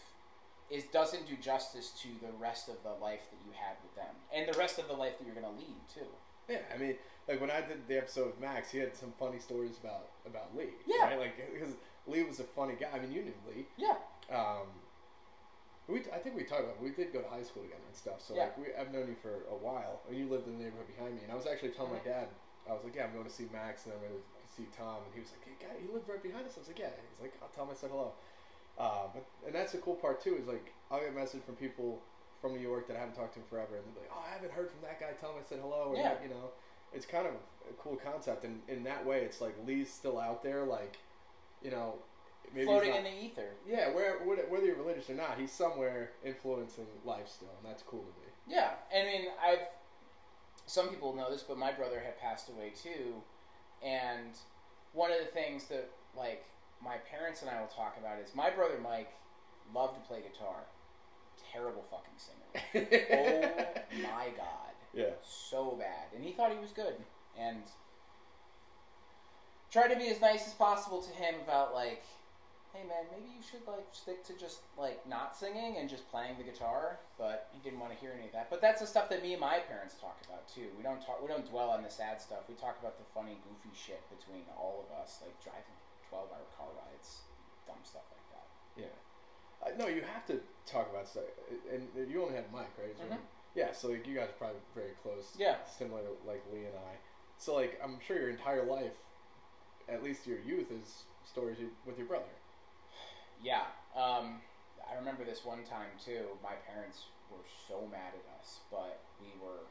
is 0.69 0.85
doesn't 0.85 1.27
do 1.27 1.35
justice 1.35 1.91
to 2.01 2.07
the 2.25 2.31
rest 2.39 2.69
of 2.69 2.75
the 2.83 2.93
life 3.03 3.29
that 3.29 3.37
you 3.45 3.51
had 3.53 3.75
with 3.83 3.95
them 3.95 4.15
and 4.33 4.51
the 4.51 4.57
rest 4.57 4.79
of 4.79 4.87
the 4.87 4.93
life 4.93 5.17
that 5.19 5.25
you're 5.25 5.35
going 5.35 5.45
to 5.45 5.59
lead 5.59 5.75
too. 5.93 6.07
Yeah, 6.49 6.59
I 6.73 6.77
mean, 6.77 6.95
like 7.27 7.39
when 7.41 7.51
I 7.51 7.61
did 7.61 7.87
the 7.87 7.97
episode 7.97 8.27
with 8.27 8.39
Max, 8.39 8.71
he 8.71 8.79
had 8.79 8.95
some 8.95 9.13
funny 9.19 9.39
stories 9.39 9.77
about 9.81 10.09
about 10.25 10.55
Lee. 10.55 10.73
Yeah. 10.87 11.05
right? 11.05 11.19
like 11.19 11.53
because 11.53 11.75
Lee 12.07 12.23
was 12.23 12.39
a 12.39 12.43
funny 12.43 12.75
guy. 12.79 12.87
I 12.93 12.99
mean, 12.99 13.11
you 13.11 13.23
knew 13.23 13.33
Lee. 13.47 13.65
Yeah. 13.77 13.95
Um, 14.33 14.67
we 15.87 15.99
I 16.13 16.19
think 16.19 16.35
we 16.35 16.43
talked 16.43 16.63
about 16.63 16.81
we 16.81 16.91
did 16.91 17.11
go 17.13 17.21
to 17.21 17.27
high 17.29 17.43
school 17.43 17.63
together 17.63 17.83
and 17.87 17.95
stuff. 17.95 18.21
So 18.21 18.35
Yeah. 18.35 18.43
like 18.51 18.57
we 18.57 18.65
I've 18.79 18.91
known 18.93 19.07
you 19.07 19.15
for 19.21 19.43
a 19.49 19.57
while. 19.57 20.01
And 20.07 20.17
you 20.17 20.27
lived 20.27 20.47
in 20.47 20.57
the 20.57 20.63
neighborhood 20.65 20.87
behind 20.87 21.15
me, 21.15 21.21
and 21.23 21.31
I 21.31 21.35
was 21.35 21.47
actually 21.47 21.69
telling 21.71 21.93
my 21.93 22.03
dad. 22.03 22.27
I 22.69 22.73
was 22.73 22.83
like, 22.85 22.93
yeah, 22.95 23.05
I'm 23.09 23.13
going 23.17 23.25
to 23.25 23.33
see 23.33 23.49
Max, 23.51 23.85
and 23.89 23.93
I'm 23.97 23.99
going 24.05 24.13
to 24.13 24.21
see 24.53 24.69
Tom, 24.77 25.01
and 25.01 25.09
he 25.17 25.19
was 25.19 25.33
like, 25.33 25.41
hey, 25.49 25.57
guy, 25.57 25.73
he 25.81 25.89
lived 25.89 26.05
right 26.07 26.21
behind 26.21 26.45
us. 26.45 26.53
I 26.55 26.61
was 26.61 26.69
like, 26.69 26.77
yeah. 26.77 26.93
He's 26.93 27.17
like, 27.19 27.33
I'll 27.41 27.49
tell 27.49 27.65
him 27.65 27.73
I 27.73 27.75
said 27.75 27.89
hello. 27.89 28.13
Uh, 28.77 29.09
but 29.13 29.25
and 29.45 29.53
that's 29.53 29.73
the 29.73 29.79
cool 29.81 29.97
part 29.97 30.21
too 30.23 30.37
is 30.39 30.47
like 30.47 30.71
I'll 30.89 31.01
get 31.01 31.09
a 31.09 31.17
message 31.17 31.41
from 31.43 31.55
people 31.57 31.99
from 32.39 32.53
New 32.53 32.61
York 32.63 32.87
that 32.87 32.95
I 32.97 33.01
haven't 33.01 33.15
talked 33.17 33.33
to 33.35 33.41
in 33.41 33.45
forever, 33.49 33.75
and 33.77 33.83
they'll 33.85 33.97
be 33.97 34.05
like, 34.07 34.13
oh, 34.13 34.23
I 34.25 34.31
haven't 34.33 34.53
heard 34.53 34.69
from 34.71 34.81
that 34.85 34.97
guy. 35.01 35.11
Tell 35.19 35.33
him 35.33 35.41
I 35.41 35.45
said 35.49 35.59
hello. 35.59 35.91
Or, 35.91 35.97
Yeah. 35.97 36.15
You 36.21 36.29
know, 36.29 36.53
it's 36.93 37.05
kind 37.05 37.25
of 37.27 37.33
a 37.69 37.73
cool 37.81 37.95
concept, 37.97 38.43
and 38.43 38.61
in 38.67 38.83
that 38.83 39.05
way, 39.05 39.21
it's 39.21 39.39
like 39.41 39.55
Lee's 39.65 39.91
still 39.91 40.19
out 40.19 40.43
there, 40.43 40.63
like, 40.65 40.97
you 41.63 41.71
know, 41.71 41.95
maybe 42.53 42.65
Floating 42.65 42.89
not- 42.91 42.97
in 42.99 43.03
the 43.05 43.23
ether. 43.23 43.49
yeah, 43.67 43.93
where, 43.93 44.17
whether 44.25 44.43
whether 44.43 44.65
you're 44.65 44.75
religious 44.75 45.09
or 45.09 45.13
not, 45.15 45.37
he's 45.39 45.51
somewhere 45.51 46.11
influencing 46.25 46.87
life 47.05 47.27
still, 47.29 47.49
and 47.61 47.71
that's 47.71 47.83
cool 47.83 48.01
to 48.01 48.05
me. 48.07 48.27
Yeah, 48.47 48.71
I 48.93 49.03
mean, 49.03 49.27
I've 49.43 49.59
some 50.65 50.89
people 50.89 51.15
know 51.15 51.29
this, 51.31 51.43
but 51.43 51.57
my 51.57 51.71
brother 51.71 51.99
had 51.99 52.19
passed 52.19 52.49
away 52.49 52.71
too, 52.81 53.15
and 53.83 54.31
one 54.93 55.11
of 55.11 55.19
the 55.19 55.25
things 55.25 55.65
that 55.65 55.89
like 56.15 56.43
my 56.83 56.97
parents 57.09 57.41
and 57.41 57.49
I 57.49 57.59
will 57.61 57.67
talk 57.67 57.95
about 57.99 58.19
is 58.19 58.33
my 58.35 58.49
brother 58.49 58.79
Mike 58.81 59.11
loved 59.73 59.95
to 59.95 60.01
play 60.07 60.21
guitar. 60.21 60.63
Terrible 61.51 61.83
fucking 61.89 62.17
singer. 62.17 62.87
oh 63.13 63.81
my 64.03 64.27
god, 64.37 64.70
Yeah. 64.93 65.11
so 65.23 65.75
bad, 65.79 66.07
and 66.15 66.23
he 66.23 66.31
thought 66.33 66.51
he 66.51 66.59
was 66.59 66.71
good, 66.71 66.95
and 67.37 67.63
tried 69.71 69.87
to 69.89 69.95
be 69.95 70.07
as 70.07 70.19
nice 70.19 70.47
as 70.47 70.53
possible 70.53 71.01
to 71.01 71.09
him 71.11 71.35
about 71.43 71.73
like 71.73 72.03
hey 72.73 72.87
man, 72.87 73.03
maybe 73.11 73.27
you 73.27 73.43
should 73.43 73.67
like 73.67 73.83
stick 73.91 74.23
to 74.23 74.31
just 74.39 74.63
like 74.79 75.03
not 75.03 75.35
singing 75.35 75.75
and 75.75 75.91
just 75.91 76.07
playing 76.09 76.37
the 76.39 76.43
guitar. 76.43 76.99
But 77.19 77.51
he 77.51 77.59
didn't 77.59 77.79
want 77.83 77.91
to 77.91 77.99
hear 77.99 78.15
any 78.15 78.27
of 78.27 78.33
that. 78.33 78.47
But 78.49 78.61
that's 78.63 78.79
the 78.79 78.87
stuff 78.87 79.09
that 79.11 79.21
me 79.21 79.35
and 79.35 79.41
my 79.43 79.59
parents 79.59 79.95
talk 79.99 80.15
about 80.23 80.47
too. 80.47 80.71
We 80.79 80.83
don't 80.83 81.03
talk, 81.03 81.21
we 81.21 81.27
don't 81.27 81.43
dwell 81.43 81.69
on 81.69 81.83
the 81.83 81.91
sad 81.91 82.21
stuff. 82.21 82.47
We 82.47 82.55
talk 82.55 82.79
about 82.79 82.95
the 82.97 83.03
funny, 83.13 83.35
goofy 83.43 83.75
shit 83.75 83.99
between 84.07 84.47
all 84.55 84.87
of 84.87 84.89
us, 85.03 85.19
like 85.19 85.35
driving 85.43 85.75
twelve-hour 86.07 86.47
car 86.55 86.71
rides, 86.87 87.27
dumb 87.67 87.83
stuff 87.83 88.07
like 88.07 88.27
that. 88.31 88.47
Yeah. 88.79 88.95
Uh, 89.61 89.75
no, 89.77 89.91
you 89.91 90.01
have 90.07 90.25
to 90.27 90.39
talk 90.65 90.89
about 90.89 91.07
stuff, 91.07 91.27
and 91.71 91.87
you 92.09 92.23
only 92.23 92.35
had 92.35 92.47
Mike, 92.55 92.71
right? 92.79 92.95
Mhm. 92.95 93.19
Yeah, 93.55 93.73
so 93.73 93.89
like 93.89 94.07
you 94.07 94.15
guys 94.15 94.29
are 94.29 94.39
probably 94.39 94.61
very 94.73 94.95
close. 95.03 95.35
Yeah. 95.37 95.55
Similar 95.77 96.01
to 96.01 96.27
like 96.27 96.43
Lee 96.53 96.59
and 96.65 96.75
I. 96.75 96.95
So 97.37 97.55
like 97.55 97.79
I'm 97.83 97.97
sure 98.05 98.17
your 98.17 98.29
entire 98.29 98.65
life, 98.65 98.95
at 99.89 100.03
least 100.03 100.25
your 100.25 100.39
youth, 100.39 100.71
is 100.71 101.03
stories 101.25 101.57
with 101.85 101.97
your 101.97 102.07
brother. 102.07 102.31
Yeah. 103.43 103.65
Um, 103.95 104.39
I 104.89 104.95
remember 104.97 105.25
this 105.25 105.43
one 105.43 105.63
time 105.63 105.91
too. 106.03 106.37
My 106.43 106.55
parents 106.71 107.05
were 107.29 107.43
so 107.67 107.87
mad 107.91 108.13
at 108.15 108.39
us, 108.39 108.59
but 108.71 108.99
we 109.19 109.27
were 109.41 109.67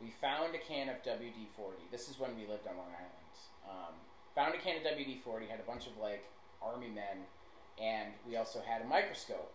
we 0.00 0.12
found 0.20 0.54
a 0.54 0.58
can 0.58 0.88
of 0.88 1.02
WD 1.02 1.50
forty. 1.56 1.82
This 1.90 2.08
is 2.08 2.18
when 2.18 2.36
we 2.36 2.46
lived 2.46 2.66
on 2.66 2.76
Long 2.76 2.94
Island. 2.94 3.34
Um, 3.66 3.94
found 4.34 4.54
a 4.54 4.58
can 4.58 4.76
of 4.76 4.82
WD 4.82 5.22
forty. 5.22 5.46
Had 5.46 5.60
a 5.60 5.66
bunch 5.66 5.86
of 5.86 5.96
like 6.00 6.24
army 6.62 6.88
men, 6.88 7.26
and 7.80 8.12
we 8.28 8.36
also 8.36 8.60
had 8.64 8.82
a 8.82 8.86
microscope. 8.86 9.52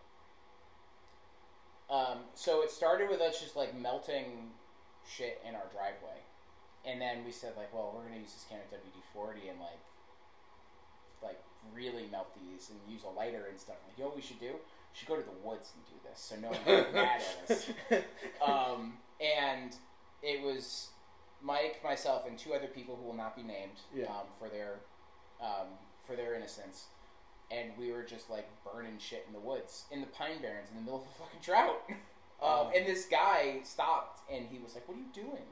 Um, 1.88 2.18
so 2.34 2.62
it 2.62 2.70
started 2.70 3.08
with 3.08 3.20
us 3.20 3.40
just 3.40 3.54
like 3.56 3.74
melting 3.78 4.50
shit 5.08 5.40
in 5.48 5.54
our 5.54 5.66
driveway, 5.72 6.18
and 6.84 7.00
then 7.00 7.24
we 7.24 7.30
said 7.32 7.52
like, 7.56 7.72
well, 7.72 7.92
we're 7.94 8.02
gonna 8.08 8.20
use 8.20 8.32
this 8.32 8.44
can 8.48 8.58
of 8.58 8.70
WD 8.70 9.00
forty 9.14 9.48
and 9.48 9.60
like 9.60 9.78
like 11.22 11.40
really 11.74 12.06
melt 12.10 12.28
these 12.34 12.70
and 12.70 12.78
use 12.92 13.02
a 13.04 13.10
lighter 13.10 13.46
and 13.50 13.58
stuff. 13.58 13.76
Like, 13.86 13.96
you 13.98 14.04
know 14.04 14.08
what 14.08 14.16
we 14.16 14.22
should 14.22 14.40
do? 14.40 14.46
We 14.52 14.94
should 14.94 15.08
go 15.08 15.16
to 15.16 15.22
the 15.22 15.46
woods 15.48 15.72
and 15.74 15.84
do 15.86 16.08
this 16.08 16.20
so 16.20 16.36
no 16.36 16.48
one 16.48 16.58
gets 16.66 16.92
mad 16.94 17.22
at 17.44 17.50
us. 17.50 17.70
Um, 18.46 18.94
and 19.20 19.74
it 20.22 20.42
was 20.42 20.88
Mike, 21.42 21.80
myself, 21.84 22.26
and 22.26 22.36
two 22.38 22.52
other 22.54 22.66
people 22.66 22.96
who 22.96 23.06
will 23.06 23.14
not 23.16 23.36
be 23.36 23.42
named 23.42 23.78
Yeah. 23.94 24.06
um, 24.06 24.26
for 24.38 24.48
their 24.48 24.74
um, 25.40 25.68
for 26.06 26.16
their 26.16 26.34
innocence, 26.34 26.86
and 27.50 27.70
we 27.78 27.92
were 27.92 28.02
just 28.02 28.28
like 28.30 28.48
burning 28.64 28.98
shit 28.98 29.24
in 29.26 29.32
the 29.32 29.40
woods 29.40 29.84
in 29.90 30.00
the 30.00 30.06
pine 30.08 30.40
barrens 30.42 30.68
in 30.70 30.76
the 30.76 30.82
middle 30.82 31.00
of 31.00 31.06
a 31.06 31.18
fucking 31.18 31.40
drought. 31.42 31.80
um, 32.42 32.48
Um, 32.48 32.72
and 32.74 32.86
this 32.86 33.06
guy 33.06 33.60
stopped 33.64 34.20
and 34.30 34.46
he 34.48 34.58
was 34.58 34.74
like, 34.74 34.86
"What 34.88 34.96
are 34.96 35.00
you 35.00 35.12
doing?" 35.14 35.46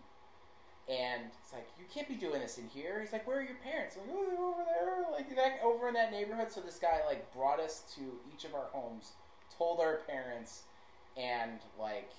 And 0.87 1.31
it's 1.41 1.53
like, 1.53 1.67
"You 1.79 1.87
can't 1.93 2.09
be 2.09 2.15
doing 2.17 2.41
this 2.41 2.59
in 2.59 2.69
here." 2.69 3.01
He's 3.01 3.13
like, 3.13 3.27
"Where 3.27 3.39
are 3.39 3.43
your 3.43 3.57
parents?" 3.65 3.97
I'm 3.97 4.07
like, 4.07 4.17
"Oh, 4.19 4.25
they're 4.29 4.45
over 4.45 4.65
there, 4.65 5.13
like 5.13 5.35
that 5.37 5.61
over 5.65 5.89
in 5.89 5.95
that 5.95 6.13
neighborhood." 6.13 6.51
So 6.53 6.61
this 6.61 6.79
guy 6.79 7.01
like 7.07 7.33
brought 7.33 7.59
us 7.61 7.85
to 7.97 8.03
each 8.33 8.45
of 8.45 8.55
our 8.55 8.67
homes, 8.73 9.13
told 9.57 9.81
our 9.81 9.99
parents, 10.07 10.65
and 11.17 11.61
like 11.79 12.11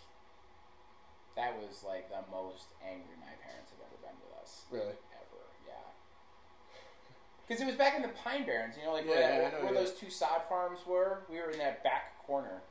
that 1.35 1.53
was 1.59 1.83
like 1.85 2.09
the 2.09 2.23
most 2.31 2.71
angry 2.81 3.15
my 3.19 3.35
parents 3.43 3.69
have 3.71 3.79
ever 3.83 3.99
been 4.01 4.15
with 4.23 4.33
us 4.41 4.63
Really? 4.71 4.95
Because 7.47 7.61
it 7.61 7.65
was 7.65 7.75
back 7.75 7.95
in 7.95 8.01
the 8.01 8.07
Pine 8.09 8.45
Barrens, 8.45 8.75
you 8.77 8.85
know, 8.85 8.93
like 8.93 9.05
Yeah, 9.05 9.11
where, 9.11 9.41
yeah, 9.43 9.49
know, 9.51 9.65
where 9.65 9.73
yeah. 9.73 9.79
those 9.79 9.93
two 9.93 10.09
sod 10.09 10.41
farms 10.49 10.79
were. 10.87 11.23
We 11.29 11.37
were 11.37 11.51
in 11.51 11.59
that 11.59 11.83
back 11.83 12.17
corner. 12.25 12.61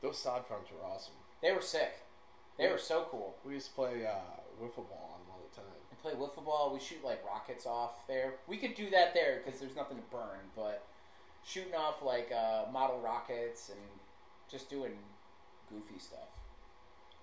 Those 0.00 0.18
sod 0.18 0.46
farms 0.46 0.68
were 0.70 0.86
awesome. 0.86 1.14
They 1.42 1.52
were 1.52 1.60
sick. 1.60 1.92
They 2.56 2.68
were 2.70 2.78
so 2.78 3.06
cool. 3.10 3.36
We 3.44 3.54
used 3.54 3.68
to 3.68 3.74
play 3.74 4.06
uh, 4.06 4.40
wiffle 4.62 4.88
ball 4.88 5.10
on 5.14 5.20
them 5.20 5.30
all 5.32 5.40
the 5.50 5.54
time. 5.56 5.70
We 5.90 5.96
play 6.00 6.12
wiffle 6.12 6.44
ball. 6.44 6.72
We 6.72 6.80
shoot 6.80 7.04
like 7.04 7.24
rockets 7.26 7.66
off 7.66 8.06
there. 8.06 8.34
We 8.46 8.56
could 8.56 8.74
do 8.74 8.88
that 8.90 9.12
there 9.12 9.40
because 9.44 9.60
there's 9.60 9.76
nothing 9.76 9.96
to 9.98 10.02
burn. 10.10 10.38
But 10.56 10.86
shooting 11.44 11.74
off 11.74 12.02
like 12.02 12.32
uh, 12.32 12.70
model 12.72 13.00
rockets 13.00 13.68
and 13.68 13.78
just 14.50 14.70
doing 14.70 14.92
goofy 15.68 15.98
stuff. 15.98 16.28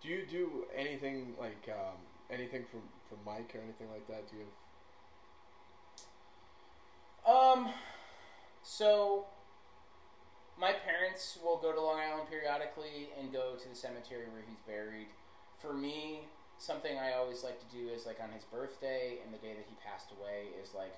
Do 0.03 0.09
you 0.09 0.25
do 0.29 0.65
anything 0.75 1.33
like 1.39 1.69
um, 1.69 1.97
anything 2.29 2.65
from 2.69 2.81
from 3.09 3.17
Mike 3.25 3.51
or 3.55 3.61
anything 3.61 3.89
like 3.91 4.07
that? 4.07 4.29
Do 4.29 4.37
you 4.37 4.41
have 4.43 4.53
Um, 7.31 7.71
so 8.63 9.25
my 10.59 10.73
parents 10.73 11.39
will 11.39 11.57
go 11.57 11.71
to 11.71 11.79
Long 11.79 11.99
Island 11.99 12.27
periodically 12.27 13.09
and 13.15 13.31
go 13.31 13.55
to 13.55 13.67
the 13.69 13.75
cemetery 13.75 14.27
where 14.27 14.43
he's 14.43 14.59
buried. 14.67 15.07
For 15.63 15.71
me, 15.71 16.27
something 16.59 16.99
I 16.99 17.15
always 17.15 17.43
like 17.43 17.57
to 17.63 17.69
do 17.71 17.87
is 17.87 18.03
like 18.03 18.19
on 18.19 18.35
his 18.35 18.43
birthday 18.43 19.23
and 19.23 19.31
the 19.31 19.39
day 19.39 19.55
that 19.55 19.63
he 19.63 19.75
passed 19.79 20.11
away 20.11 20.51
is 20.59 20.75
like 20.75 20.93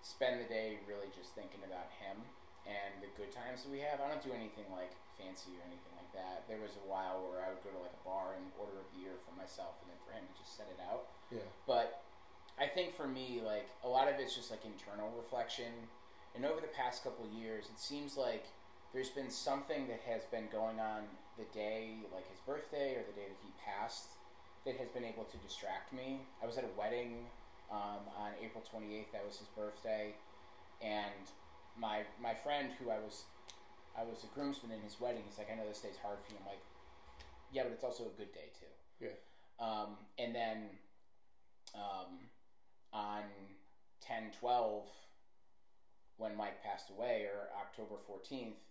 spend 0.00 0.40
the 0.40 0.48
day 0.48 0.80
really 0.88 1.12
just 1.12 1.36
thinking 1.36 1.60
about 1.64 1.92
him 2.00 2.16
and 2.64 3.04
the 3.04 3.10
good 3.20 3.28
times 3.28 3.64
that 3.64 3.70
we 3.70 3.84
have. 3.84 4.00
I 4.00 4.08
don't 4.08 4.24
do 4.24 4.32
anything 4.32 4.64
like 4.72 4.96
fancy 5.20 5.52
or 5.60 5.62
anything 5.68 5.92
like 6.00 6.08
that. 6.16 6.48
There 6.48 6.60
was 6.64 6.80
a 6.80 6.84
while 6.88 7.28
where 7.28 7.44
I 7.44 7.52
would 7.52 7.60
go 7.60 7.72
to 7.76 7.80
like 7.84 7.92
a 7.92 8.04
bar 8.08 8.40
and 8.40 8.48
order 8.56 8.80
a 8.80 8.86
beer 8.96 9.20
for 9.20 9.36
myself 9.36 9.76
and 9.84 9.92
then 9.92 10.00
for 10.08 10.16
him 10.16 10.24
to 10.24 10.34
just 10.40 10.56
set 10.56 10.68
it 10.72 10.80
out. 10.80 11.12
yeah? 11.28 11.44
But 11.68 12.03
I 12.58 12.66
think 12.66 12.96
for 12.96 13.06
me, 13.06 13.40
like 13.44 13.68
a 13.82 13.88
lot 13.88 14.08
of 14.08 14.14
it's 14.18 14.34
just 14.34 14.50
like 14.50 14.60
internal 14.64 15.10
reflection. 15.16 15.72
And 16.34 16.44
over 16.44 16.60
the 16.60 16.72
past 16.74 17.04
couple 17.04 17.24
of 17.24 17.32
years, 17.32 17.66
it 17.66 17.78
seems 17.78 18.16
like 18.16 18.46
there's 18.92 19.10
been 19.10 19.30
something 19.30 19.88
that 19.88 20.00
has 20.06 20.22
been 20.30 20.46
going 20.50 20.78
on 20.80 21.02
the 21.38 21.44
day, 21.52 21.98
like 22.12 22.28
his 22.30 22.38
birthday 22.40 22.94
or 22.94 23.02
the 23.06 23.14
day 23.14 23.26
that 23.26 23.40
he 23.42 23.50
passed, 23.58 24.08
that 24.64 24.76
has 24.76 24.88
been 24.88 25.04
able 25.04 25.24
to 25.24 25.36
distract 25.38 25.92
me. 25.92 26.20
I 26.42 26.46
was 26.46 26.56
at 26.58 26.64
a 26.64 26.78
wedding 26.78 27.26
um, 27.70 28.06
on 28.16 28.32
April 28.42 28.62
28th. 28.62 29.12
That 29.12 29.26
was 29.26 29.38
his 29.38 29.48
birthday, 29.48 30.14
and 30.80 31.26
my 31.78 32.02
my 32.22 32.34
friend 32.34 32.70
who 32.78 32.90
I 32.90 32.98
was 32.98 33.24
I 33.98 34.02
was 34.02 34.24
a 34.24 34.30
groomsman 34.34 34.72
in 34.72 34.80
his 34.82 35.00
wedding. 35.00 35.22
He's 35.26 35.38
like, 35.38 35.50
I 35.50 35.54
know 35.54 35.66
this 35.68 35.80
day's 35.80 35.98
hard 36.02 36.18
for 36.24 36.32
you. 36.32 36.38
I'm 36.40 36.46
like, 36.46 36.62
yeah, 37.52 37.62
but 37.62 37.72
it's 37.72 37.84
also 37.84 38.04
a 38.04 38.14
good 38.18 38.32
day 38.32 38.50
too. 38.58 39.06
Yeah. 39.06 39.18
Um, 39.60 39.98
and 40.18 40.34
then 40.34 40.70
um, 41.74 42.30
on 42.94 43.22
10 44.00 44.30
12 44.38 44.88
when 46.16 46.36
mike 46.36 46.62
passed 46.62 46.90
away 46.90 47.26
or 47.26 47.48
october 47.60 47.96
14th 48.08 48.62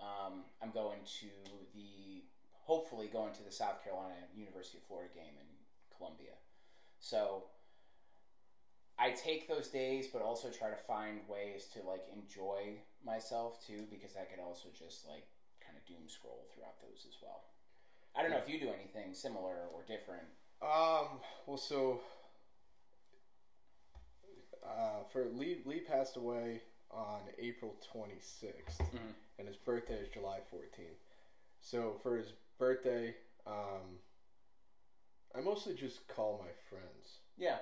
um, 0.00 0.42
i'm 0.62 0.70
going 0.70 0.98
to 1.04 1.28
the 1.74 2.22
hopefully 2.64 3.08
going 3.12 3.32
to 3.32 3.42
the 3.42 3.52
south 3.52 3.84
carolina 3.84 4.14
university 4.34 4.78
of 4.78 4.84
florida 4.84 5.10
game 5.14 5.34
in 5.38 5.46
columbia. 5.96 6.32
So 6.98 7.44
i 8.98 9.10
take 9.10 9.46
those 9.46 9.68
days 9.68 10.08
but 10.12 10.22
also 10.22 10.48
try 10.48 10.70
to 10.70 10.76
find 10.76 11.20
ways 11.28 11.68
to 11.74 11.86
like 11.86 12.04
enjoy 12.12 12.74
myself 13.04 13.64
too 13.64 13.84
because 13.90 14.16
i 14.16 14.24
could 14.24 14.42
also 14.42 14.68
just 14.76 15.06
like 15.06 15.24
kind 15.66 15.76
of 15.76 15.84
doom 15.84 16.06
scroll 16.06 16.46
throughout 16.54 16.78
those 16.80 17.04
as 17.08 17.18
well. 17.20 17.42
I 18.14 18.22
don't 18.22 18.30
know 18.30 18.38
if 18.38 18.48
you 18.48 18.58
do 18.58 18.70
anything 18.72 19.12
similar 19.12 19.68
or 19.74 19.82
different. 19.86 20.24
Um. 20.62 21.20
Well, 21.46 21.58
so 21.58 22.00
uh, 24.66 25.02
for 25.04 25.28
Lee, 25.28 25.56
Lee 25.64 25.80
passed 25.80 26.16
away 26.16 26.60
on 26.90 27.28
April 27.38 27.76
26th, 27.80 28.80
Mhm. 28.92 29.14
and 29.38 29.46
his 29.46 29.56
birthday 29.56 30.00
is 30.00 30.08
July 30.08 30.40
14th. 30.40 30.98
So 31.60 31.96
for 32.02 32.16
his 32.16 32.32
birthday, 32.58 33.14
um, 33.46 34.00
I 35.34 35.40
mostly 35.40 35.74
just 35.74 36.06
call 36.08 36.34
my 36.34 36.50
friends 36.68 37.20
yeah 37.36 37.58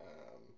um, 0.00 0.54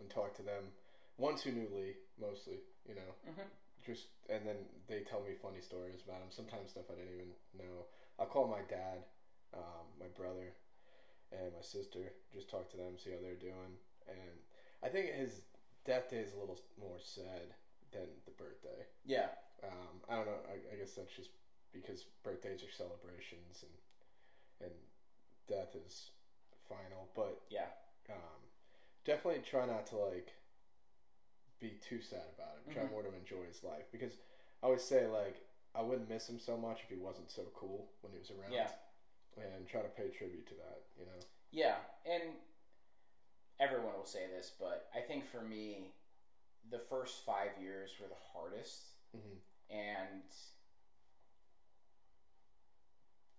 and 0.00 0.10
talk 0.10 0.32
to 0.34 0.42
them. 0.42 0.72
Ones 1.18 1.42
who 1.42 1.52
knew 1.52 1.68
Lee, 1.68 1.96
mostly, 2.18 2.62
you 2.86 2.94
know. 2.94 3.14
Mhm. 3.24 3.48
Just 3.84 4.08
and 4.28 4.46
then 4.46 4.66
they 4.86 5.00
tell 5.02 5.20
me 5.20 5.32
funny 5.34 5.60
stories 5.60 6.02
about 6.02 6.22
him. 6.22 6.30
Sometimes 6.30 6.70
stuff 6.70 6.90
I 6.90 6.94
didn't 6.94 7.14
even 7.14 7.34
know. 7.54 7.86
I'll 8.18 8.26
call 8.26 8.46
my 8.46 8.62
dad, 8.62 9.02
um, 9.54 9.86
my 9.98 10.08
brother, 10.08 10.54
and 11.32 11.52
my 11.54 11.60
sister. 11.62 12.12
Just 12.32 12.48
talk 12.48 12.68
to 12.70 12.76
them, 12.76 12.98
see 12.98 13.10
how 13.10 13.20
they're 13.20 13.36
doing. 13.36 13.78
And 14.08 14.40
I 14.82 14.88
think 14.88 15.10
his 15.12 15.40
death 15.84 16.10
day 16.10 16.18
is 16.18 16.32
a 16.34 16.38
little 16.38 16.58
more 16.80 16.98
sad 17.00 17.54
than 17.92 18.06
the 18.24 18.32
birthday. 18.32 18.86
yeah 19.04 19.28
Um, 19.62 20.00
I 20.08 20.16
don't 20.16 20.26
know. 20.26 20.40
I, 20.48 20.74
I 20.74 20.76
guess 20.78 20.92
that's 20.92 21.14
just 21.14 21.30
because 21.72 22.04
birthdays 22.22 22.62
are 22.62 22.70
celebrations 22.76 23.62
and 23.62 24.68
and 24.68 24.74
death 25.48 25.74
is 25.74 26.10
final. 26.68 27.08
But 27.14 27.40
yeah 27.50 27.70
um, 28.10 28.40
definitely 29.04 29.42
try 29.42 29.66
not 29.66 29.86
to 29.88 29.96
like 29.96 30.32
be 31.60 31.70
too 31.80 32.00
sad 32.02 32.26
about 32.36 32.56
it. 32.58 32.72
Try 32.72 32.82
Mhm. 32.84 32.90
more 32.90 33.02
to 33.02 33.14
enjoy 33.14 33.44
his 33.46 33.62
life 33.64 33.84
because 33.92 34.12
I 34.62 34.66
always 34.66 34.82
say 34.84 35.06
like 35.06 35.36
I 35.74 35.82
wouldn't 35.82 36.08
miss 36.08 36.28
him 36.28 36.38
so 36.38 36.56
much 36.56 36.80
if 36.82 36.88
he 36.88 36.96
wasn't 36.96 37.30
so 37.30 37.42
cool 37.54 37.88
when 38.00 38.12
he 38.12 38.18
was 38.18 38.30
around. 38.30 38.52
Yeah. 38.52 38.70
And 39.36 39.68
try 39.68 39.82
to 39.82 39.88
pay 39.88 40.08
tribute 40.08 40.46
to 40.48 40.54
that. 40.54 40.80
You 40.98 41.04
know. 41.04 41.20
Yeah, 41.50 41.76
and 42.06 42.22
everyone 43.58 43.94
will 43.96 44.04
say 44.06 44.26
this, 44.26 44.52
but 44.58 44.88
I 44.94 45.00
think 45.00 45.26
for 45.26 45.40
me, 45.42 45.92
the 46.70 46.78
first 46.90 47.24
five 47.24 47.50
years 47.60 47.92
were 48.00 48.08
the 48.08 48.14
hardest, 48.32 48.82
Mhm. 49.14 49.40
and 49.70 50.22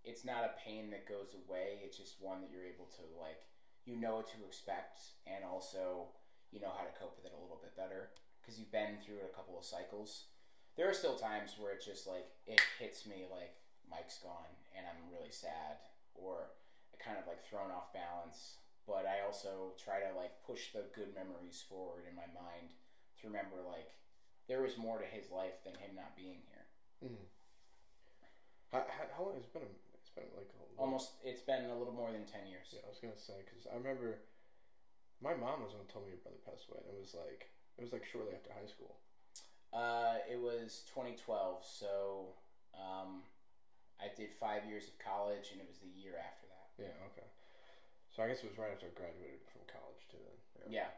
it's 0.04 0.24
not 0.24 0.46
a 0.46 0.56
pain 0.64 0.90
that 0.92 1.06
goes 1.08 1.34
away. 1.34 1.82
It's 1.84 1.98
just 1.98 2.22
one 2.22 2.42
that 2.42 2.50
you're 2.50 2.66
able 2.66 2.86
to 2.88 3.02
like, 3.20 3.44
you 3.86 3.96
know 3.98 4.16
what 4.18 4.28
to 4.30 4.46
expect, 4.46 5.02
and 5.26 5.44
also 5.44 6.14
you 6.52 6.62
know 6.62 6.70
how 6.72 6.86
to 6.86 6.92
cope 6.98 7.16
with 7.18 7.26
it 7.26 7.34
a 7.34 7.38
little 7.42 7.58
bit 7.62 7.76
better 7.76 8.14
because 8.40 8.58
you've 8.58 8.72
been 8.72 8.98
through 9.02 9.18
it 9.18 9.30
a 9.32 9.36
couple 9.36 9.58
of 9.58 9.66
cycles. 9.66 10.28
There 10.76 10.90
are 10.90 10.94
still 10.94 11.18
times 11.18 11.58
where 11.58 11.74
it 11.74 11.82
just 11.84 12.08
like 12.08 12.32
it 12.46 12.62
hits 12.80 13.06
me 13.06 13.26
like 13.30 13.54
Mike's 13.90 14.20
gone 14.20 14.56
and 14.76 14.86
I'm 14.88 15.10
really 15.12 15.32
sad, 15.32 15.80
or 16.16 16.52
kind 17.00 17.18
of 17.20 17.28
like 17.28 17.44
thrown 17.44 17.72
off 17.72 17.92
balance. 17.94 18.58
But 18.88 19.04
I 19.04 19.28
also 19.28 19.76
try 19.76 20.00
to 20.08 20.15
like 20.15 20.39
push 20.47 20.71
the 20.71 20.88
good 20.95 21.12
memories 21.12 21.60
forward 21.67 22.08
in 22.08 22.15
my 22.15 22.28
mind 22.32 22.71
to 23.19 23.28
remember 23.28 23.60
like 23.60 23.91
there 24.47 24.63
was 24.63 24.80
more 24.80 24.97
to 24.97 25.04
his 25.04 25.28
life 25.28 25.60
than 25.67 25.76
him 25.76 25.91
not 25.91 26.15
being 26.15 26.39
here. 26.47 26.65
Mm-hmm. 27.04 27.28
How, 28.71 28.88
how, 28.88 29.06
how 29.12 29.21
long 29.28 29.36
has 29.36 29.43
it 29.43 29.54
been? 29.54 29.67
It's 30.00 30.12
been 30.15 30.32
like 30.39 30.47
a 30.56 30.63
Almost, 30.80 31.17
it's 31.26 31.41
been 31.41 31.65
a 31.67 31.76
little 31.76 31.93
more 31.93 32.13
than 32.13 32.23
ten 32.23 32.45
years. 32.47 32.69
Yeah, 32.69 32.86
I 32.86 32.89
was 32.89 33.02
gonna 33.02 33.17
say 33.17 33.41
because 33.43 33.65
I 33.67 33.76
remember 33.76 34.23
my 35.19 35.34
mom 35.34 35.65
was 35.65 35.73
the 35.73 35.82
one 35.82 35.89
who 35.89 35.91
told 35.91 36.06
me 36.06 36.13
your 36.13 36.21
brother 36.21 36.39
passed 36.45 36.69
away. 36.69 36.86
And 36.86 36.95
it 36.95 37.02
was 37.02 37.17
like 37.17 37.50
it 37.76 37.82
was 37.82 37.91
like 37.91 38.06
shortly 38.06 38.38
after 38.38 38.54
high 38.54 38.69
school. 38.69 38.95
Uh, 39.73 40.23
it 40.31 40.40
was 40.40 40.88
2012, 40.96 41.60
so 41.65 42.33
um, 42.71 43.25
I 44.00 44.08
did 44.15 44.31
five 44.31 44.63
years 44.63 44.88
of 44.88 44.96
college, 44.98 45.52
and 45.52 45.60
it 45.60 45.67
was 45.67 45.83
the 45.83 45.92
year 45.92 46.15
after 46.15 46.48
that. 46.48 46.67
Yeah. 46.79 46.96
Okay. 47.12 47.27
So 48.18 48.24
I 48.24 48.34
guess 48.34 48.42
it 48.42 48.50
was 48.50 48.58
right 48.58 48.74
after 48.74 48.90
I 48.90 48.98
graduated 48.98 49.46
from 49.54 49.62
college 49.70 50.02
too. 50.10 50.18
Then. 50.58 50.74
Yeah, 50.74 50.90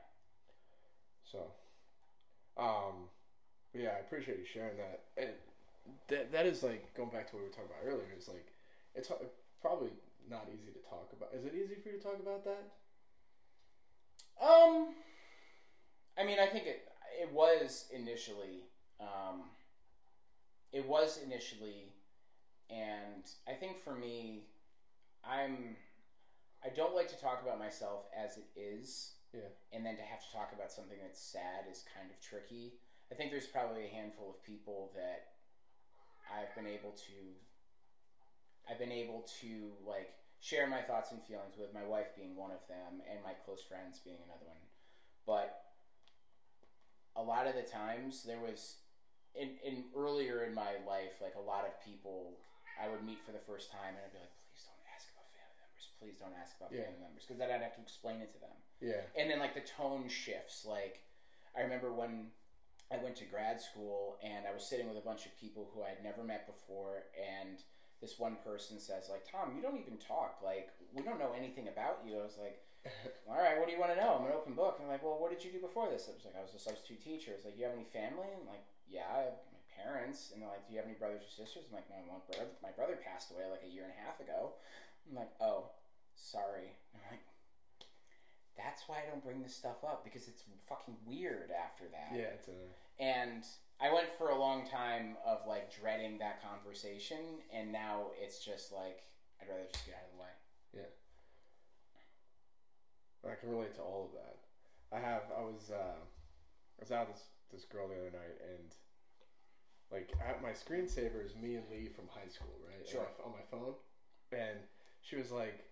So, 1.27 1.51
um, 2.55 3.11
yeah, 3.75 3.99
I 3.99 3.99
appreciate 3.99 4.39
you 4.39 4.47
sharing 4.47 4.77
that. 4.77 5.03
And 5.19 5.35
that 6.07 6.31
that 6.31 6.45
is 6.45 6.63
like 6.63 6.95
going 6.95 7.09
back 7.09 7.27
to 7.29 7.35
what 7.35 7.43
we 7.43 7.49
were 7.49 7.53
talking 7.53 7.75
about 7.75 7.83
earlier. 7.83 8.07
Is 8.17 8.29
like 8.29 8.47
it's 8.95 9.11
probably 9.61 9.91
not 10.29 10.47
easy 10.47 10.71
to 10.71 10.79
talk 10.87 11.11
about. 11.11 11.35
Is 11.35 11.43
it 11.43 11.53
easy 11.53 11.75
for 11.83 11.89
you 11.89 11.97
to 11.97 12.03
talk 12.03 12.19
about 12.23 12.45
that? 12.45 12.63
Um, 14.39 14.95
I 16.17 16.23
mean, 16.23 16.39
I 16.39 16.47
think 16.47 16.67
it 16.67 16.87
it 17.19 17.33
was 17.33 17.91
initially. 17.91 18.63
Um, 19.01 19.43
it 20.71 20.87
was 20.87 21.19
initially, 21.21 21.91
and 22.69 23.27
I 23.45 23.53
think 23.53 23.83
for 23.83 23.93
me, 23.93 24.45
I'm. 25.27 25.75
I 26.63 26.69
don't 26.69 26.95
like 26.95 27.07
to 27.09 27.19
talk 27.19 27.41
about 27.41 27.59
myself 27.59 28.05
as 28.15 28.37
it 28.37 28.47
is. 28.55 29.15
Yeah. 29.33 29.53
And 29.71 29.85
then 29.85 29.95
to 29.95 30.03
have 30.03 30.19
to 30.19 30.31
talk 30.33 30.51
about 30.53 30.71
something 30.71 30.97
that's 31.01 31.21
sad 31.21 31.69
is 31.69 31.85
kind 31.93 32.09
of 32.09 32.17
tricky. 32.19 32.73
I 33.11 33.15
think 33.15 33.31
there's 33.31 33.47
probably 33.47 33.85
a 33.85 33.93
handful 33.93 34.29
of 34.29 34.43
people 34.43 34.91
that 34.95 35.29
I've 36.29 36.53
been 36.55 36.69
able 36.69 36.91
to 37.09 37.17
I've 38.69 38.77
been 38.77 38.93
able 38.93 39.25
to 39.41 39.73
like 39.81 40.13
share 40.39 40.67
my 40.67 40.81
thoughts 40.81 41.11
and 41.11 41.21
feelings 41.25 41.57
with 41.57 41.73
my 41.73 41.83
wife 41.83 42.13
being 42.15 42.37
one 42.37 42.51
of 42.51 42.61
them 42.69 43.01
and 43.09 43.17
my 43.25 43.33
close 43.33 43.65
friends 43.65 43.99
being 43.99 44.21
another 44.25 44.45
one. 44.45 44.61
But 45.25 45.57
a 47.17 47.23
lot 47.23 47.47
of 47.47 47.57
the 47.57 47.65
times 47.65 48.23
there 48.23 48.39
was 48.39 48.77
in, 49.33 49.57
in 49.65 49.89
earlier 49.97 50.45
in 50.45 50.53
my 50.53 50.77
life, 50.85 51.17
like 51.21 51.35
a 51.35 51.43
lot 51.43 51.65
of 51.65 51.73
people 51.81 52.37
I 52.79 52.87
would 52.87 53.03
meet 53.03 53.19
for 53.25 53.33
the 53.33 53.43
first 53.43 53.73
time 53.73 53.97
and 53.97 54.01
I'd 54.05 54.13
be 54.13 54.21
like, 54.21 54.31
please 54.47 54.63
don't 54.63 54.85
ask 54.95 55.09
about 55.11 55.27
family 55.33 55.57
members. 55.59 55.88
Please 55.99 56.17
don't 56.17 56.33
ask 56.41 56.55
about 56.57 56.71
Yeah. 56.71 56.83
family 56.85 57.01
members. 57.01 57.23
Because 57.25 57.37
then 57.39 57.51
I'd 57.51 57.61
have 57.61 57.75
to 57.75 57.81
explain 57.81 58.21
it 58.21 58.31
to 58.33 58.39
them. 58.39 58.55
Yeah. 58.81 59.01
and 59.19 59.29
then 59.29 59.39
like 59.39 59.53
the 59.53 59.67
tone 59.67 60.07
shifts 60.07 60.63
like 60.63 61.03
i 61.51 61.59
remember 61.59 61.91
when 61.91 62.31
i 62.89 62.95
went 63.03 63.17
to 63.17 63.25
grad 63.25 63.59
school 63.59 64.15
and 64.23 64.47
i 64.47 64.53
was 64.55 64.63
sitting 64.63 64.87
with 64.87 64.95
a 64.95 65.03
bunch 65.03 65.25
of 65.25 65.35
people 65.35 65.67
who 65.73 65.83
i 65.83 65.89
had 65.89 66.01
never 66.01 66.23
met 66.23 66.47
before 66.47 67.03
and 67.19 67.59
this 67.99 68.15
one 68.17 68.37
person 68.39 68.79
says 68.79 69.09
like 69.11 69.27
tom 69.29 69.51
you 69.53 69.61
don't 69.61 69.75
even 69.75 69.97
talk 69.99 70.39
like 70.39 70.71
we 70.95 71.03
don't 71.03 71.19
know 71.19 71.33
anything 71.35 71.67
about 71.67 71.99
you. 72.07 72.15
I 72.15 72.23
was 72.23 72.39
like 72.39 72.63
all 73.27 73.35
right 73.35 73.59
what 73.59 73.67
do 73.67 73.73
you 73.75 73.79
want 73.83 73.91
to 73.91 73.99
know? 73.99 74.15
I'm 74.15 74.25
an 74.27 74.31
open 74.31 74.53
book. 74.55 74.79
And 74.79 74.87
i'm 74.87 74.91
like 74.95 75.03
well 75.03 75.19
what 75.19 75.27
did 75.35 75.43
you 75.43 75.51
do 75.51 75.59
before 75.59 75.89
this? 75.91 76.07
I 76.07 76.15
was 76.15 76.23
like 76.23 76.39
i 76.39 76.41
was 76.41 76.55
a 76.55 76.59
substitute 76.63 77.03
teacher. 77.03 77.35
It's 77.35 77.43
like 77.43 77.59
you 77.59 77.67
have 77.67 77.75
any 77.75 77.83
family? 77.91 78.31
And 78.31 78.47
like 78.47 78.63
yeah 78.87 79.11
i 79.11 79.27
have 79.27 79.43
my 79.51 79.59
parents. 79.75 80.31
And 80.31 80.39
they're 80.39 80.47
like 80.55 80.63
do 80.63 80.71
you 80.71 80.79
have 80.79 80.87
any 80.87 80.95
brothers 80.95 81.27
or 81.27 81.31
sisters? 81.35 81.67
I'm 81.67 81.75
like 81.75 81.91
no 81.91 81.99
my 82.07 82.23
brother, 82.31 82.47
my 82.63 82.71
brother 82.71 82.95
passed 82.95 83.35
away 83.35 83.43
like 83.51 83.67
a 83.67 83.71
year 83.75 83.83
and 83.83 83.91
a 83.91 83.99
half 84.07 84.23
ago. 84.23 84.55
I'm 85.03 85.19
like 85.19 85.35
oh 85.43 85.67
sorry 86.19 86.75
i'm 86.93 87.01
like 87.09 87.21
that's 88.59 88.83
why 88.87 88.97
I 88.97 89.09
don't 89.09 89.23
bring 89.23 89.41
this 89.41 89.55
stuff 89.55 89.83
up 89.87 90.03
because 90.03 90.27
it's 90.27 90.43
fucking 90.67 90.97
weird 91.07 91.51
after 91.51 91.85
that. 91.91 92.11
Yeah. 92.11 92.35
It's 92.35 92.49
a. 92.49 92.59
And 93.01 93.45
I 93.79 93.93
went 93.93 94.07
for 94.17 94.29
a 94.29 94.37
long 94.37 94.67
time 94.67 95.15
of 95.25 95.39
like 95.47 95.73
dreading 95.73 96.19
that 96.19 96.43
conversation, 96.43 97.39
and 97.53 97.71
now 97.71 98.07
it's 98.19 98.43
just 98.43 98.73
like 98.73 99.03
I'd 99.41 99.47
rather 99.47 99.63
just 99.71 99.85
get 99.85 99.95
out 99.95 100.03
of 100.11 100.17
the 100.17 100.21
way. 100.21 100.35
Yeah. 100.75 100.91
I 103.31 103.35
can 103.35 103.49
relate 103.49 103.75
to 103.75 103.81
all 103.81 104.11
of 104.11 104.19
that. 104.19 104.37
I 104.91 104.99
have. 104.99 105.23
I 105.37 105.41
was. 105.41 105.71
Uh, 105.71 105.99
I 105.99 106.81
was 106.81 106.91
out 106.91 107.07
with 107.07 107.17
this 107.17 107.25
this 107.51 107.65
girl 107.65 107.87
the 107.87 107.95
other 107.95 108.11
night, 108.11 108.37
and 108.43 108.75
like 109.91 110.11
I, 110.19 110.35
my 110.43 110.51
screensaver 110.51 111.25
is 111.25 111.35
me 111.35 111.55
and 111.55 111.65
Lee 111.71 111.87
from 111.87 112.07
high 112.09 112.27
school, 112.27 112.59
right? 112.67 112.87
Sure. 112.87 113.07
On 113.23 113.31
my 113.31 113.43
phone, 113.49 113.73
and 114.31 114.59
she 115.01 115.15
was 115.15 115.31
like, 115.31 115.68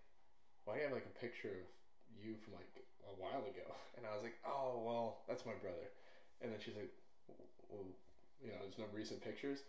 "Why 0.68 0.76
do 0.76 0.80
you 0.84 0.88
have 0.92 0.94
like 1.00 1.08
a 1.08 1.20
picture 1.24 1.48
of 1.48 1.64
you 2.20 2.36
from 2.44 2.60
like 2.60 2.68
a 3.08 3.16
while 3.16 3.48
ago?" 3.48 3.72
And 3.98 4.06
I 4.06 4.14
was 4.14 4.22
like, 4.22 4.36
"Oh 4.46 4.84
well, 4.86 5.24
that's 5.28 5.46
my 5.48 5.56
brother." 5.64 5.88
And 6.44 6.52
then 6.52 6.60
she's 6.60 6.76
like, 6.76 6.92
"Well, 7.72 7.88
you 8.44 8.52
know, 8.52 8.60
there's 8.62 8.78
no 8.78 8.86
recent 8.94 9.24
pictures." 9.24 9.64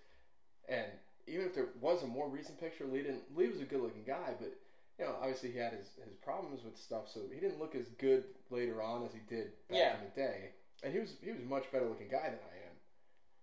And 0.68 0.90
even 1.26 1.46
if 1.46 1.55
there 1.55 1.68
was 1.80 2.03
a 2.03 2.07
more 2.07 2.28
recent 2.28 2.61
picture, 2.61 2.84
Lee 2.84 3.03
didn't. 3.03 3.24
Lee 3.36 3.49
was 3.49 3.61
a 3.61 3.64
good 3.64 3.80
looking 3.80 4.05
guy, 4.05 4.34
but 4.38 4.53
you 4.99 5.07
know, 5.07 5.14
obviously 5.22 5.51
he 5.53 5.59
had 5.59 5.72
his, 5.72 5.86
his 6.05 6.16
problems 6.20 6.61
with 6.64 6.76
stuff, 6.76 7.09
so 7.09 7.20
he 7.32 7.40
didn't 7.40 7.59
look 7.59 7.74
as 7.74 7.86
good 7.99 8.24
later 8.51 8.82
on 8.82 9.05
as 9.07 9.12
he 9.14 9.20
did 9.30 9.53
back 9.68 9.78
Yeah. 9.78 9.94
in 9.96 10.05
the 10.11 10.14
day. 10.20 10.51
And 10.82 10.92
he 10.92 10.99
was 10.99 11.14
he 11.22 11.30
was 11.30 11.40
a 11.40 11.44
much 11.49 11.70
better 11.72 11.86
looking 11.86 12.09
guy 12.09 12.28
than 12.28 12.42
I 12.42 12.57
am. 12.68 12.68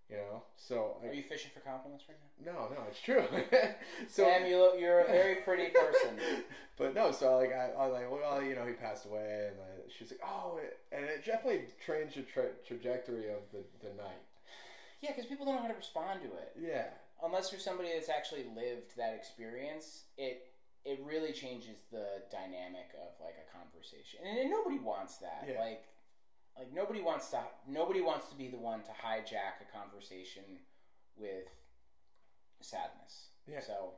You 0.08 0.18
know, 0.18 0.42
so 0.56 0.98
Are 1.02 1.08
like, 1.08 1.16
you 1.16 1.22
fishing 1.24 1.50
for 1.52 1.58
compliments 1.60 2.04
right 2.08 2.16
now? 2.44 2.52
no, 2.52 2.68
no, 2.70 2.82
it's 2.88 3.00
true. 3.02 3.24
so 4.08 4.22
Sam, 4.22 4.46
you 4.46 4.56
look, 4.58 4.78
you're 4.78 5.00
a 5.00 5.06
very 5.06 5.36
pretty 5.42 5.70
person. 5.74 6.14
but 6.78 6.94
no, 6.94 7.10
so 7.10 7.38
like 7.38 7.50
I, 7.52 7.72
I 7.76 7.88
was 7.88 7.92
like, 7.92 8.08
well, 8.10 8.40
you 8.40 8.54
know, 8.54 8.64
he 8.64 8.72
passed 8.74 9.06
away, 9.06 9.50
and 9.50 9.56
I, 9.58 9.90
she's 9.90 10.12
like, 10.12 10.20
oh, 10.22 10.60
it, 10.62 10.78
and 10.92 11.04
it 11.04 11.24
definitely 11.26 11.62
changed 11.84 12.16
the 12.16 12.22
tra- 12.22 12.54
trajectory 12.68 13.30
of 13.30 13.42
the 13.50 13.64
the 13.82 13.92
night. 14.00 14.22
yeah, 15.02 15.10
because 15.10 15.26
people 15.26 15.44
don't 15.44 15.56
know 15.56 15.62
how 15.62 15.68
to 15.68 15.74
respond 15.74 16.20
to 16.22 16.28
it. 16.28 16.54
Yeah, 16.54 16.86
Unless 17.24 17.50
you're 17.50 17.60
somebody 17.60 17.88
that's 17.92 18.08
actually 18.08 18.44
lived 18.54 18.96
that 18.96 19.12
experience, 19.14 20.04
it 20.16 20.46
it 20.84 21.00
really 21.04 21.32
changes 21.32 21.82
the 21.90 22.22
dynamic 22.30 22.94
of 22.94 23.10
like 23.18 23.34
a 23.42 23.46
conversation, 23.50 24.20
and, 24.22 24.38
and 24.38 24.50
nobody 24.50 24.78
wants 24.78 25.16
that. 25.16 25.48
Yeah. 25.50 25.58
Like, 25.58 25.82
like 26.58 26.72
nobody 26.72 27.02
wants 27.02 27.30
to 27.30 27.40
nobody 27.68 28.00
wants 28.00 28.28
to 28.28 28.36
be 28.36 28.48
the 28.48 28.58
one 28.58 28.80
to 28.82 28.90
hijack 28.90 29.60
a 29.60 29.78
conversation 29.78 30.44
with 31.16 31.48
sadness. 32.60 33.28
Yeah. 33.50 33.60
So 33.60 33.92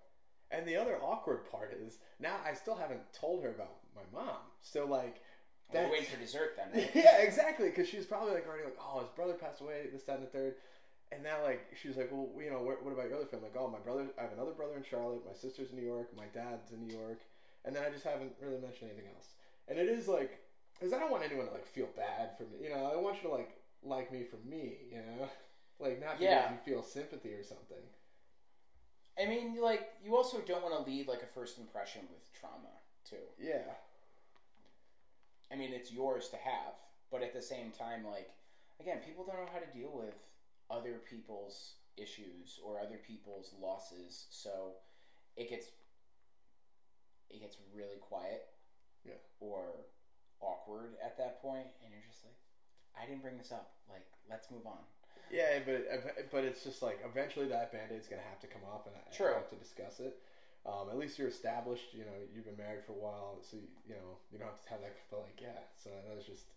and 0.51 0.67
the 0.67 0.77
other 0.77 0.99
awkward 1.03 1.51
part 1.51 1.77
is 1.81 1.99
now 2.19 2.37
I 2.45 2.55
still 2.55 2.77
haven't 2.77 3.01
told 3.13 3.43
her 3.43 3.51
about 3.51 3.77
my 3.95 4.03
mom. 4.13 4.39
So 4.61 4.87
like, 4.87 5.23
we're 5.73 5.91
waiting 5.91 6.07
for 6.07 6.19
dessert 6.19 6.57
then. 6.57 6.69
Right? 6.73 6.91
yeah, 6.95 7.19
exactly. 7.19 7.69
Because 7.69 7.89
she's 7.89 8.07
probably 8.07 8.33
like 8.33 8.47
already 8.47 8.65
like, 8.65 8.79
oh, 8.81 9.01
his 9.01 9.09
brother 9.11 9.35
passed 9.35 9.61
away, 9.61 9.87
this, 9.93 10.03
that, 10.05 10.19
and 10.19 10.27
the 10.27 10.31
third. 10.31 10.55
And 11.13 11.23
now, 11.23 11.43
like, 11.43 11.65
she's 11.81 11.97
like, 11.97 12.11
well, 12.13 12.29
you 12.37 12.51
know, 12.51 12.61
what, 12.61 12.85
what 12.85 12.93
about 12.93 13.09
your 13.09 13.17
other 13.17 13.27
family? 13.27 13.49
Like, 13.49 13.61
oh, 13.61 13.69
my 13.69 13.79
brother, 13.79 14.09
I 14.19 14.23
have 14.23 14.33
another 14.33 14.53
brother 14.53 14.77
in 14.77 14.85
Charlotte. 14.85 15.25
My 15.27 15.33
sister's 15.33 15.71
in 15.71 15.77
New 15.77 15.87
York. 15.87 16.09
My 16.17 16.29
dad's 16.35 16.73
in 16.73 16.87
New 16.87 16.95
York. 16.95 17.21
And 17.65 17.75
then 17.75 17.83
I 17.83 17.91
just 17.91 18.05
haven't 18.05 18.33
really 18.41 18.61
mentioned 18.61 18.91
anything 18.91 19.09
else. 19.15 19.29
And 19.69 19.79
it 19.79 19.89
is 19.89 20.09
like, 20.09 20.41
because 20.79 20.93
I 20.93 20.99
don't 20.99 21.11
want 21.11 21.25
anyone 21.25 21.47
to 21.47 21.53
like 21.53 21.67
feel 21.67 21.89
bad 21.97 22.37
for 22.37 22.45
me. 22.45 22.65
You 22.65 22.71
know, 22.71 22.91
I 22.93 22.97
want 22.97 23.17
you 23.17 23.29
to 23.29 23.35
like 23.35 23.51
like 23.83 24.13
me 24.13 24.25
for 24.25 24.37
me. 24.49 24.77
You 24.91 24.99
know, 24.99 25.29
like 25.81 26.01
not 26.01 26.19
because 26.19 26.23
Yeah. 26.23 26.51
you 26.51 26.59
feel 26.65 26.83
sympathy 26.83 27.33
or 27.35 27.43
something. 27.43 27.83
I 29.21 29.27
mean, 29.27 29.61
like 29.61 29.89
you 30.05 30.17
also 30.17 30.39
don't 30.41 30.63
want 30.63 30.75
to 30.85 30.91
lead 30.91 31.09
like 31.09 31.23
a 31.23 31.27
first 31.27 31.59
impression 31.59 32.03
with 32.11 32.33
trauma 32.33 32.71
too. 33.05 33.17
Yeah, 33.39 33.75
I 35.51 35.57
mean, 35.57 35.73
it's 35.73 35.91
yours 35.93 36.29
to 36.29 36.37
have, 36.37 36.75
but 37.11 37.23
at 37.23 37.33
the 37.33 37.43
same 37.43 37.71
time, 37.71 38.05
like 38.05 38.31
again, 38.81 38.99
people 39.05 39.25
don't 39.25 39.37
know 39.37 39.49
how 39.53 39.59
to 39.59 39.79
deal 39.79 39.91
with 39.93 40.15
other 40.71 41.01
people's 41.09 41.75
issues 41.97 42.61
or 42.65 42.79
other 42.79 42.99
people's 43.05 43.53
losses, 43.61 44.27
so 44.31 44.75
it 45.37 45.49
gets 45.51 45.73
it 47.31 47.41
gets 47.41 47.57
really 47.75 47.97
quiet, 48.01 48.47
Yeah. 49.05 49.15
or 49.41 49.87
awkward 50.41 50.95
at 51.05 51.17
that 51.19 51.43
point, 51.43 51.67
and 51.83 51.91
you're 51.93 52.07
just 52.11 52.25
like, 52.25 52.37
I 52.97 53.07
didn't 53.07 53.23
bring 53.23 53.39
this 53.39 53.53
up. 53.53 53.75
Like, 53.89 54.07
let's 54.31 54.51
move 54.51 54.67
on. 54.67 54.81
yeah, 55.31 55.61
but 55.65 56.31
but 56.31 56.45
it's 56.45 56.65
just 56.65 56.83
like 56.83 56.99
eventually 57.05 57.49
that 57.49 57.73
band 57.73 57.93
aid's 57.93 58.09
gonna 58.09 58.27
have 58.29 58.41
to 58.41 58.49
come 58.49 58.63
off, 58.67 58.87
and 58.87 58.95
I, 58.97 59.01
True. 59.15 59.35
Have 59.35 59.51
to 59.51 59.57
discuss 59.61 60.01
it. 60.01 60.17
Um, 60.67 60.91
at 60.91 60.99
least 60.99 61.17
you're 61.19 61.33
established. 61.33 61.95
You 61.95 62.05
know, 62.05 62.17
you've 62.35 62.45
been 62.45 62.59
married 62.59 62.85
for 62.85 62.93
a 62.93 63.01
while, 63.01 63.39
so 63.41 63.57
you, 63.57 63.69
you 63.89 63.95
know 63.97 64.19
you 64.33 64.39
don't 64.39 64.49
have 64.51 64.61
to 64.67 64.71
have 64.75 64.81
that. 64.83 64.93
But 65.11 65.25
like, 65.25 65.39
yeah. 65.41 65.63
So 65.81 65.89
that 65.89 66.13
was 66.17 66.27
just, 66.29 66.51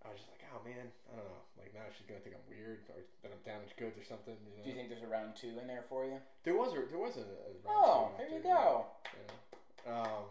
I 0.00 0.08
was 0.08 0.22
just 0.24 0.30
like, 0.32 0.40
oh 0.48 0.62
man, 0.64 0.88
I 1.12 1.18
don't 1.18 1.26
know. 1.28 1.42
Like 1.60 1.74
now 1.76 1.84
she's 1.92 2.06
gonna 2.08 2.22
think 2.24 2.36
I'm 2.38 2.46
weird 2.48 2.86
or 2.88 3.02
that 3.26 3.28
I'm 3.34 3.42
damaged 3.44 3.76
goods 3.76 3.98
or 4.00 4.06
something. 4.06 4.38
You 4.40 4.56
know? 4.56 4.62
Do 4.64 4.68
you 4.72 4.76
think 4.78 4.88
there's 4.88 5.04
a 5.04 5.10
round 5.10 5.36
two 5.36 5.52
in 5.60 5.66
there 5.68 5.84
for 5.90 6.06
you? 6.08 6.16
there 6.48 6.56
was 6.56 6.72
a 6.72 6.80
there 6.88 7.02
was 7.02 7.18
a, 7.20 7.26
a 7.26 7.52
round 7.60 7.76
Oh, 7.76 8.08
two 8.16 8.24
there 8.24 8.30
you 8.32 8.42
go. 8.44 8.88
You 9.12 9.24
know? 9.26 9.36
Um, 9.92 10.24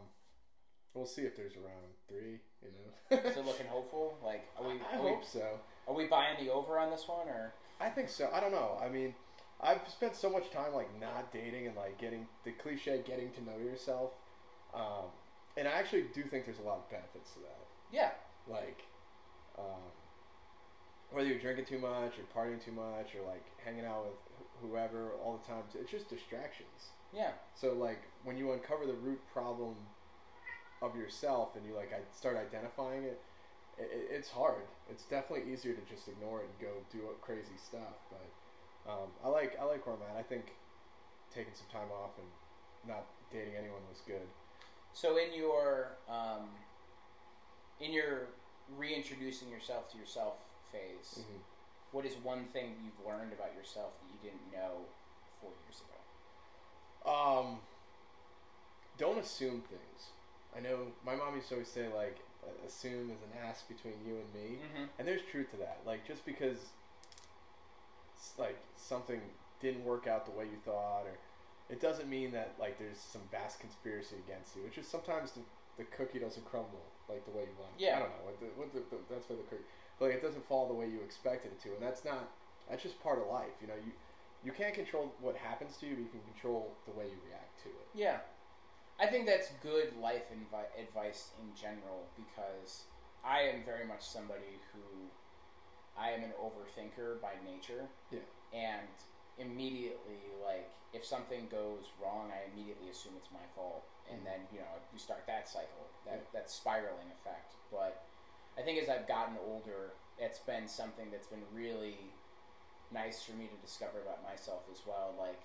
we'll 0.93 1.05
see 1.05 1.21
if 1.23 1.35
there's 1.35 1.53
a 1.55 1.59
round 1.59 1.91
three. 2.07 2.39
You 2.61 2.69
know. 2.71 3.17
Is 3.29 3.37
it 3.37 3.45
looking 3.45 3.67
hopeful? 3.69 4.17
Like, 4.23 4.43
are 4.57 4.67
we 4.67 4.73
I 4.91 4.97
are 4.97 5.03
we, 5.03 5.09
hope 5.09 5.25
so. 5.25 5.59
are 5.87 5.93
we 5.93 6.05
buying 6.07 6.43
the 6.43 6.51
over 6.51 6.77
on 6.79 6.89
this 6.91 7.07
one 7.07 7.27
or? 7.27 7.53
I 7.79 7.89
think 7.89 8.09
so. 8.09 8.29
I 8.33 8.39
don't 8.39 8.51
know. 8.51 8.77
I 8.83 8.89
mean, 8.89 9.15
I've 9.59 9.81
spent 9.89 10.15
so 10.15 10.29
much 10.29 10.51
time 10.51 10.73
like 10.73 10.89
not 10.99 11.31
dating 11.33 11.67
and 11.67 11.75
like 11.75 11.99
getting 11.99 12.27
the 12.45 12.51
cliche 12.51 13.01
getting 13.05 13.31
to 13.31 13.43
know 13.43 13.57
yourself. 13.57 14.11
Um, 14.73 15.05
and 15.57 15.67
I 15.67 15.71
actually 15.71 16.05
do 16.13 16.23
think 16.23 16.45
there's 16.45 16.59
a 16.59 16.67
lot 16.67 16.77
of 16.77 16.89
benefits 16.89 17.31
to 17.33 17.39
that. 17.39 17.59
Yeah, 17.91 18.11
Like, 18.47 18.83
um, 19.59 19.81
whether 21.11 21.27
you're 21.27 21.39
drinking 21.39 21.65
too 21.65 21.77
much 21.79 22.13
or 22.17 22.23
partying 22.33 22.63
too 22.63 22.71
much 22.71 23.13
or 23.19 23.27
like 23.27 23.43
hanging 23.65 23.83
out 23.85 24.05
with 24.05 24.71
whoever 24.71 25.11
all 25.23 25.41
the 25.41 25.47
time, 25.51 25.63
it's 25.73 25.91
just 25.91 26.09
distractions. 26.09 26.93
yeah. 27.13 27.31
So 27.55 27.73
like 27.73 27.99
when 28.23 28.37
you 28.37 28.53
uncover 28.53 28.85
the 28.85 28.93
root 28.93 29.19
problem 29.33 29.75
of 30.81 30.95
yourself 30.95 31.55
and 31.55 31.65
you 31.65 31.75
like 31.75 31.93
I 31.93 31.99
start 32.15 32.35
identifying 32.37 33.03
it, 33.03 33.21
it, 33.77 33.89
it, 33.93 34.07
it's 34.11 34.29
hard. 34.29 34.63
It's 34.89 35.03
definitely 35.03 35.51
easier 35.51 35.73
to 35.73 35.81
just 35.93 36.07
ignore 36.07 36.41
it 36.41 36.49
and 36.49 36.59
go 36.69 36.73
do 36.91 36.99
crazy 37.21 37.57
stuff. 37.63 38.01
But 38.09 38.91
um, 38.91 39.09
I 39.23 39.27
like 39.29 39.57
I 39.59 39.63
like 39.65 39.85
where 39.85 39.95
I'm 39.95 40.01
at. 40.15 40.19
I 40.19 40.23
think 40.23 40.53
taking 41.33 41.53
some 41.53 41.67
time 41.71 41.89
off 42.03 42.11
and 42.17 42.27
not 42.87 43.05
dating 43.31 43.53
anyone 43.57 43.81
was 43.89 44.01
good. 44.05 44.27
So 44.93 45.17
in 45.17 45.33
your 45.33 45.97
um, 46.09 46.49
in 47.79 47.93
your 47.93 48.27
reintroducing 48.77 49.49
yourself 49.49 49.91
to 49.91 49.97
yourself 49.97 50.33
phase, 50.71 51.19
Mhm. 51.19 51.39
what 51.91 52.05
is 52.05 52.15
one 52.17 52.45
thing 52.47 52.75
you've 52.83 53.05
learned 53.05 53.33
about 53.33 53.53
yourself 53.53 53.91
that 54.01 54.07
you 54.13 54.31
didn't 54.31 54.51
know 54.51 54.85
four 55.41 55.51
years 55.65 55.81
ago? 55.81 57.11
Um, 57.11 57.59
don't 58.97 59.17
assume 59.19 59.61
things. 59.61 60.11
I 60.55 60.59
know 60.59 60.87
my 61.05 61.15
mom 61.15 61.35
used 61.35 61.49
to 61.49 61.55
always 61.55 61.67
say 61.69 61.87
like 61.93 62.17
assume 62.65 63.11
is 63.11 63.21
an 63.21 63.47
ask 63.47 63.67
between 63.67 63.93
you 64.05 64.15
and 64.15 64.33
me. 64.33 64.57
Mm-hmm. 64.57 64.85
And 64.99 65.07
there's 65.07 65.21
truth 65.31 65.51
to 65.51 65.57
that. 65.57 65.79
Like 65.85 66.05
just 66.07 66.25
because 66.25 66.57
like 68.37 68.57
something 68.75 69.21
didn't 69.61 69.83
work 69.83 70.07
out 70.07 70.25
the 70.25 70.31
way 70.31 70.45
you 70.45 70.57
thought 70.65 71.03
or 71.05 71.17
it 71.69 71.79
doesn't 71.79 72.09
mean 72.09 72.31
that 72.31 72.53
like 72.59 72.77
there's 72.77 72.97
some 72.99 73.21
vast 73.31 73.59
conspiracy 73.59 74.15
against 74.27 74.55
you. 74.55 74.63
It's 74.65 74.75
just 74.75 74.91
sometimes 74.91 75.31
the, 75.31 75.41
the 75.77 75.85
cookie 75.85 76.19
doesn't 76.19 76.45
crumble 76.45 76.83
like 77.07 77.23
the 77.25 77.31
way 77.31 77.43
you 77.43 77.55
want. 77.57 77.71
it. 77.77 77.83
Yeah. 77.83 77.97
I 77.97 77.99
don't 77.99 78.11
know. 78.11 78.23
What 78.25 78.39
the, 78.39 78.47
what 78.59 78.69
the, 78.73 78.81
the, 78.91 78.97
that's 79.09 79.29
why 79.29 79.35
the 79.37 79.47
cookie, 79.47 79.63
but 79.99 80.11
like 80.11 80.15
it 80.15 80.21
doesn't 80.21 80.45
fall 80.47 80.67
the 80.67 80.73
way 80.73 80.87
you 80.87 80.99
expected 81.03 81.51
it 81.51 81.61
to, 81.63 81.69
and 81.75 81.81
that's 81.81 82.03
not. 82.03 82.27
That's 82.69 82.83
just 82.83 83.01
part 83.03 83.19
of 83.19 83.27
life. 83.27 83.51
You 83.61 83.67
know, 83.67 83.79
you 83.79 83.91
you 84.43 84.51
can't 84.51 84.73
control 84.73 85.13
what 85.21 85.35
happens 85.35 85.77
to 85.77 85.87
you, 85.87 85.95
but 85.95 86.03
you 86.03 86.09
can 86.11 86.21
control 86.33 86.71
the 86.85 86.91
way 86.91 87.05
you 87.05 87.17
react 87.27 87.61
to 87.63 87.69
it. 87.69 87.87
Yeah. 87.93 88.17
I 89.01 89.07
think 89.07 89.25
that's 89.25 89.49
good 89.63 89.97
life 89.99 90.29
invi- 90.29 90.79
advice 90.79 91.31
in 91.41 91.55
general 91.59 92.05
because 92.15 92.83
I 93.25 93.41
am 93.41 93.63
very 93.65 93.85
much 93.85 94.05
somebody 94.05 94.61
who 94.71 95.09
I 95.97 96.11
am 96.11 96.23
an 96.23 96.31
overthinker 96.37 97.19
by 97.19 97.33
nature. 97.43 97.89
Yeah. 98.11 98.19
And 98.53 98.87
immediately, 99.39 100.21
like, 100.45 100.69
if 100.93 101.03
something 101.03 101.47
goes 101.49 101.89
wrong, 101.99 102.29
I 102.31 102.45
immediately 102.53 102.89
assume 102.89 103.13
it's 103.17 103.31
my 103.31 103.45
fault. 103.55 103.83
And 104.07 104.21
Mhm. 104.21 104.25
then, 104.25 104.39
you 104.53 104.59
know, 104.59 104.75
you 104.93 104.99
start 104.99 105.25
that 105.25 105.47
cycle, 105.49 105.87
that, 106.05 106.19
Yeah. 106.19 106.25
that 106.33 106.49
spiraling 106.51 107.09
effect. 107.09 107.55
But 107.71 107.97
I 108.55 108.61
think 108.61 108.77
as 108.77 108.87
I've 108.87 109.07
gotten 109.07 109.37
older, 109.37 109.93
it's 110.19 110.39
been 110.39 110.67
something 110.67 111.09
that's 111.09 111.27
been 111.27 111.51
really 111.55 112.13
nice 112.91 113.23
for 113.23 113.31
me 113.31 113.47
to 113.47 113.55
discover 113.57 114.01
about 114.01 114.21
myself 114.21 114.69
as 114.69 114.85
well. 114.85 115.15
Like, 115.17 115.41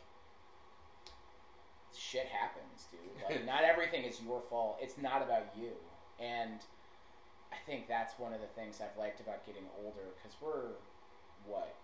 shit 1.94 2.26
happens, 2.26 2.86
dude. 2.90 3.00
Like, 3.28 3.44
not 3.52 3.64
everything 3.64 4.04
is 4.04 4.20
your 4.22 4.42
fault. 4.48 4.78
It's 4.80 4.98
not 4.98 5.22
about 5.22 5.52
you. 5.56 5.72
And 6.18 6.60
I 7.52 7.56
think 7.66 7.88
that's 7.88 8.18
one 8.18 8.32
of 8.32 8.40
the 8.40 8.50
things 8.58 8.80
I've 8.80 8.96
liked 8.98 9.20
about 9.20 9.44
getting 9.46 9.64
older 9.84 10.14
because 10.16 10.36
we're, 10.40 10.80
what, 11.46 11.74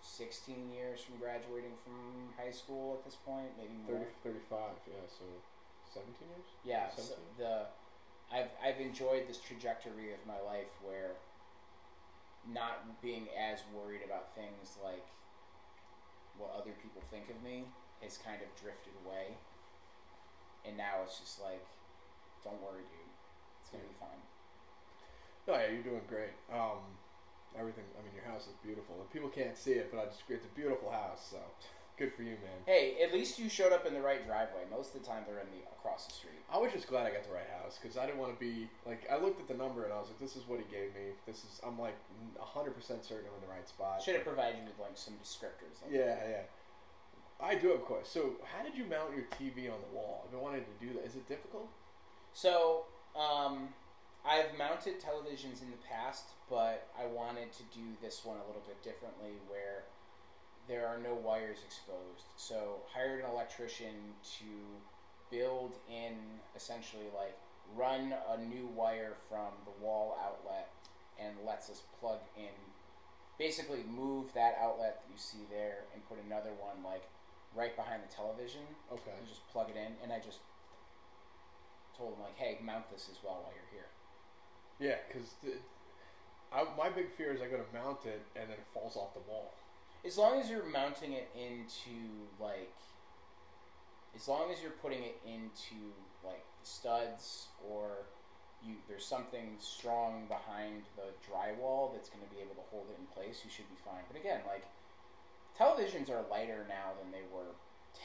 16 0.00 0.70
years 0.70 1.00
from 1.00 1.18
graduating 1.18 1.74
from 1.82 2.30
high 2.38 2.52
school 2.52 2.94
at 2.98 3.04
this 3.04 3.16
point? 3.26 3.50
Maybe 3.58 3.74
more. 3.88 4.06
30, 4.22 4.38
35, 4.48 4.60
yeah. 4.86 4.94
So 5.08 5.24
seventeen 5.96 6.28
years. 6.28 6.48
Yeah, 6.64 6.90
so 6.92 7.16
the 7.38 7.72
I've 8.28 8.52
I've 8.60 8.80
enjoyed 8.80 9.28
this 9.28 9.38
trajectory 9.38 10.12
of 10.12 10.20
my 10.26 10.38
life 10.44 10.70
where 10.84 11.16
not 12.52 13.00
being 13.02 13.26
as 13.34 13.64
worried 13.74 14.02
about 14.04 14.34
things 14.34 14.78
like 14.84 15.06
what 16.38 16.54
other 16.54 16.76
people 16.82 17.02
think 17.10 17.26
of 17.30 17.42
me 17.42 17.64
has 18.02 18.18
kind 18.18 18.40
of 18.42 18.48
drifted 18.60 18.92
away. 19.04 19.36
And 20.66 20.76
now 20.76 21.04
it's 21.04 21.18
just 21.18 21.40
like, 21.40 21.62
don't 22.42 22.58
worry, 22.62 22.82
dude. 22.90 23.12
It's 23.62 23.70
gonna 23.70 23.86
be 23.86 23.98
fine. 23.98 24.22
No, 25.46 25.54
yeah, 25.54 25.70
you're 25.70 25.86
doing 25.86 26.02
great. 26.10 26.34
Um, 26.50 26.82
everything. 27.58 27.84
I 27.98 28.02
mean, 28.02 28.14
your 28.14 28.26
house 28.26 28.46
is 28.46 28.54
beautiful. 28.62 28.98
And 28.98 29.08
people 29.10 29.28
can't 29.30 29.56
see 29.56 29.78
it, 29.78 29.90
but 29.90 30.02
I 30.02 30.04
just 30.06 30.22
it's 30.28 30.44
a 30.44 30.54
beautiful 30.58 30.90
house. 30.90 31.22
So 31.30 31.38
good 31.98 32.12
for 32.12 32.22
you, 32.22 32.36
man. 32.42 32.60
Hey, 32.66 32.98
at 33.02 33.12
least 33.12 33.38
you 33.38 33.48
showed 33.48 33.72
up 33.72 33.86
in 33.86 33.94
the 33.94 34.00
right 34.00 34.24
driveway. 34.26 34.68
Most 34.70 34.94
of 34.94 35.02
the 35.02 35.06
time, 35.06 35.24
they're 35.26 35.40
in 35.40 35.50
the 35.54 35.64
across 35.72 36.06
the 36.06 36.14
street. 36.14 36.42
I 36.52 36.58
was 36.58 36.72
just 36.72 36.86
glad 36.86 37.06
I 37.06 37.10
got 37.10 37.24
the 37.24 37.32
right 37.32 37.48
house 37.62 37.78
because 37.80 37.96
I 37.96 38.06
didn't 38.06 38.18
want 38.18 38.34
to 38.34 38.40
be 38.40 38.68
like. 38.84 39.06
I 39.10 39.16
looked 39.16 39.40
at 39.40 39.48
the 39.48 39.56
number 39.56 39.84
and 39.84 39.92
I 39.92 39.98
was 39.98 40.08
like, 40.08 40.20
"This 40.20 40.36
is 40.36 40.46
what 40.46 40.58
he 40.58 40.66
gave 40.66 40.94
me. 40.94 41.14
This 41.26 41.46
is." 41.46 41.60
I'm 41.64 41.78
like 41.78 41.96
hundred 42.38 42.74
percent 42.74 43.04
certain 43.04 43.26
I'm 43.30 43.34
in 43.38 43.46
the 43.46 43.52
right 43.52 43.66
spot. 43.68 44.02
Should 44.02 44.16
have 44.16 44.24
provided 44.24 44.58
you 44.60 44.66
with 44.66 44.78
like 44.78 44.98
some 44.98 45.14
descriptors. 45.22 45.78
Like 45.82 45.94
Yeah, 45.94 46.18
yeah. 46.26 46.44
I 47.40 47.54
do 47.54 47.68
have 47.68 47.80
a 47.80 47.82
question. 47.82 48.06
So, 48.06 48.32
how 48.44 48.64
did 48.64 48.76
you 48.76 48.84
mount 48.84 49.14
your 49.14 49.26
TV 49.36 49.70
on 49.70 49.78
the 49.80 49.94
wall? 49.94 50.22
I've 50.24 50.30
been 50.30 50.40
wanting 50.40 50.62
to 50.64 50.86
do 50.86 50.94
that. 50.94 51.04
Is 51.04 51.16
it 51.16 51.28
difficult? 51.28 51.68
So, 52.32 52.84
um, 53.14 53.68
I've 54.24 54.56
mounted 54.56 55.00
televisions 55.00 55.62
in 55.62 55.70
the 55.70 55.82
past, 55.88 56.24
but 56.48 56.88
I 56.98 57.06
wanted 57.06 57.52
to 57.52 57.62
do 57.74 57.84
this 58.02 58.24
one 58.24 58.38
a 58.38 58.46
little 58.46 58.62
bit 58.66 58.82
differently 58.82 59.36
where 59.48 59.84
there 60.66 60.86
are 60.86 60.98
no 60.98 61.14
wires 61.14 61.58
exposed. 61.64 62.24
So, 62.36 62.80
hired 62.92 63.20
an 63.22 63.30
electrician 63.30 64.16
to 64.38 64.46
build 65.30 65.74
in 65.90 66.14
essentially 66.54 67.06
like 67.14 67.36
run 67.74 68.14
a 68.32 68.38
new 68.38 68.66
wire 68.74 69.14
from 69.28 69.50
the 69.64 69.84
wall 69.84 70.16
outlet 70.24 70.70
and 71.18 71.34
lets 71.44 71.68
us 71.68 71.82
plug 72.00 72.20
in 72.36 72.54
basically 73.38 73.80
move 73.94 74.32
that 74.34 74.56
outlet 74.62 75.02
that 75.02 75.12
you 75.12 75.18
see 75.18 75.44
there 75.50 75.84
and 75.92 76.08
put 76.08 76.16
another 76.24 76.50
one 76.60 76.82
like 76.84 77.02
right 77.56 77.74
behind 77.74 78.02
the 78.04 78.12
television 78.14 78.62
Okay. 78.92 79.10
and 79.18 79.26
just 79.26 79.46
plug 79.48 79.70
it 79.70 79.76
in. 79.76 79.96
And 80.02 80.12
I 80.12 80.20
just 80.20 80.38
told 81.96 82.14
him 82.14 82.22
like, 82.22 82.36
"Hey, 82.36 82.58
mount 82.62 82.90
this 82.90 83.08
as 83.10 83.16
well 83.24 83.40
while 83.42 83.52
you're 83.56 83.72
here." 83.72 83.88
Yeah, 84.78 84.98
because 85.08 85.34
my 86.76 86.90
big 86.90 87.10
fear 87.16 87.32
is 87.32 87.40
I 87.40 87.48
go 87.48 87.56
to 87.56 87.72
mount 87.72 88.04
it 88.04 88.22
and 88.36 88.50
then 88.50 88.58
it 88.58 88.66
falls 88.72 88.96
off 88.96 89.14
the 89.14 89.20
wall. 89.20 89.52
As 90.04 90.18
long 90.18 90.38
as 90.38 90.48
you're 90.50 90.64
mounting 90.66 91.12
it 91.12 91.28
into 91.34 92.28
like, 92.38 92.72
as 94.14 94.28
long 94.28 94.52
as 94.52 94.60
you're 94.62 94.76
putting 94.82 95.02
it 95.02 95.16
into 95.26 95.92
like 96.24 96.44
studs 96.62 97.48
or 97.68 98.06
you 98.62 98.74
there's 98.88 99.04
something 99.04 99.56
strong 99.58 100.26
behind 100.28 100.82
the 100.96 101.12
drywall 101.24 101.92
that's 101.92 102.08
going 102.08 102.22
to 102.24 102.34
be 102.34 102.40
able 102.40 102.54
to 102.54 102.66
hold 102.70 102.86
it 102.90 102.96
in 103.00 103.06
place, 103.06 103.42
you 103.44 103.50
should 103.50 103.68
be 103.68 103.76
fine. 103.84 104.04
But 104.08 104.20
again, 104.20 104.40
like 104.46 104.64
televisions 105.58 106.10
are 106.10 106.22
lighter 106.30 106.64
now 106.68 106.92
than 107.02 107.10
they 107.12 107.24
were 107.32 107.56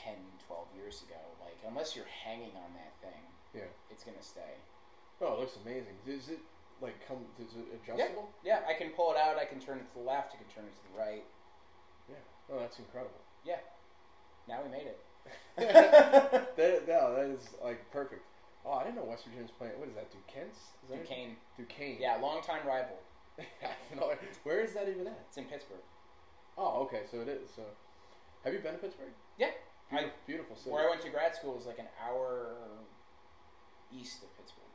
10, 0.04 0.16
12 0.48 0.68
years 0.76 1.04
ago. 1.04 1.20
Like 1.40 1.58
unless 1.68 1.96
you're 1.96 2.10
hanging 2.24 2.56
on 2.56 2.72
that 2.74 2.94
thing, 3.02 3.22
Yeah. 3.54 3.70
it's 3.90 4.04
going 4.04 4.18
to 4.18 4.24
stay. 4.24 4.56
Oh, 5.22 5.34
it 5.36 5.40
looks 5.40 5.58
amazing. 5.64 5.94
Is 6.08 6.30
it 6.30 6.40
like 6.82 6.96
come? 7.08 7.18
Is 7.38 7.54
it 7.54 7.68
adjustable? 7.78 8.30
Yeah, 8.44 8.62
I 8.68 8.74
can 8.74 8.90
pull 8.92 9.12
it 9.12 9.18
out. 9.18 9.38
I 9.38 9.46
can 9.46 9.60
turn 9.60 9.78
it 9.78 9.86
to 9.94 9.94
the 10.02 10.06
left. 10.06 10.34
I 10.34 10.38
can 10.38 10.48
turn 10.50 10.66
it 10.66 10.74
to 10.74 10.84
the 10.92 10.98
right. 10.98 11.24
Yeah. 12.10 12.16
Oh, 12.52 12.60
that's 12.60 12.80
incredible. 12.80 13.22
Yeah. 13.46 13.62
Now 14.48 14.60
we 14.66 14.72
made 14.72 14.88
it. 14.90 15.00
that, 16.58 16.88
no, 16.88 17.16
that 17.16 17.26
is 17.30 17.50
like 17.64 17.86
perfect. 17.92 18.24
Oh, 18.66 18.74
I 18.74 18.84
didn't 18.84 18.96
know 18.96 19.04
West 19.06 19.26
Virginia's 19.26 19.52
playing. 19.52 19.74
What 19.78 19.90
is 19.90 19.96
that? 19.96 20.10
Duquesne? 20.12 20.50
Is 20.50 20.90
that? 20.90 21.04
Duquesne. 21.04 21.36
Duquesne. 21.58 21.98
Yeah, 22.00 22.18
longtime 22.22 22.66
rival. 22.68 22.98
No, 23.96 24.14
Where 24.44 24.62
is 24.62 24.74
that 24.74 24.88
even 24.90 25.08
at? 25.08 25.20
It's 25.28 25.38
in 25.38 25.46
Pittsburgh. 25.46 25.82
Oh, 26.58 26.84
okay. 26.84 27.04
So 27.10 27.22
it 27.22 27.28
is. 27.28 27.50
So, 27.56 27.64
have 28.44 28.54
you 28.54 28.60
been 28.60 28.74
to 28.74 28.80
Pittsburgh? 28.80 29.14
Yeah. 29.38 29.52
Beautiful, 29.90 30.18
beautiful 30.26 30.56
city. 30.56 30.72
Where 30.72 30.88
I 30.88 30.90
went 30.90 31.02
to 31.02 31.10
grad 31.10 31.36
school 31.36 31.58
is 31.60 31.66
like 31.66 31.80
an 31.80 31.90
hour 32.00 32.56
east 33.92 34.24
of 34.24 34.36
Pittsburgh. 34.38 34.72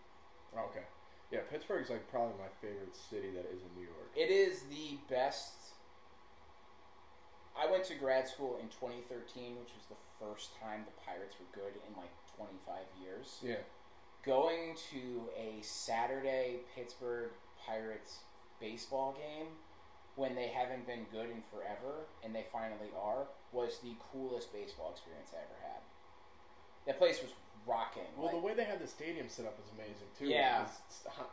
Oh, 0.57 0.69
okay. 0.71 0.85
Yeah, 1.33 1.41
Pittsburgh's 1.51 1.91
like 1.91 2.09
probably 2.11 2.35
my 2.39 2.53
favorite 2.61 2.95
city 2.95 3.31
that 3.35 3.47
is 3.51 3.63
in 3.63 3.73
New 3.75 3.89
York. 3.89 4.11
It 4.15 4.31
is 4.31 4.63
the 4.71 4.99
best. 5.11 5.55
I 7.59 7.71
went 7.71 7.85
to 7.85 7.95
grad 7.95 8.29
school 8.29 8.59
in 8.61 8.69
2013, 8.69 9.57
which 9.57 9.73
was 9.75 9.87
the 9.89 9.97
first 10.21 10.51
time 10.61 10.85
the 10.85 10.93
Pirates 11.05 11.37
were 11.41 11.49
good 11.53 11.75
in 11.89 11.97
like 11.97 12.13
25 12.37 12.77
years. 13.03 13.39
Yeah. 13.43 13.65
Going 14.25 14.77
to 14.93 15.31
a 15.37 15.63
Saturday 15.63 16.61
Pittsburgh 16.75 17.31
Pirates 17.65 18.21
baseball 18.61 19.17
game 19.17 19.47
when 20.17 20.35
they 20.35 20.49
haven't 20.49 20.87
been 20.87 21.05
good 21.13 21.31
in 21.31 21.43
forever 21.53 22.09
and 22.25 22.35
they 22.35 22.47
finally 22.51 22.91
are 22.99 23.29
was 23.53 23.79
the 23.85 23.95
coolest 24.13 24.53
baseball 24.53 24.91
experience 24.91 25.31
I 25.33 25.45
ever 25.45 25.61
had. 25.63 25.81
That 26.87 26.99
place 26.99 27.21
was 27.23 27.33
rocking. 27.67 28.09
Well, 28.17 28.27
like- 28.27 28.35
the 28.35 28.41
way 28.41 28.55
they 28.55 28.65
have 28.65 28.81
the 28.81 28.87
stadium 28.89 29.29
set 29.29 29.45
up 29.45 29.59
is 29.61 29.69
amazing 29.77 30.09
too. 30.19 30.27
Yeah. 30.27 30.67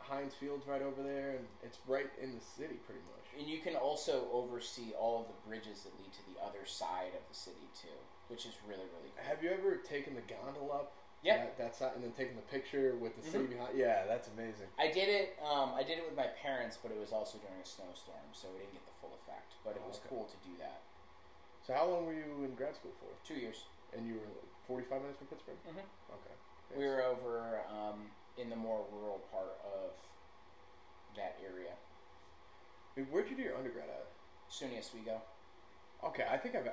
Heinz 0.04 0.34
Field's 0.34 0.66
right 0.66 0.82
over 0.82 1.02
there, 1.02 1.30
and 1.40 1.46
it's 1.62 1.78
right 1.86 2.10
in 2.20 2.34
the 2.34 2.44
city, 2.44 2.76
pretty 2.84 3.00
much. 3.08 3.24
And 3.40 3.48
you 3.48 3.58
can 3.60 3.74
also 3.74 4.28
oversee 4.32 4.92
all 4.98 5.22
of 5.22 5.26
the 5.28 5.48
bridges 5.48 5.82
that 5.82 5.92
lead 5.98 6.12
to 6.12 6.22
the 6.32 6.38
other 6.44 6.66
side 6.66 7.14
of 7.16 7.22
the 7.28 7.34
city 7.34 7.66
too, 7.74 7.98
which 8.28 8.46
is 8.46 8.52
really 8.68 8.84
really 8.98 9.10
cool. 9.16 9.24
Have 9.24 9.42
you 9.42 9.50
ever 9.50 9.76
taken 9.76 10.14
the 10.14 10.22
gondola 10.22 10.86
up? 10.86 10.92
Yeah. 11.24 11.40
That, 11.40 11.56
that's 11.56 11.80
not, 11.80 11.96
and 11.96 12.04
then 12.04 12.12
taking 12.12 12.36
the 12.36 12.44
picture 12.52 12.94
with 13.00 13.16
the 13.16 13.24
city 13.24 13.48
Mhm. 13.48 13.56
behind. 13.56 13.78
Yeah, 13.78 14.04
that's 14.04 14.28
amazing. 14.28 14.68
I 14.78 14.92
did 14.92 15.08
it. 15.08 15.38
Um, 15.40 15.72
I 15.72 15.82
did 15.82 15.96
it 15.96 16.04
with 16.04 16.14
my 16.14 16.28
parents, 16.44 16.76
but 16.76 16.92
it 16.92 16.98
was 17.00 17.12
also 17.16 17.38
during 17.40 17.56
a 17.56 17.64
snowstorm, 17.64 18.28
so 18.36 18.52
we 18.52 18.60
didn't 18.60 18.74
get 18.76 18.84
the 18.84 18.92
full 19.00 19.16
effect. 19.24 19.56
But 19.64 19.76
it 19.76 19.82
was 19.88 19.96
okay. 20.04 20.08
cool 20.12 20.28
to 20.28 20.36
do 20.44 20.52
that. 20.60 20.82
So 21.66 21.72
how 21.72 21.88
long 21.88 22.04
were 22.04 22.12
you 22.12 22.44
in 22.44 22.54
grad 22.54 22.76
school 22.76 22.92
for? 23.00 23.08
Two 23.26 23.40
years. 23.40 23.64
And 23.96 24.06
you 24.06 24.20
were 24.20 24.28
like, 24.28 24.52
45 24.68 25.00
minutes 25.00 25.18
from 25.18 25.28
Pittsburgh. 25.28 25.56
Mhm. 25.64 25.88
Okay. 26.12 26.34
We 26.76 26.84
were 26.86 27.02
over 27.02 27.60
um, 27.72 28.10
in 28.36 28.50
the 28.50 28.56
more 28.56 28.84
rural 28.92 29.20
part 29.32 29.56
of 29.64 29.96
that 31.16 31.40
area. 31.42 31.72
Where'd 33.10 33.30
you 33.30 33.36
do 33.36 33.42
your 33.42 33.56
undergrad 33.56 33.88
at? 33.88 34.06
SUNY 34.50 34.78
Oswego. 34.78 35.22
Okay, 36.04 36.26
I 36.28 36.36
think 36.36 36.54
I've. 36.54 36.66
uh, 36.66 36.72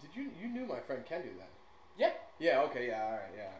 Did 0.00 0.14
you 0.14 0.30
you 0.40 0.48
knew 0.48 0.64
my 0.64 0.78
friend 0.80 1.04
Kendu 1.04 1.36
then? 1.36 1.48
Yeah. 1.96 2.12
Yeah. 2.38 2.62
Okay. 2.62 2.86
Yeah. 2.88 3.04
All 3.04 3.12
right. 3.12 3.34
Yeah. 3.36 3.50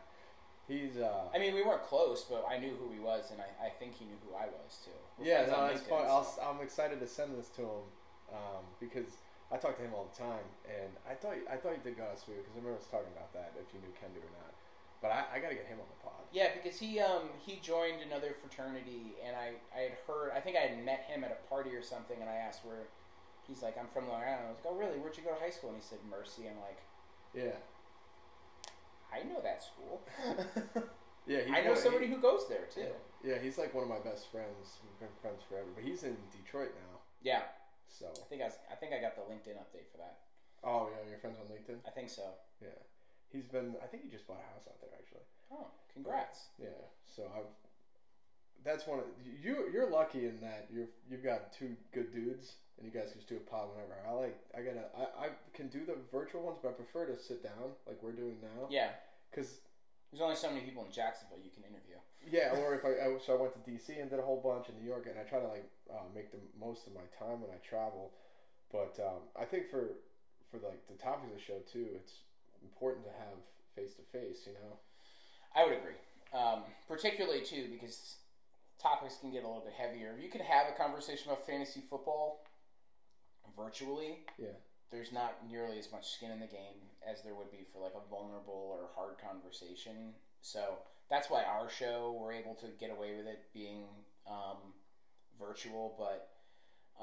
He's. 0.70 0.96
uh 1.02 1.26
I 1.34 1.38
mean, 1.42 1.52
we 1.54 1.62
weren't 1.66 1.82
close, 1.82 2.22
but 2.30 2.46
I 2.48 2.56
knew 2.62 2.70
who 2.78 2.92
he 2.94 3.00
was, 3.02 3.32
and 3.34 3.40
I, 3.42 3.66
I 3.66 3.70
think 3.70 3.98
he 3.98 4.04
knew 4.06 4.14
who 4.22 4.34
I 4.38 4.46
was 4.46 4.78
too. 4.86 4.94
We're 5.18 5.26
Yeah, 5.26 5.46
no, 5.50 5.74
fun. 5.90 6.06
So- 6.06 6.20
s- 6.22 6.38
I'm 6.38 6.62
excited 6.62 7.00
to 7.00 7.08
send 7.08 7.36
this 7.36 7.48
to 7.58 7.62
him 7.62 7.82
um, 8.30 8.62
because 8.78 9.18
I 9.50 9.56
talk 9.58 9.74
to 9.78 9.82
him 9.82 9.90
all 9.98 10.06
the 10.06 10.18
time, 10.22 10.46
and 10.70 10.94
I 11.10 11.14
thought 11.18 11.34
I 11.50 11.56
thought 11.58 11.74
you 11.74 11.82
did 11.82 11.98
go 11.98 12.06
to 12.06 12.14
Oswego 12.14 12.38
because 12.46 12.54
I 12.54 12.62
remember 12.62 12.78
us 12.78 12.86
talking 12.86 13.10
about 13.18 13.34
that 13.34 13.50
if 13.58 13.66
you 13.74 13.82
knew 13.82 13.90
Kendu 13.98 14.22
or 14.22 14.30
not. 14.38 14.54
But 15.02 15.10
I, 15.16 15.24
I 15.34 15.36
got 15.42 15.48
to 15.50 15.58
get 15.58 15.64
him 15.66 15.80
on 15.82 15.88
the 15.90 16.00
pod. 16.06 16.22
Yeah, 16.30 16.54
because 16.54 16.78
he 16.78 17.00
um 17.02 17.34
he 17.42 17.58
joined 17.58 17.98
another 18.06 18.30
fraternity, 18.38 19.18
and 19.26 19.34
I 19.34 19.58
I 19.74 19.90
had 19.90 19.96
heard 20.06 20.30
I 20.30 20.38
think 20.38 20.54
I 20.56 20.70
had 20.70 20.78
met 20.84 21.02
him 21.10 21.24
at 21.26 21.32
a 21.34 21.40
party 21.50 21.74
or 21.74 21.82
something, 21.82 22.16
and 22.20 22.30
I 22.30 22.36
asked 22.36 22.64
where. 22.64 22.86
He's 23.48 23.64
like, 23.64 23.76
I'm 23.76 23.88
from 23.90 24.06
Long 24.06 24.22
Island. 24.22 24.46
I 24.46 24.48
was 24.54 24.58
like, 24.62 24.70
oh 24.70 24.76
really? 24.78 24.98
Where'd 25.02 25.16
you 25.16 25.24
go 25.24 25.34
to 25.34 25.40
high 25.40 25.50
school? 25.50 25.70
And 25.74 25.78
he 25.80 25.82
said 25.82 25.98
Mercy. 26.08 26.46
I'm 26.46 26.60
like, 26.62 26.78
Yeah. 27.34 27.58
I 29.12 29.22
know 29.28 29.40
that 29.42 29.62
school. 29.62 30.02
Yeah, 31.26 31.46
I 31.52 31.60
know 31.62 31.74
somebody 31.76 32.06
he- 32.08 32.14
who 32.14 32.18
goes 32.20 32.48
there 32.48 32.66
too. 32.74 32.90
Yeah, 33.22 33.38
he's 33.38 33.56
like 33.58 33.72
one 33.74 33.84
of 33.84 33.90
my 33.90 34.00
best 34.00 34.32
friends. 34.32 34.80
We've 34.82 34.98
been 34.98 35.14
friends 35.20 35.42
forever, 35.48 35.68
but 35.76 35.84
he's 35.84 36.02
in 36.02 36.16
Detroit 36.32 36.72
now. 36.74 36.98
Yeah, 37.22 37.42
So, 37.86 38.06
I 38.10 38.24
think 38.28 38.40
I, 38.42 38.46
was- 38.46 38.58
I 38.72 38.74
think 38.74 38.94
I 38.94 39.00
got 39.00 39.14
the 39.14 39.22
LinkedIn 39.22 39.54
update 39.60 39.86
for 39.92 39.98
that. 39.98 40.16
oh 40.64 40.88
yeah, 40.90 41.08
your 41.08 41.18
friends 41.20 41.36
on 41.38 41.46
LinkedIn. 41.46 41.78
I 41.86 41.90
think 41.90 42.08
so. 42.10 42.24
Yeah, 42.60 42.74
he's 43.30 43.44
been. 43.46 43.76
I 43.84 43.86
think 43.86 44.02
he 44.02 44.08
just 44.10 44.26
bought 44.26 44.40
a 44.42 44.48
house 44.54 44.66
out 44.66 44.80
there 44.80 44.90
actually. 44.98 45.22
Oh, 45.52 45.66
congrats. 45.92 46.48
Yeah, 46.58 46.74
so 47.04 47.24
I. 47.30 47.40
That's 48.64 48.86
one 48.86 48.98
of 48.98 49.04
you. 49.44 49.68
You're 49.72 49.88
lucky 49.90 50.26
in 50.26 50.40
that 50.40 50.66
you're 50.72 50.88
you've 51.08 51.22
got 51.22 51.52
two 51.52 51.76
good 51.92 52.12
dudes, 52.12 52.56
and 52.80 52.88
you 52.88 52.98
guys 52.98 53.12
can 53.12 53.20
just 53.20 53.28
do 53.28 53.36
a 53.36 53.44
pod 53.44 53.68
whenever. 53.76 53.92
I 54.08 54.12
like. 54.16 54.38
I 54.56 54.60
gotta. 54.64 54.88
I, 54.96 55.26
I 55.26 55.28
can 55.52 55.68
do 55.68 55.84
the 55.84 55.96
virtual 56.10 56.42
ones, 56.42 56.58
but 56.62 56.70
I 56.70 56.72
prefer 56.72 57.04
to 57.06 57.20
sit 57.20 57.42
down 57.44 57.76
like 57.86 58.02
we're 58.02 58.16
doing 58.16 58.40
now. 58.40 58.66
Yeah, 58.70 58.96
Because 59.30 59.60
there's 60.10 60.22
only 60.22 60.36
so 60.36 60.48
many 60.48 60.62
people 60.64 60.84
in 60.84 60.90
Jacksonville 60.90 61.38
you 61.44 61.52
can 61.52 61.62
interview. 61.68 62.00
yeah, 62.24 62.56
or 62.64 62.74
if 62.74 62.84
I, 62.84 62.96
I 63.04 63.18
so 63.20 63.36
I 63.36 63.40
went 63.40 63.52
to 63.52 63.62
DC 63.68 64.00
and 64.00 64.08
did 64.08 64.18
a 64.18 64.22
whole 64.24 64.40
bunch 64.40 64.72
in 64.72 64.80
New 64.80 64.88
York, 64.88 65.06
and 65.06 65.20
I 65.20 65.28
try 65.28 65.38
to 65.38 65.46
like 65.46 65.68
uh, 65.92 66.08
make 66.14 66.32
the 66.32 66.40
most 66.58 66.86
of 66.88 66.94
my 66.96 67.04
time 67.20 67.44
when 67.44 67.52
I 67.52 67.60
travel. 67.60 68.16
But 68.72 68.96
um, 68.98 69.28
I 69.38 69.44
think 69.44 69.68
for 69.68 70.00
for 70.50 70.56
like 70.64 70.80
the 70.88 70.96
topics 70.96 71.28
of 71.28 71.36
the 71.36 71.44
show 71.44 71.60
too, 71.70 71.86
it's 71.94 72.24
important 72.64 73.04
to 73.04 73.12
have 73.12 73.36
face 73.76 73.92
to 74.00 74.04
face. 74.08 74.48
You 74.48 74.56
know. 74.56 74.80
I 75.54 75.64
would 75.64 75.74
agree, 75.76 75.98
um, 76.32 76.62
particularly 76.88 77.44
too 77.44 77.68
because 77.70 78.16
topics 78.80 79.18
can 79.20 79.30
get 79.30 79.44
a 79.44 79.46
little 79.46 79.62
bit 79.62 79.74
heavier. 79.76 80.16
You 80.16 80.30
could 80.30 80.40
have 80.40 80.66
a 80.68 80.78
conversation 80.78 81.28
about 81.30 81.44
fantasy 81.46 81.82
football 81.90 82.40
virtually. 83.56 84.24
Yeah. 84.38 84.56
There's 84.90 85.12
not 85.12 85.46
nearly 85.48 85.78
as 85.78 85.90
much 85.92 86.10
skin 86.10 86.30
in 86.30 86.40
the 86.40 86.46
game 86.46 86.90
as 87.08 87.22
there 87.22 87.34
would 87.34 87.50
be 87.50 87.64
for 87.72 87.82
like 87.82 87.94
a 87.94 88.10
vulnerable 88.10 88.76
or 88.76 88.90
hard 88.94 89.16
conversation. 89.18 90.14
So 90.40 90.78
that's 91.08 91.30
why 91.30 91.44
our 91.44 91.68
show 91.70 92.16
we're 92.20 92.32
able 92.32 92.54
to 92.56 92.66
get 92.78 92.90
away 92.90 93.16
with 93.16 93.26
it 93.26 93.40
being 93.54 93.84
um, 94.28 94.74
virtual. 95.38 95.94
But 95.98 96.30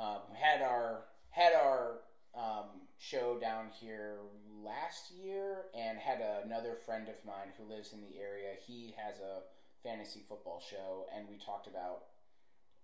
um, 0.01 0.21
had 0.33 0.61
our 0.61 1.05
had 1.29 1.53
our 1.53 1.99
um, 2.35 2.87
show 2.97 3.37
down 3.39 3.69
here 3.79 4.17
last 4.63 5.11
year 5.11 5.65
and 5.77 5.97
had 5.97 6.21
another 6.43 6.77
friend 6.85 7.07
of 7.07 7.15
mine 7.25 7.53
who 7.57 7.73
lives 7.73 7.93
in 7.93 8.01
the 8.01 8.19
area. 8.19 8.53
He 8.65 8.95
has 8.97 9.19
a 9.19 9.41
fantasy 9.87 10.23
football 10.27 10.61
show, 10.69 11.05
and 11.15 11.27
we 11.29 11.37
talked 11.37 11.67
about 11.67 12.03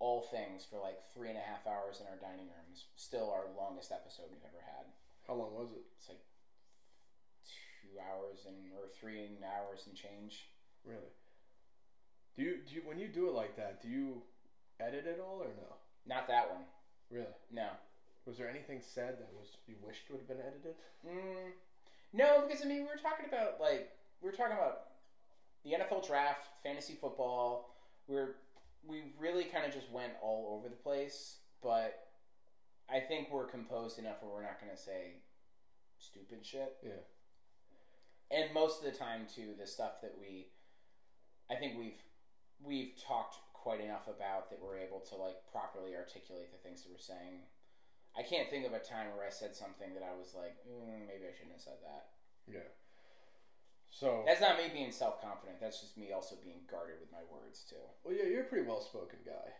all 0.04 0.28
things 0.28 0.68
for 0.68 0.84
like 0.84 1.00
three 1.16 1.32
and 1.32 1.40
a 1.40 1.48
half 1.48 1.64
hours 1.64 2.04
in 2.04 2.06
our 2.12 2.20
dining 2.20 2.52
room. 2.52 2.68
It's 2.76 2.84
still 3.00 3.32
our 3.32 3.48
longest 3.56 3.96
episode 3.96 4.28
we've 4.28 4.44
ever 4.44 4.60
had. 4.60 4.84
How 5.24 5.40
long 5.40 5.56
was 5.56 5.72
it? 5.72 5.80
It's 5.96 6.12
like 6.12 6.20
two 7.48 7.96
hours 8.04 8.44
and 8.44 8.76
or 8.76 8.92
three 9.00 9.40
hours 9.40 9.88
and 9.88 9.96
change. 9.96 10.52
Really? 10.84 11.16
Do 12.36 12.44
you 12.44 12.60
do 12.68 12.76
you 12.76 12.82
when 12.84 13.00
you 13.00 13.08
do 13.08 13.32
it 13.32 13.34
like 13.34 13.56
that? 13.56 13.80
Do 13.80 13.88
you 13.88 14.20
edit 14.84 15.08
it 15.08 15.24
all 15.24 15.40
or 15.40 15.56
no? 15.56 15.72
Not 16.04 16.28
that 16.28 16.52
one. 16.52 16.68
Really? 17.08 17.32
No. 17.48 17.72
Was 18.28 18.36
there 18.36 18.52
anything 18.52 18.84
said 18.84 19.16
that 19.24 19.32
was 19.32 19.56
you 19.72 19.80
wished 19.80 20.12
would 20.12 20.20
have 20.20 20.28
been 20.28 20.44
edited? 20.44 20.76
Mm, 21.08 21.56
no, 22.12 22.44
because 22.44 22.60
I 22.60 22.68
mean 22.68 22.84
we 22.84 22.92
were 22.92 23.00
talking 23.00 23.32
about 23.32 23.64
like 23.64 23.88
we 24.20 24.28
were 24.28 24.36
talking 24.36 24.60
about 24.60 25.00
the 25.64 25.80
NFL 25.80 26.06
draft, 26.06 26.44
fantasy 26.60 27.00
football. 27.00 27.72
We're 28.08 28.36
we 28.88 29.14
really 29.20 29.46
kind 29.46 29.66
of 29.66 29.74
just 29.74 29.92
went 29.92 30.14
all 30.22 30.58
over 30.58 30.70
the 30.70 30.76
place, 30.76 31.38
but 31.62 32.08
I 32.90 33.00
think 33.00 33.32
we're 33.32 33.48
composed 33.48 34.00
enough 34.00 34.22
where 34.22 34.32
we're 34.32 34.44
not 34.44 34.60
going 34.60 34.76
to 34.76 34.82
say 34.82 35.24
stupid 35.98 36.46
shit. 36.46 36.76
Yeah. 36.84 37.04
And 38.32 38.54
most 38.54 38.84
of 38.84 38.92
the 38.92 38.98
time, 38.98 39.28
too, 39.34 39.54
the 39.60 39.68
stuff 39.68 40.02
that 40.02 40.16
we, 40.20 40.48
I 41.52 41.56
think 41.56 41.78
we've 41.78 42.02
we've 42.64 42.94
talked 42.96 43.38
quite 43.54 43.80
enough 43.80 44.08
about 44.08 44.50
that 44.50 44.60
we're 44.60 44.80
able 44.80 45.00
to 45.00 45.16
like 45.16 45.40
properly 45.52 45.96
articulate 45.96 46.52
the 46.52 46.60
things 46.60 46.84
that 46.84 46.92
we're 46.92 47.00
saying. 47.00 47.48
I 48.18 48.22
can't 48.22 48.50
think 48.50 48.66
of 48.68 48.74
a 48.74 48.84
time 48.84 49.10
where 49.16 49.26
I 49.26 49.34
said 49.34 49.56
something 49.56 49.96
that 49.96 50.06
I 50.06 50.14
was 50.14 50.36
like, 50.38 50.54
mm, 50.68 51.08
maybe 51.08 51.26
I 51.26 51.34
shouldn't 51.34 51.58
have 51.58 51.66
said 51.66 51.82
that. 51.82 52.14
Yeah. 52.46 52.70
So 53.94 54.24
That's 54.26 54.42
not 54.42 54.58
me 54.58 54.64
being 54.74 54.92
self 54.92 55.22
confident. 55.22 55.60
That's 55.62 55.80
just 55.82 55.98
me 55.98 56.12
also 56.12 56.36
being 56.44 56.62
guarded 56.70 56.96
with 57.00 57.12
my 57.12 57.22
words 57.32 57.64
too. 57.70 57.76
well, 58.04 58.14
yeah, 58.16 58.26
you're 58.26 58.42
a 58.42 58.46
pretty 58.46 58.66
well 58.68 58.82
spoken 58.82 59.20
guy. 59.26 59.54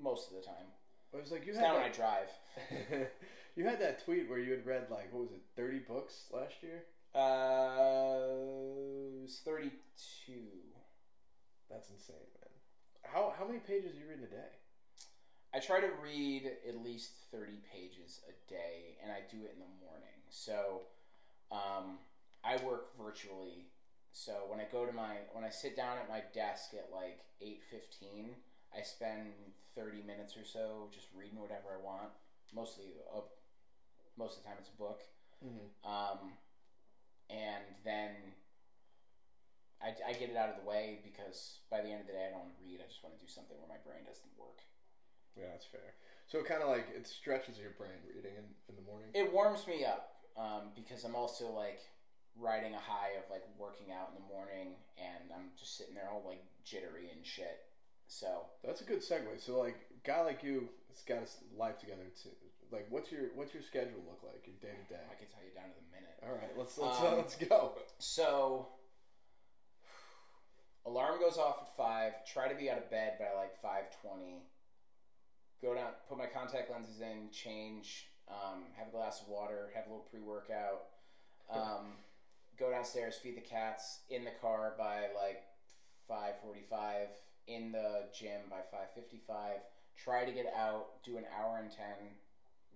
Most 0.00 0.30
of 0.30 0.36
the 0.36 0.42
time. 0.42 0.70
It 1.12 1.20
was 1.20 1.32
like 1.32 1.44
you 1.44 1.52
It's 1.52 1.58
had 1.58 1.66
not 1.68 1.74
when 1.74 1.84
I 1.84 1.88
that, 1.88 1.96
drive. 1.96 2.30
you 3.56 3.64
had 3.64 3.80
that 3.80 4.04
tweet 4.04 4.28
where 4.30 4.38
you 4.38 4.52
had 4.52 4.64
read 4.64 4.86
like 4.90 5.12
what 5.12 5.22
was 5.22 5.32
it, 5.32 5.42
thirty 5.56 5.80
books 5.80 6.26
last 6.32 6.62
year? 6.62 6.84
Uh, 7.14 8.30
it 9.18 9.22
was 9.22 9.40
thirty-two. 9.44 10.78
That's 11.70 11.90
insane, 11.90 12.16
man. 12.40 12.52
How 13.02 13.32
how 13.36 13.44
many 13.46 13.58
pages 13.58 13.96
are 13.96 14.00
you 14.00 14.06
reading 14.08 14.24
a 14.24 14.28
day? 14.30 14.50
I 15.52 15.58
try 15.60 15.80
to 15.80 15.88
read 16.02 16.44
at 16.68 16.84
least 16.84 17.12
30 17.32 17.52
pages 17.72 18.20
a 18.28 18.32
day, 18.50 18.98
and 19.02 19.10
I 19.10 19.20
do 19.30 19.38
it 19.44 19.54
in 19.54 19.60
the 19.60 19.72
morning. 19.86 20.20
So, 20.28 20.82
um, 21.50 21.96
I 22.44 22.56
work 22.64 22.96
virtually. 22.96 23.66
So 24.12 24.32
when 24.48 24.60
I 24.60 24.66
go 24.70 24.86
to 24.86 24.92
my 24.92 25.28
when 25.32 25.44
I 25.44 25.50
sit 25.50 25.76
down 25.76 25.98
at 25.98 26.08
my 26.08 26.22
desk 26.34 26.74
at 26.74 26.90
like 26.92 27.20
8:15, 27.40 28.34
I 28.76 28.82
spend 28.82 29.32
30 29.74 30.02
minutes 30.02 30.36
or 30.36 30.44
so 30.44 30.88
just 30.92 31.08
reading 31.14 31.40
whatever 31.40 31.70
I 31.72 31.84
want. 31.84 32.10
Mostly, 32.54 32.86
a, 33.14 33.20
most 34.18 34.38
of 34.38 34.42
the 34.42 34.48
time 34.48 34.58
it's 34.58 34.70
a 34.70 34.78
book. 34.78 35.02
Mm-hmm. 35.44 35.68
Um, 35.86 36.32
and 37.30 37.62
then 37.84 38.10
I, 39.78 39.94
I 40.02 40.12
get 40.14 40.30
it 40.30 40.36
out 40.36 40.48
of 40.50 40.56
the 40.58 40.66
way 40.66 40.98
because 41.04 41.60
by 41.70 41.80
the 41.80 41.88
end 41.88 42.02
of 42.02 42.06
the 42.08 42.14
day, 42.18 42.26
I 42.26 42.30
don't 42.34 42.50
want 42.50 42.58
to 42.58 42.64
read. 42.64 42.80
I 42.82 42.88
just 42.88 43.04
want 43.04 43.14
to 43.14 43.22
do 43.22 43.30
something 43.30 43.54
where 43.54 43.70
my 43.70 43.78
brain 43.86 44.02
doesn't 44.02 44.32
work. 44.34 44.58
Yeah, 45.38 45.54
that's 45.54 45.66
fair. 45.70 45.94
So 46.26 46.42
it 46.42 46.46
kind 46.50 46.62
of 46.62 46.68
like 46.68 46.90
it 46.90 47.06
stretches 47.06 47.58
your 47.58 47.70
brain 47.78 48.02
reading 48.02 48.34
in, 48.34 48.46
in 48.68 48.74
the 48.74 48.82
morning. 48.82 49.14
It 49.14 49.30
warms 49.30 49.66
me 49.70 49.86
up 49.86 50.26
um, 50.34 50.74
because 50.74 51.04
I'm 51.04 51.14
also 51.14 51.54
like 51.54 51.80
riding 52.40 52.74
a 52.74 52.78
high 52.78 53.18
of 53.18 53.26
like 53.30 53.42
working 53.58 53.92
out 53.92 54.10
in 54.14 54.22
the 54.22 54.26
morning, 54.32 54.78
and 54.96 55.30
I'm 55.34 55.50
just 55.58 55.76
sitting 55.76 55.94
there 55.94 56.08
all 56.10 56.22
like 56.26 56.42
jittery 56.64 57.10
and 57.14 57.24
shit. 57.26 57.66
So 58.06 58.46
That's 58.64 58.80
a 58.80 58.84
good 58.84 59.00
segue. 59.00 59.38
So 59.38 59.58
like, 59.58 59.76
guy 60.04 60.22
like 60.22 60.42
you 60.42 60.68
has 60.88 61.02
got 61.02 61.20
his 61.20 61.36
life 61.56 61.78
together. 61.78 62.08
To 62.22 62.28
like, 62.72 62.86
what's 62.90 63.12
your 63.12 63.34
what's 63.34 63.52
your 63.52 63.62
schedule 63.62 64.00
look 64.06 64.20
like? 64.24 64.46
Your 64.46 64.56
day 64.62 64.76
to 64.76 64.86
day. 64.94 65.02
I 65.04 65.14
can 65.14 65.28
tell 65.28 65.44
you 65.44 65.52
down 65.54 65.68
to 65.68 65.76
the 65.76 65.88
minute. 65.92 66.16
All 66.24 66.34
right, 66.34 66.56
let's 66.56 66.78
let's 66.78 66.98
Um, 67.00 67.16
let's 67.16 67.36
go. 67.36 67.72
So 67.98 68.68
alarm 70.86 71.20
goes 71.20 71.36
off 71.36 71.58
at 71.62 71.76
five. 71.76 72.12
Try 72.32 72.48
to 72.48 72.54
be 72.54 72.70
out 72.70 72.78
of 72.78 72.90
bed 72.90 73.18
by 73.18 73.38
like 73.38 73.60
five 73.60 73.84
twenty. 74.00 74.42
Go 75.60 75.74
down, 75.74 75.90
put 76.08 76.16
my 76.16 76.26
contact 76.26 76.70
lenses 76.70 77.00
in, 77.00 77.30
change, 77.32 78.06
um, 78.28 78.62
have 78.78 78.88
a 78.88 78.90
glass 78.92 79.20
of 79.22 79.28
water, 79.28 79.70
have 79.74 79.86
a 79.86 79.88
little 79.88 80.06
pre 80.08 80.20
workout. 80.20 80.86
Um, 81.50 81.98
go 82.58 82.70
downstairs, 82.70 83.16
feed 83.16 83.36
the 83.36 83.40
cats 83.40 84.00
in 84.10 84.24
the 84.24 84.32
car 84.40 84.74
by 84.76 85.06
like 85.14 85.42
five 86.06 86.34
forty 86.42 86.62
five. 86.68 87.08
In 87.46 87.72
the 87.72 88.04
gym 88.12 88.42
by 88.50 88.60
five 88.70 88.92
fifty 88.94 89.20
five. 89.26 89.60
Try 89.96 90.24
to 90.24 90.32
get 90.32 90.52
out, 90.54 91.02
do 91.02 91.16
an 91.16 91.24
hour 91.34 91.58
and 91.58 91.70
ten 91.70 92.16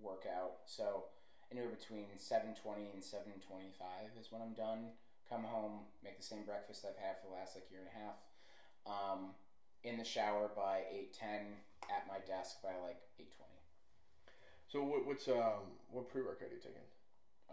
workout. 0.01 0.65
So 0.65 1.05
anywhere 1.53 1.69
between 1.69 2.09
7.20 2.17 2.97
and 2.97 3.03
7.25 3.03 4.17
is 4.19 4.31
when 4.31 4.41
i'm 4.41 4.57
done 4.57 4.89
come 5.29 5.43
home 5.43 5.85
make 6.03 6.17
the 6.17 6.25
same 6.25 6.41
breakfast 6.41 6.81
i've 6.81 6.97
had 6.97 7.21
for 7.21 7.29
the 7.29 7.33
last 7.37 7.53
like 7.53 7.69
year 7.69 7.85
and 7.85 7.93
a 7.93 7.99
half 8.01 8.17
um, 8.89 9.37
in 9.83 9.97
the 9.97 10.03
shower 10.03 10.49
by 10.55 10.81
8.10 11.21 11.53
at 11.93 12.07
my 12.09 12.17
desk 12.25 12.57
by 12.63 12.73
like 12.81 12.97
8.20 13.21 13.53
So 14.67 14.81
what, 14.81 15.05
what's 15.05 15.27
um 15.27 15.77
what 15.91 16.09
pre 16.09 16.25
workout 16.25 16.49
are 16.49 16.57
you 16.57 16.57
taking? 16.57 16.89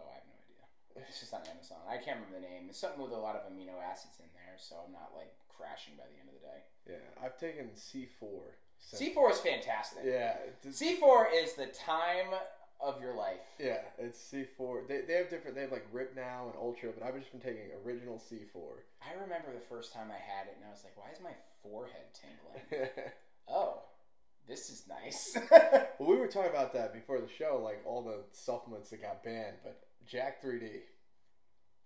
oh 0.01 0.09
i 0.09 0.15
have 0.17 0.25
no 0.25 0.40
it's 0.95 1.19
just 1.19 1.33
on 1.33 1.41
amazon 1.51 1.77
i 1.89 1.97
can't 1.97 2.17
remember 2.19 2.35
the 2.39 2.45
name 2.45 2.67
it's 2.69 2.79
something 2.79 3.01
with 3.01 3.11
a 3.11 3.17
lot 3.17 3.35
of 3.35 3.41
amino 3.51 3.75
acids 3.81 4.17
in 4.19 4.25
there 4.33 4.55
so 4.57 4.75
i'm 4.85 4.91
not 4.91 5.11
like 5.15 5.33
crashing 5.49 5.93
by 5.97 6.03
the 6.11 6.17
end 6.19 6.27
of 6.29 6.35
the 6.35 6.45
day 6.47 6.61
Yeah, 6.97 7.23
I've 7.25 7.37
taken 7.37 7.69
C 7.75 8.07
four. 8.19 8.57
c4 8.81 9.31
is 9.31 9.39
fantastic 9.39 10.03
Yeah, 10.05 10.35
it's- 10.65 10.81
c4 10.81 11.25
is 11.33 11.53
the 11.53 11.67
time 11.67 12.33
of 12.79 12.99
your 12.99 13.13
life 13.13 13.45
yeah, 13.59 13.81
it's 13.99 14.19
C 14.19 14.43
four. 14.57 14.81
They 14.87 15.01
they 15.01 15.13
have 15.13 15.29
different. 15.29 15.53
They 15.55 15.61
have 15.61 15.71
like 15.71 15.85
Rip 15.93 16.15
now 16.15 16.47
and 16.47 16.55
Ultra, 16.59 16.89
but 16.97 17.05
I've 17.05 17.13
just 17.19 17.31
been 17.31 17.39
taking 17.39 17.69
original 17.85 18.17
C 18.17 18.39
four. 18.51 18.81
i 19.07 19.13
remember 19.21 19.53
the 19.53 19.59
first 19.69 19.93
time 19.93 20.07
i 20.09 20.17
had 20.17 20.47
it 20.47 20.55
and 20.57 20.65
i 20.65 20.71
was 20.71 20.83
like 20.83 20.97
why 20.97 21.11
is 21.13 21.21
my 21.21 21.35
forehead 21.61 22.09
tingling 22.17 22.89
oh 23.47 23.81
this 24.47 24.71
is 24.71 24.83
nice 24.89 25.37
well, 25.51 26.09
we 26.09 26.15
were 26.15 26.25
talking 26.27 26.49
about 26.49 26.73
that 26.73 26.91
before 26.91 27.19
the 27.21 27.29
show, 27.29 27.61
like 27.63 27.79
all 27.85 28.01
the 28.01 28.23
supplements 28.31 28.89
that 28.89 28.99
got 29.03 29.23
banned, 29.23 29.57
but 29.63 29.77
Jack 30.07 30.43
3D. 30.43 30.81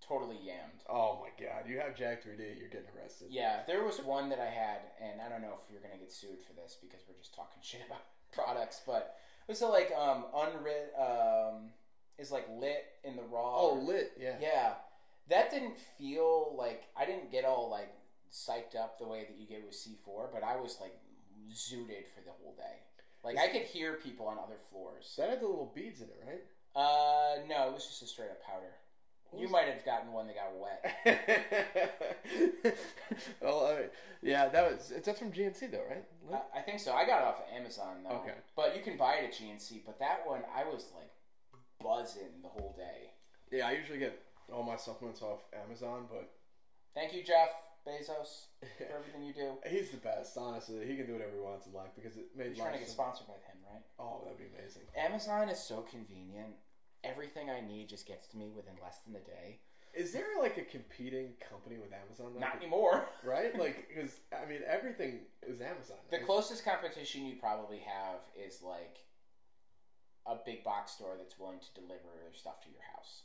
totally 0.08 0.36
yammed. 0.36 0.86
Oh 0.90 1.20
my 1.22 1.30
God, 1.44 1.68
you 1.68 1.80
have 1.80 1.96
Jack 1.96 2.24
3D, 2.24 2.60
you're 2.60 2.70
getting 2.70 2.90
arrested. 2.96 3.28
Yeah, 3.32 3.62
there 3.68 3.84
was 3.84 4.00
one 4.00 4.30
that 4.30 4.40
I 4.40 4.50
had, 4.50 4.82
and 5.02 5.22
I 5.22 5.30
don't 5.30 5.42
know 5.42 5.58
if 5.64 5.72
you're 5.72 5.82
gonna 5.82 6.00
get 6.00 6.12
sued 6.12 6.42
for 6.46 6.54
this 6.54 6.78
because 6.82 7.02
we're 7.08 7.18
just 7.18 7.34
talking 7.36 7.58
shit 7.62 7.82
about 7.88 8.02
products, 8.34 8.82
but 8.86 9.16
it 9.48 9.52
was 9.52 9.62
like 9.62 9.92
um 9.98 10.26
unwrit 10.34 10.94
um 11.00 11.70
is 12.18 12.32
like 12.32 12.48
lit 12.58 12.86
in 13.04 13.16
the 13.16 13.24
raw. 13.24 13.58
Oh, 13.58 13.74
lit. 13.74 14.14
Yeah. 14.20 14.36
yeah. 14.42 14.74
That 15.30 15.50
didn't 15.52 15.78
feel 15.98 16.56
like 16.58 16.84
I 16.96 17.06
didn't 17.06 17.32
get 17.32 17.46
all 17.46 17.70
like 17.70 17.92
psyched 18.32 18.76
up 18.76 19.00
the 19.00 19.08
way 19.08 19.26
that 19.28 19.38
you 19.40 19.48
get 19.48 19.66
with 19.66 19.76
C4, 19.76 20.28
but 20.32 20.44
I 20.44 20.58
was 20.58 20.78
like 20.80 20.94
zooted 21.52 22.08
for 22.14 22.22
the 22.22 22.32
whole 22.32 22.54
day. 22.58 22.84
Like 23.24 23.38
I 23.38 23.48
could 23.48 23.64
hear 23.64 23.94
people 23.94 24.28
on 24.28 24.38
other 24.38 24.58
floors. 24.70 25.16
That 25.18 25.30
had 25.30 25.42
the 25.42 25.48
little 25.48 25.72
beads 25.74 26.02
in 26.02 26.08
it, 26.08 26.22
right? 26.26 26.44
Uh, 26.76 27.36
no, 27.48 27.70
it 27.70 27.74
was 27.74 27.88
just 27.88 28.04
a 28.04 28.08
straight 28.08 28.30
up 28.30 28.44
powder. 28.44 28.74
You 29.38 29.50
might 29.50 29.68
have 29.68 29.84
gotten 29.84 30.14
one 30.14 30.28
that 30.28 30.36
got 30.36 30.56
wet. 30.56 30.96
well, 33.42 33.68
I 33.68 33.76
mean, 33.82 33.90
yeah, 34.22 34.48
that 34.48 34.72
was 34.72 34.92
it's 34.92 35.06
that's 35.06 35.20
from 35.20 35.32
GNC 35.32 35.72
though, 35.72 35.84
right? 35.90 36.06
I, 36.32 36.60
I 36.60 36.62
think 36.62 36.80
so. 36.80 36.94
I 36.94 37.06
got 37.06 37.22
it 37.22 37.26
off 37.26 37.40
of 37.40 37.46
Amazon 37.54 38.04
though. 38.04 38.16
Okay. 38.18 38.36
But 38.56 38.78
you 38.78 38.82
can 38.82 38.96
buy 38.96 39.16
it 39.16 39.26
at 39.26 39.34
GNC. 39.34 39.82
But 39.86 40.00
that 40.00 40.26
one, 40.26 40.42
I 40.56 40.64
was 40.64 40.86
like 40.96 41.12
buzzing 41.84 42.42
the 42.44 42.48
whole 42.48 42.76
day. 42.78 43.12
Yeah, 43.52 43.68
I 43.68 43.74
usually 43.74 44.00
get 44.00 44.22
all 44.54 44.64
my 44.64 44.78
supplements 44.78 45.22
off 45.22 45.42
Amazon, 45.66 46.06
but 46.10 46.32
Thank 46.96 47.14
you, 47.14 47.24
Jeff 47.24 47.50
Bezos, 47.86 48.48
for 48.78 48.88
everything 48.96 49.24
you 49.24 49.34
do. 49.34 49.58
he's 49.68 49.92
the 49.92 49.98
best. 49.98 50.38
Honestly, 50.38 50.88
he 50.88 50.96
can 50.96 51.06
do 51.06 51.14
whatever 51.14 51.34
he 51.36 51.42
wants 51.44 51.68
in 51.68 51.74
life 51.74 51.92
because 51.94 52.16
it 52.16 52.28
made 52.36 52.56
You're 52.56 52.66
trying 52.66 52.74
to 52.74 52.80
get 52.80 52.90
sponsored 52.90 53.28
by 53.28 53.34
him, 53.34 53.60
right? 53.70 53.84
Oh, 54.00 54.22
that'd 54.24 54.40
be 54.40 54.46
amazing. 54.58 54.84
Amazon 54.96 55.50
is 55.50 55.60
so 55.60 55.82
convenient. 55.82 56.56
Everything 57.10 57.50
I 57.50 57.62
need 57.62 57.90
just 57.90 58.08
gets 58.08 58.28
to 58.28 58.38
me 58.38 58.50
within 58.56 58.74
less 58.82 59.00
than 59.06 59.16
a 59.16 59.20
day. 59.20 59.60
Is 59.94 60.12
there 60.12 60.26
like 60.40 60.58
a 60.58 60.64
competing 60.64 61.30
company 61.50 61.78
with 61.78 61.94
Amazon? 61.94 62.34
Though? 62.34 62.42
Not 62.42 62.58
anymore. 62.58 63.06
right? 63.24 63.58
Like, 63.58 63.88
because 63.88 64.20
I 64.34 64.50
mean, 64.50 64.60
everything 64.68 65.20
is 65.48 65.62
Amazon. 65.62 65.98
The 66.12 66.20
closest 66.20 66.66
competition 66.66 67.26
you 67.26 67.36
probably 67.40 67.80
have 67.80 68.20
is 68.36 68.62
like 68.62 68.98
a 70.28 70.36
big 70.46 70.64
box 70.64 70.92
store 70.92 71.16
that's 71.18 71.40
willing 71.40 71.60
to 71.60 71.82
deliver 71.82 72.12
their 72.20 72.34
stuff 72.34 72.62
to 72.64 72.70
your 72.70 72.82
house. 72.96 73.22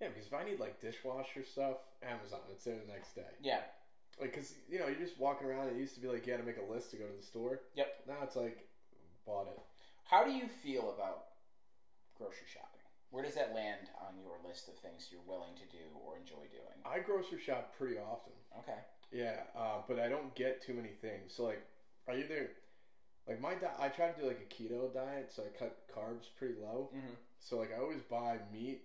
yeah, 0.00 0.08
because 0.08 0.26
if 0.26 0.34
I 0.34 0.44
need 0.44 0.60
like 0.60 0.80
dishwasher 0.80 1.42
stuff, 1.42 1.78
Amazon, 2.02 2.40
it's 2.52 2.64
there 2.64 2.76
the 2.76 2.92
next 2.92 3.14
day. 3.16 3.32
Yeah. 3.42 3.60
Like, 4.20 4.34
cause 4.34 4.54
you 4.68 4.78
know, 4.78 4.86
you're 4.86 5.00
just 5.00 5.18
walking 5.18 5.48
around. 5.48 5.68
It 5.68 5.76
used 5.76 5.94
to 5.96 6.00
be 6.00 6.06
like 6.06 6.26
you 6.26 6.32
had 6.32 6.40
to 6.40 6.46
make 6.46 6.58
a 6.58 6.72
list 6.72 6.92
to 6.92 6.96
go 6.96 7.06
to 7.06 7.16
the 7.16 7.26
store. 7.26 7.60
Yep. 7.74 7.88
Now 8.06 8.18
it's 8.22 8.36
like 8.36 8.68
bought 9.26 9.48
it. 9.48 9.58
How 10.04 10.22
do 10.22 10.30
you 10.30 10.46
feel 10.62 10.94
about 10.94 11.24
grocery 12.16 12.46
shopping? 12.46 12.73
Where 13.14 13.22
does 13.22 13.38
that 13.38 13.54
land 13.54 13.86
on 14.02 14.18
your 14.18 14.42
list 14.42 14.66
of 14.66 14.74
things 14.82 15.06
you're 15.14 15.22
willing 15.22 15.54
to 15.54 15.66
do 15.70 15.86
or 16.02 16.18
enjoy 16.18 16.50
doing? 16.50 16.82
I 16.82 16.98
grocery 16.98 17.38
shop 17.38 17.70
pretty 17.78 17.94
often. 17.94 18.34
Okay. 18.58 18.82
Yeah, 19.14 19.46
uh, 19.54 19.86
but 19.86 20.00
I 20.02 20.08
don't 20.10 20.34
get 20.34 20.66
too 20.66 20.74
many 20.74 20.98
things. 20.98 21.30
So 21.30 21.44
like, 21.46 21.62
I 22.10 22.18
either 22.18 22.50
like 23.30 23.40
my 23.40 23.54
di- 23.54 23.78
I 23.78 23.86
try 23.86 24.10
to 24.10 24.20
do 24.20 24.26
like 24.26 24.42
a 24.42 24.50
keto 24.50 24.92
diet, 24.92 25.30
so 25.30 25.44
I 25.46 25.56
cut 25.56 25.86
carbs 25.94 26.26
pretty 26.36 26.58
low. 26.58 26.90
Mm-hmm. 26.90 27.14
So 27.38 27.58
like 27.62 27.70
I 27.70 27.78
always 27.78 28.02
buy 28.10 28.38
meat, 28.52 28.82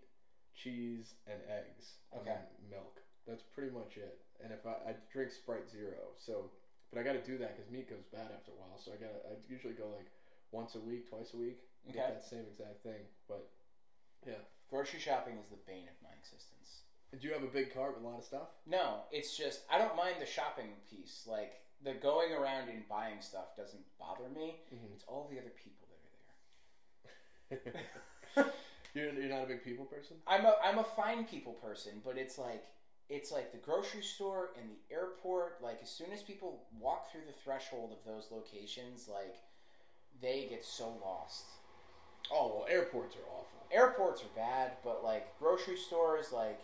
cheese, 0.53 1.15
and 1.25 1.41
eggs, 1.49 1.97
Okay. 2.13 2.29
then 2.29 2.69
milk. 2.69 3.01
That's 3.25 3.41
pretty 3.41 3.73
much 3.73 3.97
it. 3.97 4.21
And 4.45 4.53
if 4.53 4.61
I, 4.61 4.93
I 4.93 4.95
drink 5.11 5.31
Sprite 5.31 5.65
Zero, 5.73 6.13
so 6.21 6.51
but 6.93 7.01
I 7.01 7.03
got 7.03 7.13
to 7.17 7.25
do 7.25 7.39
that 7.39 7.57
because 7.57 7.71
meat 7.73 7.89
goes 7.89 8.05
bad 8.13 8.29
after 8.29 8.51
a 8.53 8.61
while. 8.61 8.77
So 8.77 8.93
I 8.93 9.01
got 9.01 9.09
to 9.09 9.19
I 9.25 9.33
usually 9.49 9.73
go 9.73 9.89
like 9.89 10.13
once 10.51 10.75
a 10.75 10.79
week, 10.85 11.09
twice 11.09 11.33
a 11.33 11.37
week, 11.37 11.57
Okay. 11.89 11.97
get 11.97 12.13
that 12.13 12.23
same 12.29 12.45
exact 12.45 12.85
thing. 12.85 13.09
But 13.27 13.49
yeah, 14.25 14.33
Grocery 14.69 14.99
shopping 14.99 15.33
is 15.41 15.49
the 15.49 15.57
bane 15.65 15.87
of 15.87 15.97
my 16.03 16.13
existence. 16.19 16.83
Do 17.19 17.27
you 17.27 17.33
have 17.33 17.43
a 17.43 17.47
big 17.47 17.73
cart 17.73 17.95
with 17.95 18.03
a 18.03 18.07
lot 18.07 18.19
of 18.19 18.23
stuff? 18.25 18.49
No, 18.67 19.01
it's 19.11 19.35
just 19.35 19.61
I 19.71 19.79
don't 19.79 19.95
mind 19.95 20.15
the 20.19 20.27
shopping 20.27 20.69
piece. 20.89 21.25
Like 21.27 21.53
the 21.83 21.93
going 21.93 22.33
around 22.33 22.69
and 22.69 22.87
buying 22.87 23.19
stuff 23.21 23.55
doesn't 23.57 23.81
bother 23.99 24.29
me. 24.29 24.59
Mhm. 24.71 24.93
It's 24.93 25.05
all 25.07 25.27
the 25.31 25.39
other 25.39 25.49
people 25.49 25.87
that 27.49 27.57
are 27.57 27.63
there. 28.35 28.45
you're 28.93 29.11
you're 29.13 29.29
not 29.29 29.43
a 29.43 29.47
big 29.47 29.63
people 29.63 29.85
person. 29.85 30.17
I'm 30.27 30.45
a 30.45 30.55
I'm 30.63 30.77
a 30.77 30.83
fine 30.83 31.25
people 31.25 31.53
person, 31.53 32.01
but 32.05 32.15
it's 32.17 32.37
like 32.37 32.63
it's 33.09 33.31
like 33.31 33.51
the 33.51 33.57
grocery 33.57 34.03
store 34.03 34.51
and 34.59 34.69
the 34.69 34.93
airport. 34.93 35.63
Like 35.63 35.79
as 35.81 35.89
soon 35.89 36.11
as 36.13 36.21
people 36.21 36.61
walk 36.79 37.11
through 37.11 37.25
the 37.25 37.33
threshold 37.43 37.91
of 37.91 38.05
those 38.05 38.27
locations, 38.31 39.07
like 39.07 39.37
they 40.21 40.45
get 40.47 40.63
so 40.63 40.93
lost. 41.03 41.45
Oh 42.31 42.47
well, 42.55 42.65
airports 42.69 43.15
are 43.15 43.27
awful. 43.31 43.65
Airports 43.71 44.23
are 44.23 44.35
bad, 44.35 44.73
but 44.83 45.03
like 45.03 45.37
grocery 45.39 45.77
stores, 45.77 46.31
like 46.31 46.59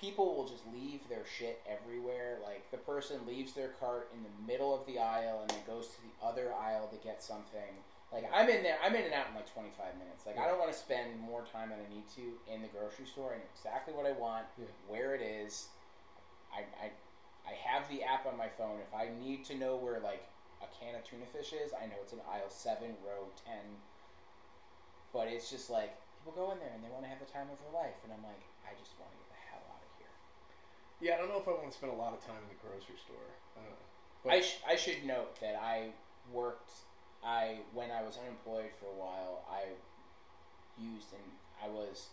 people 0.00 0.34
will 0.36 0.46
just 0.46 0.62
leave 0.72 1.08
their 1.08 1.24
shit 1.24 1.62
everywhere. 1.68 2.38
Like 2.42 2.70
the 2.70 2.78
person 2.78 3.26
leaves 3.26 3.52
their 3.52 3.68
cart 3.80 4.10
in 4.14 4.22
the 4.22 4.52
middle 4.52 4.74
of 4.78 4.86
the 4.86 4.98
aisle 4.98 5.40
and 5.42 5.50
then 5.50 5.58
goes 5.66 5.88
to 5.88 5.96
the 6.02 6.26
other 6.26 6.52
aisle 6.54 6.88
to 6.88 6.96
get 6.96 7.22
something. 7.22 7.82
Like 8.12 8.28
I'm 8.32 8.48
in 8.48 8.62
there, 8.62 8.76
I'm 8.84 8.94
in 8.94 9.02
and 9.04 9.14
out 9.14 9.26
in 9.30 9.34
like 9.34 9.52
25 9.52 9.98
minutes. 9.98 10.26
Like 10.26 10.38
I 10.38 10.46
don't 10.46 10.58
want 10.58 10.72
to 10.72 10.78
spend 10.78 11.18
more 11.20 11.44
time 11.52 11.70
than 11.70 11.78
I 11.80 11.92
need 11.92 12.04
to 12.16 12.52
in 12.52 12.62
the 12.62 12.68
grocery 12.68 13.06
store. 13.06 13.32
I 13.34 13.38
know 13.38 13.50
exactly 13.56 13.94
what 13.94 14.06
I 14.06 14.12
want, 14.12 14.46
Yeah. 14.58 14.66
where 14.86 15.14
it 15.14 15.22
is. 15.22 15.68
I, 16.52 16.60
I 16.84 16.90
I 17.46 17.52
have 17.66 17.88
the 17.90 18.02
app 18.02 18.26
on 18.26 18.36
my 18.38 18.48
phone. 18.48 18.78
If 18.80 18.94
I 18.94 19.08
need 19.20 19.44
to 19.46 19.56
know 19.56 19.76
where 19.76 19.98
like 20.00 20.22
a 20.62 20.66
can 20.78 20.94
of 20.94 21.04
tuna 21.04 21.26
fish 21.26 21.52
is, 21.52 21.72
I 21.74 21.86
know 21.86 21.96
it's 22.02 22.12
in 22.12 22.20
aisle 22.30 22.48
seven, 22.50 22.94
row 23.04 23.26
ten. 23.44 23.82
But 25.14 25.30
it's 25.30 25.46
just 25.48 25.70
like 25.70 25.94
people 26.18 26.34
go 26.34 26.50
in 26.50 26.58
there 26.58 26.74
and 26.74 26.82
they 26.82 26.90
want 26.90 27.06
to 27.06 27.10
have 27.14 27.22
the 27.22 27.30
time 27.30 27.46
of 27.54 27.56
their 27.62 27.70
life, 27.70 27.94
and 28.02 28.10
I'm 28.10 28.20
like, 28.26 28.42
I 28.66 28.74
just 28.74 28.98
want 28.98 29.14
to 29.14 29.16
get 29.22 29.30
the 29.30 29.40
hell 29.48 29.62
out 29.70 29.78
of 29.78 29.92
here. 29.96 30.10
Yeah, 30.98 31.14
I 31.14 31.18
don't 31.22 31.30
know 31.30 31.38
if 31.38 31.46
I 31.46 31.54
want 31.54 31.70
to 31.70 31.76
spend 31.78 31.94
a 31.94 32.00
lot 32.00 32.10
of 32.12 32.20
time 32.26 32.42
in 32.42 32.50
the 32.50 32.58
grocery 32.58 32.98
store. 32.98 33.30
I 33.54 33.62
don't 33.62 33.70
know. 33.70 34.34
I, 34.34 34.40
sh- 34.42 34.58
I 34.66 34.74
should 34.74 35.06
note 35.06 35.38
that 35.40 35.54
I 35.54 35.94
worked. 36.34 36.72
I 37.22 37.62
when 37.72 37.88
I 37.94 38.02
was 38.02 38.18
unemployed 38.18 38.74
for 38.82 38.90
a 38.90 38.98
while, 38.98 39.46
I 39.48 39.70
used 40.76 41.12
and 41.14 41.22
I 41.62 41.68
was 41.70 42.08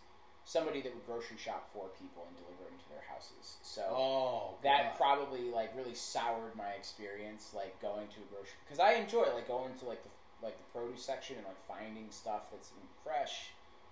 somebody 0.45 0.81
that 0.81 0.93
would 0.93 1.05
grocery 1.05 1.37
shop 1.37 1.69
for 1.73 1.89
people 1.99 2.23
and 2.27 2.35
deliver 2.37 2.63
them 2.69 2.77
to 2.79 2.87
their 2.89 3.03
houses. 3.09 3.57
So 3.61 3.81
Oh, 3.89 4.55
that 4.63 4.93
God. 4.93 4.97
probably 4.97 5.49
like 5.49 5.75
really 5.75 5.93
soured 5.95 6.55
my 6.55 6.69
experience, 6.77 7.51
like 7.55 7.79
going 7.81 8.07
to 8.13 8.19
a 8.21 8.27
grocery 8.29 8.57
because 8.65 8.79
I 8.79 8.93
enjoy 8.93 9.25
like 9.33 9.47
going 9.47 9.73
to 9.79 9.85
like 9.85 10.03
the 10.03 10.09
like 10.43 10.57
the 10.57 10.79
produce 10.79 11.03
section 11.03 11.37
and 11.37 11.45
like 11.45 11.61
finding 11.67 12.09
stuff 12.11 12.49
that's 12.51 12.71
fresh, 13.03 13.49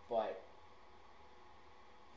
but 0.09 0.41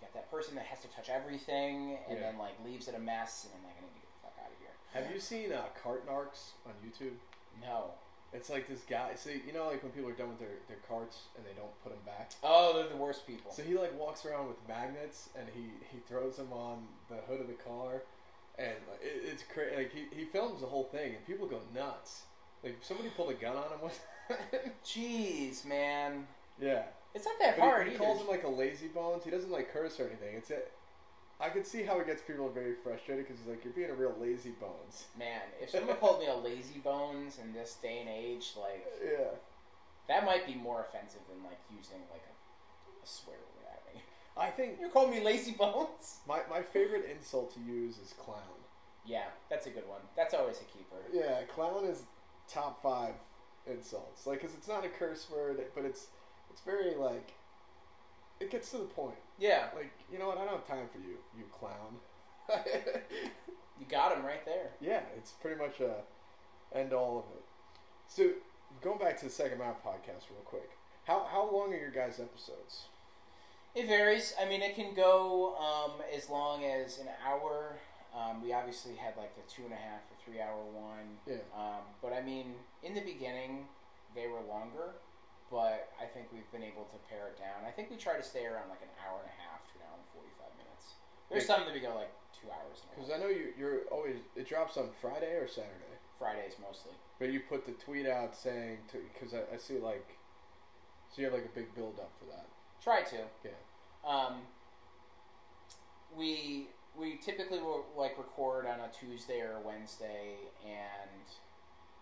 you 0.01 0.07
got 0.07 0.14
that 0.14 0.30
person 0.30 0.55
that 0.57 0.64
has 0.66 0.80
to 0.80 0.89
touch 0.89 1.09
everything 1.09 1.99
and 2.09 2.18
Yeah. 2.18 2.30
then 2.33 2.39
like 2.39 2.55
leaves 2.64 2.89
it 2.89 2.95
a 2.95 2.99
mess, 2.99 3.45
and 3.45 3.55
I'm 3.59 3.64
like, 3.66 3.76
I 3.78 3.80
need 3.83 3.95
to 3.95 4.01
get 4.01 4.09
the 4.14 4.20
fuck 4.22 4.37
out 4.45 4.51
of 4.53 4.59
here. 4.59 4.74
Have 4.95 5.12
you 5.14 5.20
seen 5.20 5.53
uh, 5.53 5.64
Cart 5.83 6.07
Narcs 6.09 6.53
on 6.66 6.72
YouTube? 6.85 7.14
No. 7.61 7.93
It's 8.35 8.49
like 8.49 8.66
this 8.66 8.80
guy. 8.89 9.14
See, 9.14 9.43
you 9.47 9.53
know, 9.53 9.66
like 9.68 9.83
when 9.83 9.93
people 9.93 10.09
are 10.09 10.14
done 10.14 10.30
with 10.30 10.39
their, 10.39 10.57
their 10.66 10.78
carts 10.89 11.24
and 11.37 11.45
they 11.45 11.53
don't 11.53 11.70
put 11.83 11.93
them 11.93 12.01
back. 12.07 12.33
Oh, 12.43 12.72
they're 12.72 12.89
the 12.89 12.97
worst 12.97 13.26
people. 13.26 13.53
So 13.53 13.62
he 13.62 13.74
like 13.76 13.93
walks 13.99 14.24
around 14.24 14.49
with 14.49 14.57
magnets 14.66 15.28
and 15.39 15.47
he 15.55 15.64
he 15.93 15.99
throws 16.09 16.37
them 16.39 16.51
on 16.51 16.87
the 17.11 17.16
hood 17.28 17.43
of 17.43 17.47
the 17.47 17.53
car, 17.62 18.03
and 18.59 18.72
it, 19.03 19.22
it's 19.30 19.43
crazy. 19.43 19.76
Like 19.76 19.93
he, 19.93 20.07
he 20.16 20.24
films 20.24 20.62
the 20.62 20.66
whole 20.66 20.85
thing 20.85 21.14
and 21.14 21.26
people 21.26 21.47
go 21.47 21.61
nuts. 21.74 22.22
Like 22.62 22.78
somebody 22.82 23.08
pulled 23.10 23.30
a 23.30 23.34
gun 23.34 23.56
on 23.56 23.64
him. 23.64 23.80
One 23.80 23.92
Jeez, 24.84 25.64
man. 25.64 26.26
yeah. 26.60 26.82
It's 27.14 27.26
not 27.26 27.34
that 27.40 27.56
But 27.58 27.62
hard. 27.64 27.86
he, 27.88 27.92
he 27.92 27.98
calls 27.98 28.20
him 28.22 28.28
like 28.28 28.44
a 28.44 28.48
lazy 28.48 28.88
bones. 28.88 29.24
He 29.24 29.30
doesn't 29.30 29.50
like 29.50 29.72
curse 29.72 30.00
or 30.00 30.06
anything. 30.06 30.34
It's 30.36 30.50
it. 30.50 30.72
I 31.40 31.48
could 31.48 31.66
see 31.66 31.82
how 31.82 31.98
it 31.98 32.06
gets 32.06 32.22
people 32.22 32.48
very 32.48 32.72
frustrated 32.84 33.26
because 33.26 33.40
he's 33.40 33.48
like, 33.48 33.64
"You're 33.64 33.72
being 33.74 33.90
a 33.90 33.94
real 33.94 34.14
lazy 34.20 34.50
bones." 34.60 35.06
Man, 35.18 35.40
if 35.60 35.70
someone 35.70 35.96
called 35.96 36.20
me 36.20 36.26
a 36.28 36.34
lazy 36.36 36.78
bones 36.78 37.38
in 37.42 37.52
this 37.52 37.76
day 37.82 37.98
and 38.00 38.08
age, 38.08 38.52
like 38.56 38.86
Yeah. 39.04 39.34
that 40.08 40.24
might 40.24 40.46
be 40.46 40.54
more 40.54 40.80
offensive 40.88 41.20
than 41.28 41.42
like 41.44 41.58
using 41.76 41.98
like 42.12 42.22
a, 42.22 43.04
a 43.04 43.06
swear 43.06 43.36
word 43.36 43.66
at 43.72 43.94
me. 43.94 44.00
I 44.36 44.48
think 44.50 44.78
You 44.80 44.88
call 44.88 45.08
me 45.08 45.20
lazy 45.22 45.52
bones? 45.52 46.20
my 46.28 46.40
my 46.48 46.62
favorite 46.62 47.04
insult 47.10 47.52
to 47.54 47.60
use 47.60 47.98
is 47.98 48.14
clown. 48.18 48.38
Yeah, 49.04 49.26
that's 49.50 49.66
a 49.66 49.70
good 49.70 49.86
one. 49.88 50.00
That's 50.16 50.32
always 50.32 50.58
a 50.60 50.64
keeper. 50.64 50.96
Yeah, 51.12 51.42
clown 51.54 51.84
is 51.84 52.04
top 52.53 52.82
five 52.82 53.14
insults. 53.66 54.26
Like, 54.26 54.40
cause 54.40 54.50
it's 54.57 54.68
not 54.68 54.84
a 54.84 54.88
curse 54.88 55.28
word, 55.30 55.61
but 55.74 55.84
it's 55.84 56.09
it's 56.50 56.61
very 56.62 56.94
like 56.94 57.32
it 58.40 58.50
gets 58.50 58.70
to 58.72 58.78
the 58.78 58.84
point. 58.84 59.14
Yeah, 59.38 59.66
Like, 59.74 59.92
you 60.12 60.18
know 60.18 60.26
what? 60.28 60.38
I 60.38 60.44
don't 60.44 60.55
have 60.55 60.66
time 60.66 60.88
for 60.92 60.98
you, 60.98 61.16
you 61.36 61.44
clown. 61.53 61.96
you 63.78 63.86
got 63.88 64.16
him 64.16 64.24
right 64.24 64.44
there. 64.44 64.70
yeah, 64.80 65.00
it's 65.16 65.30
pretty 65.30 65.61
much 65.61 65.80
a 65.80 65.94
end 66.76 66.92
all 66.92 67.18
of 67.18 67.24
it. 67.36 67.44
So, 68.09 68.30
going 68.82 68.98
back 68.98 69.18
to 69.18 69.26
the 69.26 69.30
Second 69.30 69.59
Mouse 69.59 69.76
podcast 69.84 70.28
real 70.30 70.42
quick. 70.44 70.70
How 71.05 71.26
how 71.30 71.48
long 71.50 71.72
are 71.72 71.78
your 71.78 71.90
guys' 71.90 72.20
episodes? 72.20 72.86
It 73.74 73.86
varies. 73.86 74.34
I 74.40 74.46
mean, 74.48 74.61
it 74.62 74.74
can 74.74 74.94
go 74.94 75.57
um, 75.57 75.92
as 76.14 76.28
long 76.28 76.64
as 76.64 76.98
an 76.98 77.09
hour. 77.26 77.76
Um, 78.14 78.42
we 78.42 78.53
obviously 78.53 78.94
had 78.96 79.16
like 79.16 79.34
the 79.34 79.42
two 79.50 79.62
and 79.64 79.72
a 79.72 79.76
half 79.76 80.03
three 80.24 80.40
hour 80.40 80.62
one. 80.72 81.18
Yeah. 81.26 81.44
Um, 81.54 81.84
but 82.00 82.12
I 82.12 82.22
mean, 82.22 82.54
in 82.82 82.94
the 82.94 83.02
beginning, 83.02 83.66
they 84.14 84.26
were 84.26 84.40
longer, 84.48 84.96
but 85.50 85.92
I 86.00 86.06
think 86.06 86.32
we've 86.32 86.48
been 86.52 86.64
able 86.64 86.84
to 86.90 86.98
pare 87.08 87.28
it 87.28 87.38
down. 87.38 87.66
I 87.66 87.70
think 87.70 87.90
we 87.90 87.96
try 87.96 88.16
to 88.16 88.22
stay 88.22 88.46
around 88.46 88.70
like 88.70 88.82
an 88.82 88.92
hour 89.02 89.20
and 89.20 89.28
a 89.28 89.36
half 89.36 89.64
to 89.70 89.80
an 89.80 89.88
hour 89.88 89.96
and 89.98 90.08
45 90.14 90.48
minutes. 90.58 90.84
There's 91.30 91.46
some 91.46 91.64
that 91.64 91.74
we 91.74 91.80
go 91.80 91.94
like 91.94 92.12
two 92.32 92.48
hours. 92.50 92.84
Because 92.94 93.10
I 93.10 93.18
know 93.18 93.28
you 93.28 93.52
you're 93.58 93.88
always 93.90 94.20
it 94.36 94.48
drops 94.48 94.76
on 94.76 94.90
Friday 95.00 95.34
or 95.38 95.48
Saturday. 95.48 95.96
Fridays 96.18 96.54
mostly. 96.60 96.92
But 97.18 97.32
you 97.32 97.40
put 97.40 97.66
the 97.66 97.72
tweet 97.72 98.06
out 98.06 98.36
saying 98.36 98.78
because 98.92 99.34
I, 99.34 99.54
I 99.54 99.58
see 99.58 99.78
like 99.78 100.18
so 101.10 101.20
you 101.20 101.24
have 101.26 101.34
like 101.34 101.44
a 101.44 101.54
big 101.54 101.74
build 101.74 101.98
up 102.00 102.10
for 102.18 102.24
that. 102.26 102.46
Try 102.82 103.02
to. 103.02 103.16
Yeah. 103.44 103.50
Um, 104.06 104.42
we 106.16 106.68
we 106.98 107.18
typically 107.24 107.58
will 107.58 107.84
like 107.96 108.16
record 108.18 108.66
on 108.66 108.80
a 108.80 108.82
Tuesday 108.93 109.40
or 109.40 109.59
Wednesday, 109.64 110.36
and 110.64 111.24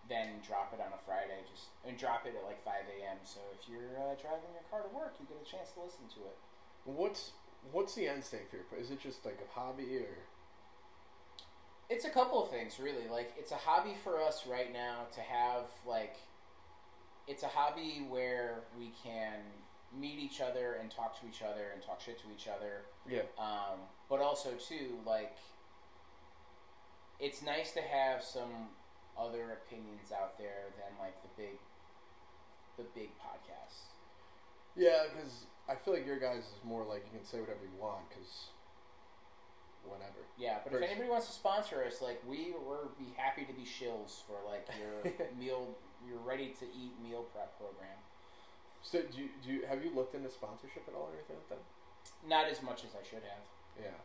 then 0.09 0.43
drop 0.45 0.73
it 0.73 0.79
on 0.79 0.91
a 0.93 1.01
Friday. 1.05 1.41
Just 1.49 1.67
and 1.87 1.97
drop 1.97 2.25
it 2.25 2.35
at 2.37 2.43
like 2.45 2.63
five 2.63 2.85
a.m. 2.85 3.17
So 3.23 3.39
if 3.57 3.69
you're 3.69 3.95
uh, 3.97 4.15
driving 4.19 4.51
your 4.53 4.65
car 4.69 4.83
to 4.83 4.91
work, 4.95 5.15
you 5.19 5.25
get 5.25 5.41
a 5.41 5.49
chance 5.49 5.71
to 5.73 5.81
listen 5.81 6.05
to 6.15 6.21
it. 6.27 6.37
What's 6.85 7.31
what's 7.71 7.95
the 7.95 8.07
end 8.07 8.23
state 8.23 8.49
for 8.49 8.57
your? 8.57 8.65
Is 8.79 8.91
it 8.91 8.99
just 8.99 9.25
like 9.25 9.39
a 9.39 9.59
hobby 9.59 9.97
or? 9.97 10.17
It's 11.89 12.05
a 12.05 12.09
couple 12.09 12.43
of 12.43 12.49
things, 12.49 12.79
really. 12.79 13.07
Like 13.09 13.33
it's 13.37 13.51
a 13.51 13.57
hobby 13.57 13.95
for 14.03 14.21
us 14.21 14.45
right 14.47 14.71
now 14.71 15.07
to 15.13 15.21
have 15.21 15.65
like. 15.87 16.15
It's 17.27 17.43
a 17.43 17.47
hobby 17.47 18.05
where 18.09 18.63
we 18.77 18.91
can 19.03 19.39
meet 19.97 20.17
each 20.19 20.41
other 20.41 20.77
and 20.81 20.89
talk 20.89 21.19
to 21.21 21.27
each 21.27 21.41
other 21.41 21.69
and 21.73 21.81
talk 21.81 22.01
shit 22.01 22.17
to 22.19 22.25
each 22.33 22.47
other. 22.47 22.81
Yeah. 23.07 23.21
Um, 23.37 23.79
but 24.09 24.19
also 24.19 24.51
too, 24.53 24.97
like, 25.05 25.37
it's 27.21 27.41
nice 27.41 27.71
to 27.73 27.81
have 27.81 28.23
some 28.23 28.73
other 29.17 29.53
opinions 29.61 30.11
out 30.11 30.37
there 30.37 30.73
than 30.75 30.97
like 30.99 31.21
the 31.21 31.29
big, 31.37 31.55
the 32.77 32.83
big 32.95 33.09
podcasts. 33.21 33.93
Yeah, 34.75 35.03
because 35.13 35.45
I 35.69 35.75
feel 35.75 35.93
like 35.93 36.05
your 36.05 36.17
guys 36.19 36.43
is 36.43 36.59
more 36.65 36.83
like 36.83 37.05
you 37.05 37.19
can 37.19 37.25
say 37.27 37.39
whatever 37.39 37.61
you 37.61 37.79
want 37.79 38.09
because 38.09 38.49
whatever. 39.85 40.25
Yeah, 40.37 40.59
but 40.63 40.73
First- 40.73 40.83
if 40.83 40.89
anybody 40.89 41.09
wants 41.09 41.27
to 41.27 41.33
sponsor 41.33 41.83
us, 41.83 42.01
like 42.01 42.21
we 42.27 42.51
will 42.57 42.89
be 42.97 43.13
happy 43.15 43.45
to 43.45 43.53
be 43.53 43.63
shills 43.63 44.25
for 44.25 44.41
like 44.47 44.67
your 44.79 45.11
meal, 45.39 45.75
your 46.07 46.17
ready 46.19 46.55
to 46.59 46.65
eat 46.65 46.93
meal 47.03 47.23
prep 47.33 47.57
program. 47.57 47.97
So 48.81 49.01
do 49.05 49.21
you, 49.21 49.29
do 49.45 49.53
you 49.53 49.59
have 49.69 49.83
you 49.85 49.93
looked 49.93 50.15
into 50.15 50.29
sponsorship 50.29 50.83
at 50.87 50.95
all 50.95 51.13
or 51.13 51.13
anything 51.13 51.37
like 51.37 51.49
that? 51.53 51.61
Not 52.27 52.49
as 52.49 52.63
much 52.63 52.81
as 52.83 52.97
I 52.97 53.03
should 53.05 53.21
have. 53.21 53.45
Yeah, 53.77 53.97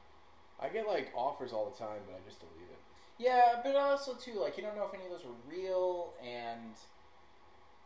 I 0.61 0.69
get 0.69 0.87
like 0.87 1.09
offers 1.17 1.53
all 1.53 1.71
the 1.71 1.77
time, 1.79 2.05
but 2.05 2.13
I 2.13 2.21
just 2.29 2.41
delete 2.41 2.69
it. 2.69 2.83
Yeah, 3.19 3.61
but 3.65 3.77
also 3.77 4.15
too, 4.15 4.41
like 4.41 4.57
you 4.57 4.63
don't 4.63 4.77
know 4.77 4.85
if 4.85 4.95
any 4.95 5.05
of 5.05 5.11
those 5.11 5.25
are 5.25 5.37
real, 5.49 6.13
and 6.23 6.77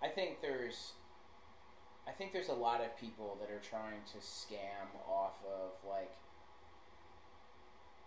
I 0.03 0.09
think 0.09 0.41
there's, 0.43 0.93
I 2.07 2.11
think 2.11 2.33
there's 2.33 2.49
a 2.49 2.55
lot 2.55 2.81
of 2.81 2.97
people 2.99 3.39
that 3.41 3.51
are 3.55 3.61
trying 3.63 4.03
to 4.13 4.19
scam 4.19 4.91
off 5.09 5.39
of 5.47 5.71
like, 5.89 6.11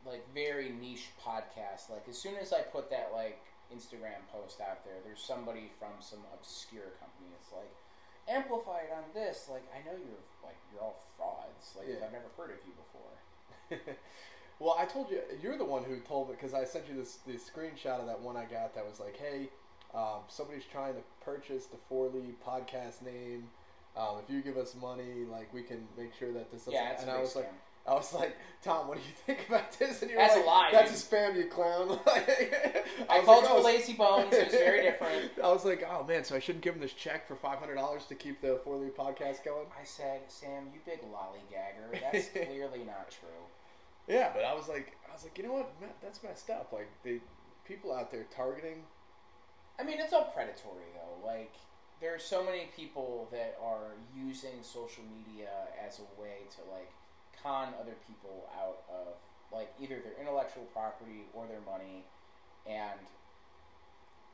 like 0.06 0.26
very 0.34 0.70
niche 0.70 1.12
podcasts. 1.24 1.90
Like 1.90 2.04
as 2.10 2.18
soon 2.18 2.36
as 2.36 2.52
I 2.52 2.60
put 2.62 2.90
that 2.90 3.12
like 3.14 3.40
Instagram 3.74 4.28
post 4.32 4.60
out 4.60 4.84
there, 4.84 5.00
there's 5.06 5.22
somebody 5.22 5.72
from 5.80 5.96
some 6.02 6.20
obscure 6.34 6.92
company. 7.00 7.32
It's 7.40 7.54
like 7.54 7.72
amplified 8.28 8.92
on 8.92 9.04
this. 9.14 9.48
Like 9.50 9.64
I 9.72 9.80
know 9.88 9.96
you're 9.96 10.24
like 10.44 10.58
you're 10.72 10.82
all 10.82 11.00
frauds. 11.16 11.72
Like 11.78 11.88
Yeah. 11.88 12.06
I've 12.06 12.12
never 12.12 12.28
heard 12.36 12.52
of 12.52 12.60
you 12.68 12.74
before. 12.76 13.96
well, 14.64 14.78
I 14.80 14.86
told 14.86 15.12
you 15.12 15.20
you're 15.42 15.58
the 15.58 15.66
one 15.66 15.84
who 15.84 15.98
told 16.00 16.30
me 16.30 16.36
because 16.40 16.54
I 16.54 16.64
sent 16.64 16.88
you 16.88 16.96
this 16.96 17.20
this 17.28 17.50
screenshot 17.50 18.00
of 18.00 18.08
that 18.08 18.20
one 18.22 18.38
I 18.38 18.46
got 18.46 18.74
that 18.76 18.86
was 18.86 19.00
like, 19.00 19.18
hey, 19.18 19.50
um, 19.94 20.22
somebody's 20.30 20.64
trying 20.72 20.94
to 20.94 21.02
purchase 21.24 21.66
the 21.66 21.78
For 21.90 22.08
Lee 22.08 22.34
podcast 22.46 23.02
name. 23.02 23.50
Um, 23.98 24.18
if 24.24 24.34
you 24.34 24.42
give 24.42 24.58
us 24.58 24.74
money, 24.82 25.26
like 25.30 25.54
we 25.54 25.64
can 25.64 25.86
make 25.98 26.14
sure 26.18 26.32
that 26.32 26.50
this. 26.50 26.62
Doesn't, 26.62 26.74
Yeah, 26.74 27.00
and 27.00 27.10
a 27.10 27.14
I 27.14 27.16
big 27.16 27.24
was 27.24 27.36
like. 27.36 27.52
I 27.86 27.96
was 27.96 28.14
like, 28.14 28.38
Tom, 28.64 28.88
what 28.88 28.98
do 28.98 29.04
you 29.04 29.14
think 29.26 29.50
about 29.50 29.78
this? 29.78 30.02
And 30.02 30.10
you 30.10 30.16
were 30.16 30.24
That's 30.24 30.36
a 30.36 30.38
like, 30.38 30.48
lie, 30.48 30.70
That's 30.72 31.04
a 31.04 31.06
spam, 31.06 31.36
you 31.36 31.48
clown. 31.48 32.00
I, 32.08 33.18
was 33.18 33.26
called 33.26 33.44
like, 33.44 33.54
a 33.54 33.58
lazy 33.58 33.92
bones. 33.92 34.34
It 34.34 34.46
was 34.46 34.54
very 34.54 34.84
different. 34.84 35.32
I 35.44 35.50
was 35.50 35.66
like, 35.66 35.86
oh 35.86 36.06
man, 36.06 36.24
so 36.24 36.34
I 36.34 36.40
shouldn't 36.40 36.64
give 36.64 36.76
him 36.76 36.80
this 36.80 36.94
check 36.94 37.28
for 37.28 37.36
five 37.36 37.60
hundred 37.60 37.76
dollars 37.76 38.06
to 38.06 38.16
keep 38.16 38.40
the 38.40 38.62
For 38.64 38.78
Lee 38.78 38.88
podcast 38.88 39.44
going. 39.44 39.66
I 39.78 39.84
said, 39.84 40.22
Sam, 40.30 40.70
you 40.74 40.80
big 40.86 41.02
lollygagger. 41.02 42.00
That's 42.00 42.30
clearly 42.30 42.86
not 42.86 43.12
true. 43.12 43.44
Yeah, 44.08 44.32
but 44.34 44.44
I 44.44 44.54
was 44.54 44.68
like, 44.68 44.98
I 45.10 45.14
was 45.14 45.24
like, 45.24 45.38
you 45.38 45.44
know 45.46 45.54
what? 45.54 45.72
Ma- 45.80 45.88
That's 46.02 46.22
messed 46.24 46.50
up. 46.50 46.72
Like 46.74 46.90
the 47.04 47.20
people 47.66 47.94
out 47.94 48.12
there 48.12 48.26
targeting. 48.36 48.84
I 49.80 49.84
mean, 49.84 50.00
it's 50.00 50.14
all 50.14 50.26
predatory, 50.36 50.86
though. 50.94 51.26
Like, 51.26 51.54
there 52.00 52.14
are 52.14 52.20
so 52.20 52.44
many 52.44 52.70
people 52.76 53.28
that 53.32 53.58
are 53.64 53.96
using 54.16 54.62
social 54.62 55.04
media 55.04 55.50
as 55.84 56.00
a 56.00 56.22
way 56.22 56.46
to, 56.58 56.62
like, 56.72 56.92
con 57.42 57.74
other 57.82 57.96
people 58.06 58.48
out 58.60 58.84
of, 58.88 59.16
like, 59.52 59.74
either 59.82 59.98
their 60.00 60.14
intellectual 60.20 60.66
property 60.74 61.26
or 61.34 61.48
their 61.48 61.62
money. 61.62 62.06
And 62.68 63.00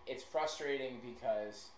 it's 0.07 0.23
frustrating 0.23 0.99
because 1.05 1.69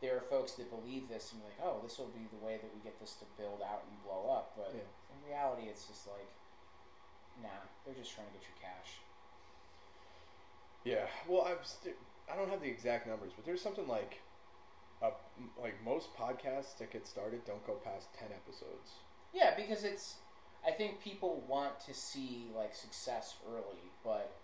there 0.00 0.16
are 0.16 0.20
folks 0.32 0.52
that 0.52 0.70
believe 0.70 1.08
this 1.10 1.32
and 1.32 1.42
be 1.42 1.48
like, 1.48 1.60
oh, 1.62 1.80
this 1.82 1.98
will 1.98 2.08
be 2.16 2.24
the 2.32 2.40
way 2.44 2.56
that 2.56 2.70
we 2.72 2.80
get 2.80 2.98
this 3.00 3.14
to 3.20 3.26
build 3.36 3.60
out 3.60 3.84
and 3.90 4.02
blow 4.02 4.32
up. 4.32 4.54
But 4.56 4.72
Yeah. 4.72 4.80
in 5.12 5.28
reality, 5.28 5.68
it's 5.68 5.84
just 5.86 6.06
like, 6.06 6.28
nah, 7.42 7.48
they're 7.84 7.94
just 7.94 8.14
trying 8.14 8.26
to 8.26 8.32
get 8.32 8.42
your 8.42 8.58
cash. 8.60 9.00
Yeah. 10.84 11.06
Well, 11.28 11.46
I'm 11.46 11.62
st- 11.62 11.96
I 12.30 12.36
don't 12.36 12.48
have 12.50 12.60
the 12.60 12.68
exact 12.68 13.06
numbers, 13.06 13.32
but 13.34 13.44
there's 13.44 13.60
something 13.60 13.86
like, 13.88 14.20
uh, 15.02 15.10
like 15.60 15.74
most 15.84 16.14
podcasts 16.16 16.78
that 16.78 16.90
get 16.92 17.06
started 17.06 17.44
don't 17.44 17.64
go 17.66 17.74
past 17.74 18.08
ten 18.18 18.28
episodes. 18.32 19.00
Yeah, 19.32 19.54
because 19.56 19.84
it's. 19.84 20.16
I 20.66 20.72
think 20.72 21.00
people 21.00 21.42
want 21.48 21.80
to 21.86 21.94
see 21.94 22.50
like 22.54 22.74
success 22.74 23.36
early, 23.48 23.88
but 24.04 24.36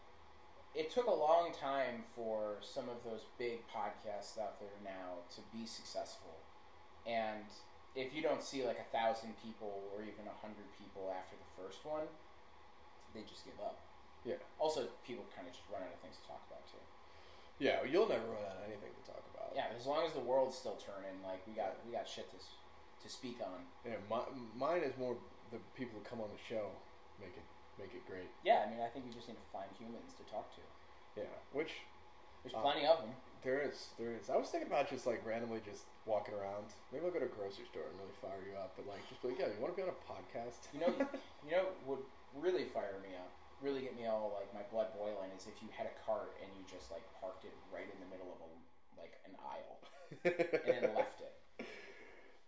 it 0.75 0.91
took 0.91 1.07
a 1.07 1.15
long 1.15 1.53
time 1.53 2.05
for 2.15 2.57
some 2.61 2.89
of 2.89 3.05
those 3.05 3.25
big 3.39 3.61
podcasts 3.69 4.39
out 4.41 4.61
there 4.61 4.77
now 4.85 5.25
to 5.35 5.41
be 5.53 5.67
successful. 5.67 6.37
And 7.07 7.45
if 7.95 8.15
you 8.15 8.23
don't 8.23 8.43
see 8.43 8.65
like 8.65 8.79
a 8.79 8.97
thousand 8.97 9.35
people 9.43 9.85
or 9.95 10.03
even 10.03 10.29
a 10.29 10.37
hundred 10.41 10.69
people 10.79 11.13
after 11.17 11.37
the 11.37 11.63
first 11.63 11.85
one, 11.85 12.05
they 13.17 13.25
just 13.25 13.49
give 13.49 13.57
up. 13.65 13.81
Yeah. 14.29 14.37
Also, 14.61 14.85
people 15.07 15.25
kind 15.33 15.49
of 15.49 15.55
just 15.57 15.65
run 15.73 15.81
out 15.81 15.93
of 15.95 16.01
things 16.05 16.21
to 16.21 16.25
talk 16.29 16.43
about 16.51 16.61
too. 16.69 16.83
Yeah, 17.57 17.81
well, 17.81 17.89
you'll 17.89 18.11
never 18.11 18.27
run 18.29 18.45
out 18.45 18.61
of 18.61 18.69
anything 18.69 18.93
to 18.93 19.05
talk 19.09 19.23
about. 19.33 19.57
Yeah, 19.57 19.73
as 19.73 19.89
long 19.89 20.05
as 20.05 20.13
the 20.13 20.21
world's 20.21 20.53
still 20.59 20.77
turning, 20.77 21.17
like 21.25 21.41
we 21.49 21.57
got 21.57 21.81
we 21.89 21.97
got 21.97 22.05
shit 22.05 22.29
to 22.35 22.39
to 22.39 23.09
speak 23.09 23.41
on. 23.41 23.65
Yeah. 23.87 23.97
My, 24.11 24.21
mine 24.53 24.83
is 24.85 24.93
more 25.01 25.17
the 25.55 25.63
people 25.79 25.97
who 25.97 26.05
come 26.05 26.21
on 26.21 26.29
the 26.29 26.43
show 26.43 26.69
make 27.17 27.33
it 27.33 27.47
make 27.81 27.93
it 27.97 28.05
great. 28.05 28.29
Yeah, 28.45 28.65
I 28.67 28.71
mean, 28.71 28.81
I 28.85 28.89
think 28.93 29.09
you 29.09 29.13
just 29.15 29.29
need 29.31 29.41
to 29.41 29.49
find 29.55 29.69
humans 29.81 30.13
to 30.21 30.25
talk 30.29 30.49
to. 30.61 30.63
Yeah. 31.17 31.33
Which 31.57 31.81
There's 32.45 32.53
Um, 32.53 32.61
plenty 32.67 32.85
of 32.85 33.01
them. 33.01 33.15
There 33.45 33.63
is, 33.63 33.95
there 33.97 34.11
is. 34.11 34.27
I 34.29 34.35
was 34.37 34.51
thinking 34.51 34.67
about 34.67 34.91
just 34.91 35.07
like 35.07 35.23
randomly 35.25 35.63
just 35.63 35.87
walking 36.05 36.35
around. 36.35 36.67
Maybe 36.91 37.07
I'll 37.07 37.15
go 37.15 37.21
to 37.23 37.31
a 37.31 37.37
grocery 37.37 37.65
store 37.71 37.87
and 37.87 37.95
really 38.01 38.17
fire 38.21 38.43
you 38.43 38.59
up. 38.59 38.75
But 38.75 38.91
like, 38.91 39.07
just 39.09 39.23
be 39.23 39.29
like, 39.33 39.39
yeah, 39.39 39.55
you 39.55 39.61
want 39.63 39.71
to 39.71 39.79
be 39.79 39.87
on 39.87 39.93
a 39.95 40.01
podcast? 40.03 40.67
You 40.75 40.83
know, 40.83 40.91
you 41.47 41.53
know, 41.55 41.71
would 41.87 42.03
really 42.41 42.65
fire 42.71 42.99
me 43.03 43.17
up, 43.17 43.33
really 43.61 43.81
get 43.83 43.97
me 43.97 44.07
all 44.07 44.37
like 44.37 44.53
my 44.53 44.65
blood 44.73 44.93
boiling, 44.97 45.31
is 45.37 45.47
if 45.47 45.61
you 45.63 45.69
had 45.73 45.87
a 45.87 45.97
cart 46.05 46.37
and 46.43 46.49
you 46.57 46.63
just 46.69 46.91
like 46.91 47.05
parked 47.21 47.45
it 47.45 47.55
right 47.73 47.89
in 47.89 47.99
the 48.01 48.11
middle 48.13 48.31
of 48.33 48.39
a 48.45 48.49
like 49.01 49.17
an 49.25 49.35
aisle 49.41 49.79
and 50.25 50.85
then 50.85 50.95
left 50.95 51.21
it. 51.21 51.35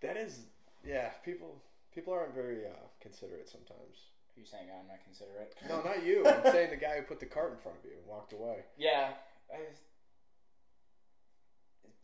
that 0.00 0.16
is, 0.16 0.46
yeah. 0.84 1.10
People, 1.24 1.56
people 1.94 2.12
aren't 2.12 2.34
very 2.34 2.66
uh, 2.66 2.86
considerate 3.00 3.48
sometimes. 3.48 4.12
Are 4.36 4.40
you 4.40 4.46
saying 4.46 4.70
I'm 4.70 4.86
not 4.86 5.02
considerate? 5.02 5.54
No, 5.68 5.82
not 5.82 6.04
you. 6.06 6.26
I'm 6.26 6.52
saying 6.52 6.70
the 6.70 6.76
guy 6.76 6.96
who 6.96 7.02
put 7.02 7.20
the 7.20 7.26
cart 7.26 7.52
in 7.52 7.58
front 7.58 7.78
of 7.78 7.84
you 7.84 7.96
and 7.98 8.06
walked 8.06 8.32
away. 8.32 8.64
Yeah, 8.78 9.18
I, 9.52 9.58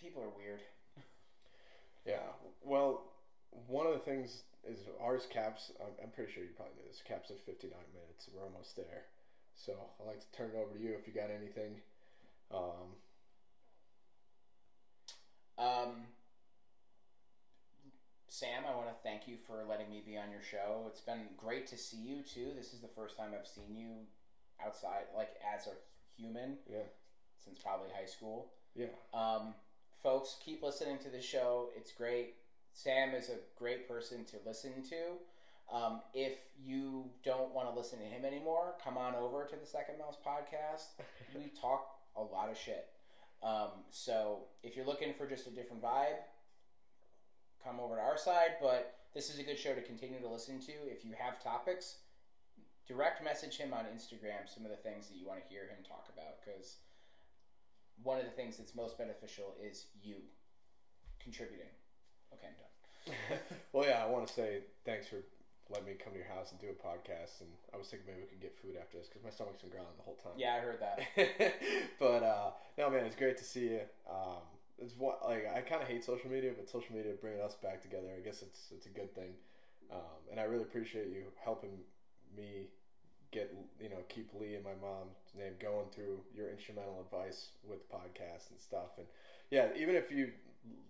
people 0.00 0.22
are 0.22 0.34
weird. 0.36 0.60
Yeah. 2.04 2.20
Well, 2.62 3.02
one 3.66 3.86
of 3.86 3.92
the 3.92 3.98
things 4.00 4.42
is 4.64 4.80
ours 5.00 5.26
caps. 5.30 5.72
I'm, 5.80 5.92
I'm 6.02 6.10
pretty 6.10 6.32
sure 6.32 6.42
you 6.42 6.50
probably 6.56 6.74
knew 6.76 6.88
this. 6.88 7.02
Caps 7.06 7.30
at 7.30 7.40
59 7.44 7.70
minutes. 7.92 8.28
We're 8.32 8.44
almost 8.44 8.76
there. 8.76 9.06
So 9.54 9.72
I'd 10.00 10.06
like 10.06 10.20
to 10.20 10.30
turn 10.36 10.50
it 10.54 10.58
over 10.58 10.76
to 10.76 10.82
you 10.82 10.96
if 10.98 11.06
you 11.06 11.12
got 11.12 11.30
anything. 11.30 11.80
Um, 12.50 12.96
Um, 15.58 16.06
Sam, 18.28 18.64
I 18.68 18.74
want 18.74 18.88
to 18.88 18.94
thank 19.02 19.28
you 19.28 19.36
for 19.46 19.64
letting 19.68 19.88
me 19.88 20.02
be 20.04 20.16
on 20.16 20.30
your 20.30 20.42
show. 20.42 20.84
It's 20.88 21.00
been 21.00 21.28
great 21.36 21.66
to 21.68 21.78
see 21.78 21.98
you 21.98 22.22
too. 22.22 22.50
This 22.56 22.72
is 22.72 22.80
the 22.80 22.88
first 22.88 23.16
time 23.16 23.30
I've 23.38 23.46
seen 23.46 23.76
you 23.76 23.90
outside, 24.64 25.04
like 25.16 25.30
as 25.54 25.66
a 25.68 26.20
human, 26.20 26.58
yeah. 26.68 26.78
since 27.44 27.58
probably 27.60 27.88
high 27.96 28.06
school. 28.06 28.50
Yeah. 28.74 28.86
Um, 29.12 29.54
folks, 30.02 30.36
keep 30.44 30.62
listening 30.62 30.98
to 30.98 31.10
the 31.10 31.20
show. 31.20 31.68
It's 31.76 31.92
great. 31.92 32.34
Sam 32.74 33.14
is 33.14 33.28
a 33.28 33.38
great 33.56 33.88
person 33.88 34.24
to 34.26 34.36
listen 34.44 34.82
to. 34.90 35.74
Um, 35.74 36.00
if 36.12 36.38
you 36.62 37.08
don't 37.24 37.54
want 37.54 37.72
to 37.72 37.74
listen 37.74 37.98
to 38.00 38.04
him 38.04 38.24
anymore, 38.24 38.74
come 38.82 38.98
on 38.98 39.14
over 39.14 39.44
to 39.44 39.56
the 39.56 39.64
Second 39.64 39.98
Mouse 39.98 40.16
podcast. 40.26 41.00
we 41.34 41.52
talk 41.58 41.86
a 42.16 42.22
lot 42.22 42.50
of 42.50 42.58
shit. 42.58 42.88
Um, 43.42 43.68
so 43.90 44.40
if 44.62 44.76
you're 44.76 44.84
looking 44.84 45.14
for 45.14 45.26
just 45.26 45.46
a 45.46 45.50
different 45.50 45.82
vibe, 45.82 46.18
come 47.62 47.80
over 47.80 47.94
to 47.94 48.02
our 48.02 48.18
side. 48.18 48.56
But 48.60 48.96
this 49.14 49.30
is 49.30 49.38
a 49.38 49.44
good 49.44 49.58
show 49.58 49.72
to 49.72 49.80
continue 49.80 50.20
to 50.20 50.28
listen 50.28 50.58
to. 50.60 50.72
If 50.90 51.04
you 51.04 51.12
have 51.16 51.42
topics, 51.42 51.98
direct 52.86 53.22
message 53.22 53.56
him 53.56 53.72
on 53.72 53.84
Instagram 53.84 54.52
some 54.52 54.64
of 54.64 54.70
the 54.70 54.76
things 54.76 55.08
that 55.08 55.16
you 55.16 55.26
want 55.26 55.40
to 55.40 55.48
hear 55.48 55.62
him 55.62 55.78
talk 55.86 56.08
about 56.12 56.44
because 56.44 56.78
one 58.02 58.18
of 58.18 58.24
the 58.24 58.32
things 58.32 58.56
that's 58.58 58.74
most 58.74 58.98
beneficial 58.98 59.54
is 59.62 59.86
you 60.02 60.16
contributing. 61.22 61.70
Okay, 62.34 62.48
I'm 62.50 62.58
done. 62.58 63.38
well, 63.72 63.84
yeah, 63.84 64.02
I 64.02 64.10
want 64.10 64.26
to 64.26 64.32
say 64.32 64.60
thanks 64.84 65.06
for 65.06 65.22
letting 65.70 65.86
me 65.86 65.94
come 65.94 66.12
to 66.12 66.18
your 66.18 66.28
house 66.28 66.52
and 66.52 66.60
do 66.60 66.68
a 66.68 66.76
podcast. 66.76 67.40
And 67.40 67.50
I 67.72 67.76
was 67.76 67.88
thinking 67.88 68.06
maybe 68.08 68.26
we 68.26 68.28
could 68.28 68.42
get 68.42 68.56
food 68.58 68.76
after 68.80 68.98
this 68.98 69.08
because 69.08 69.24
my 69.24 69.30
stomach's 69.30 69.62
been 69.62 69.70
growling 69.70 69.96
the 69.96 70.04
whole 70.04 70.18
time. 70.20 70.36
Yeah, 70.36 70.56
I 70.56 70.60
heard 70.60 70.80
that. 70.80 70.98
but 71.98 72.22
uh, 72.22 72.50
no, 72.76 72.90
man, 72.90 73.04
it's 73.04 73.16
great 73.16 73.38
to 73.38 73.44
see 73.44 73.78
you. 73.78 73.84
Um, 74.08 74.44
it's 74.78 74.94
what 74.98 75.22
like 75.24 75.46
I 75.54 75.60
kind 75.60 75.82
of 75.82 75.88
hate 75.88 76.04
social 76.04 76.30
media, 76.30 76.52
but 76.56 76.68
social 76.68 76.94
media 76.94 77.12
bringing 77.20 77.40
us 77.40 77.54
back 77.54 77.80
together. 77.80 78.08
I 78.16 78.20
guess 78.20 78.42
it's 78.42 78.72
it's 78.74 78.86
a 78.86 78.90
good 78.90 79.14
thing, 79.14 79.32
um, 79.92 80.18
and 80.30 80.40
I 80.40 80.44
really 80.44 80.64
appreciate 80.64 81.08
you 81.08 81.30
helping 81.42 81.78
me 82.36 82.66
get 83.30 83.54
you 83.80 83.88
know 83.88 84.02
keep 84.08 84.30
Lee 84.34 84.54
and 84.54 84.64
my 84.64 84.74
mom's 84.80 85.18
name 85.36 85.54
going 85.60 85.86
through 85.94 86.18
your 86.34 86.50
instrumental 86.50 87.00
advice 87.00 87.50
with 87.68 87.88
podcasts 87.90 88.50
and 88.50 88.58
stuff. 88.58 88.98
And 88.98 89.06
yeah, 89.50 89.68
even 89.76 89.94
if 89.94 90.10
you 90.10 90.32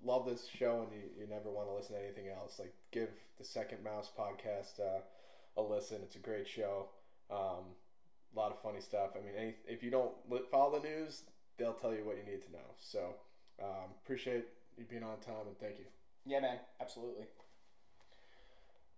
love 0.05 0.27
this 0.27 0.47
show 0.47 0.83
and 0.83 0.93
you, 0.93 1.09
you 1.19 1.27
never 1.29 1.51
want 1.51 1.69
to 1.69 1.75
listen 1.75 1.97
to 1.97 2.03
anything 2.03 2.29
else, 2.29 2.59
like 2.59 2.73
give 2.93 3.09
the 3.39 3.45
Second 3.45 3.83
Mouse 3.83 4.11
podcast 4.17 4.81
uh, 4.81 5.01
a 5.57 5.63
listen. 5.63 5.99
It's 6.03 6.17
a 6.17 6.21
great 6.21 6.47
show. 6.47 6.87
Um, 7.31 7.75
a 8.35 8.39
lot 8.39 8.51
of 8.51 8.61
funny 8.63 8.81
stuff. 8.81 9.11
I 9.15 9.25
mean, 9.25 9.35
any, 9.39 9.55
if 9.67 9.83
you 9.83 9.91
don't 9.91 10.13
follow 10.51 10.79
the 10.79 10.89
news, 10.89 11.23
they'll 11.59 11.73
tell 11.73 11.95
you 11.95 12.05
what 12.05 12.17
you 12.17 12.31
need 12.31 12.43
to 12.43 12.53
know. 12.53 12.75
So 12.79 13.15
um, 13.63 13.95
appreciate 14.05 14.45
you 14.77 14.85
being 14.85 15.03
on 15.05 15.19
time 15.19 15.47
and 15.47 15.59
thank 15.59 15.79
you. 15.79 15.87
Yeah, 16.27 16.41
man, 16.41 16.59
absolutely. 16.81 17.27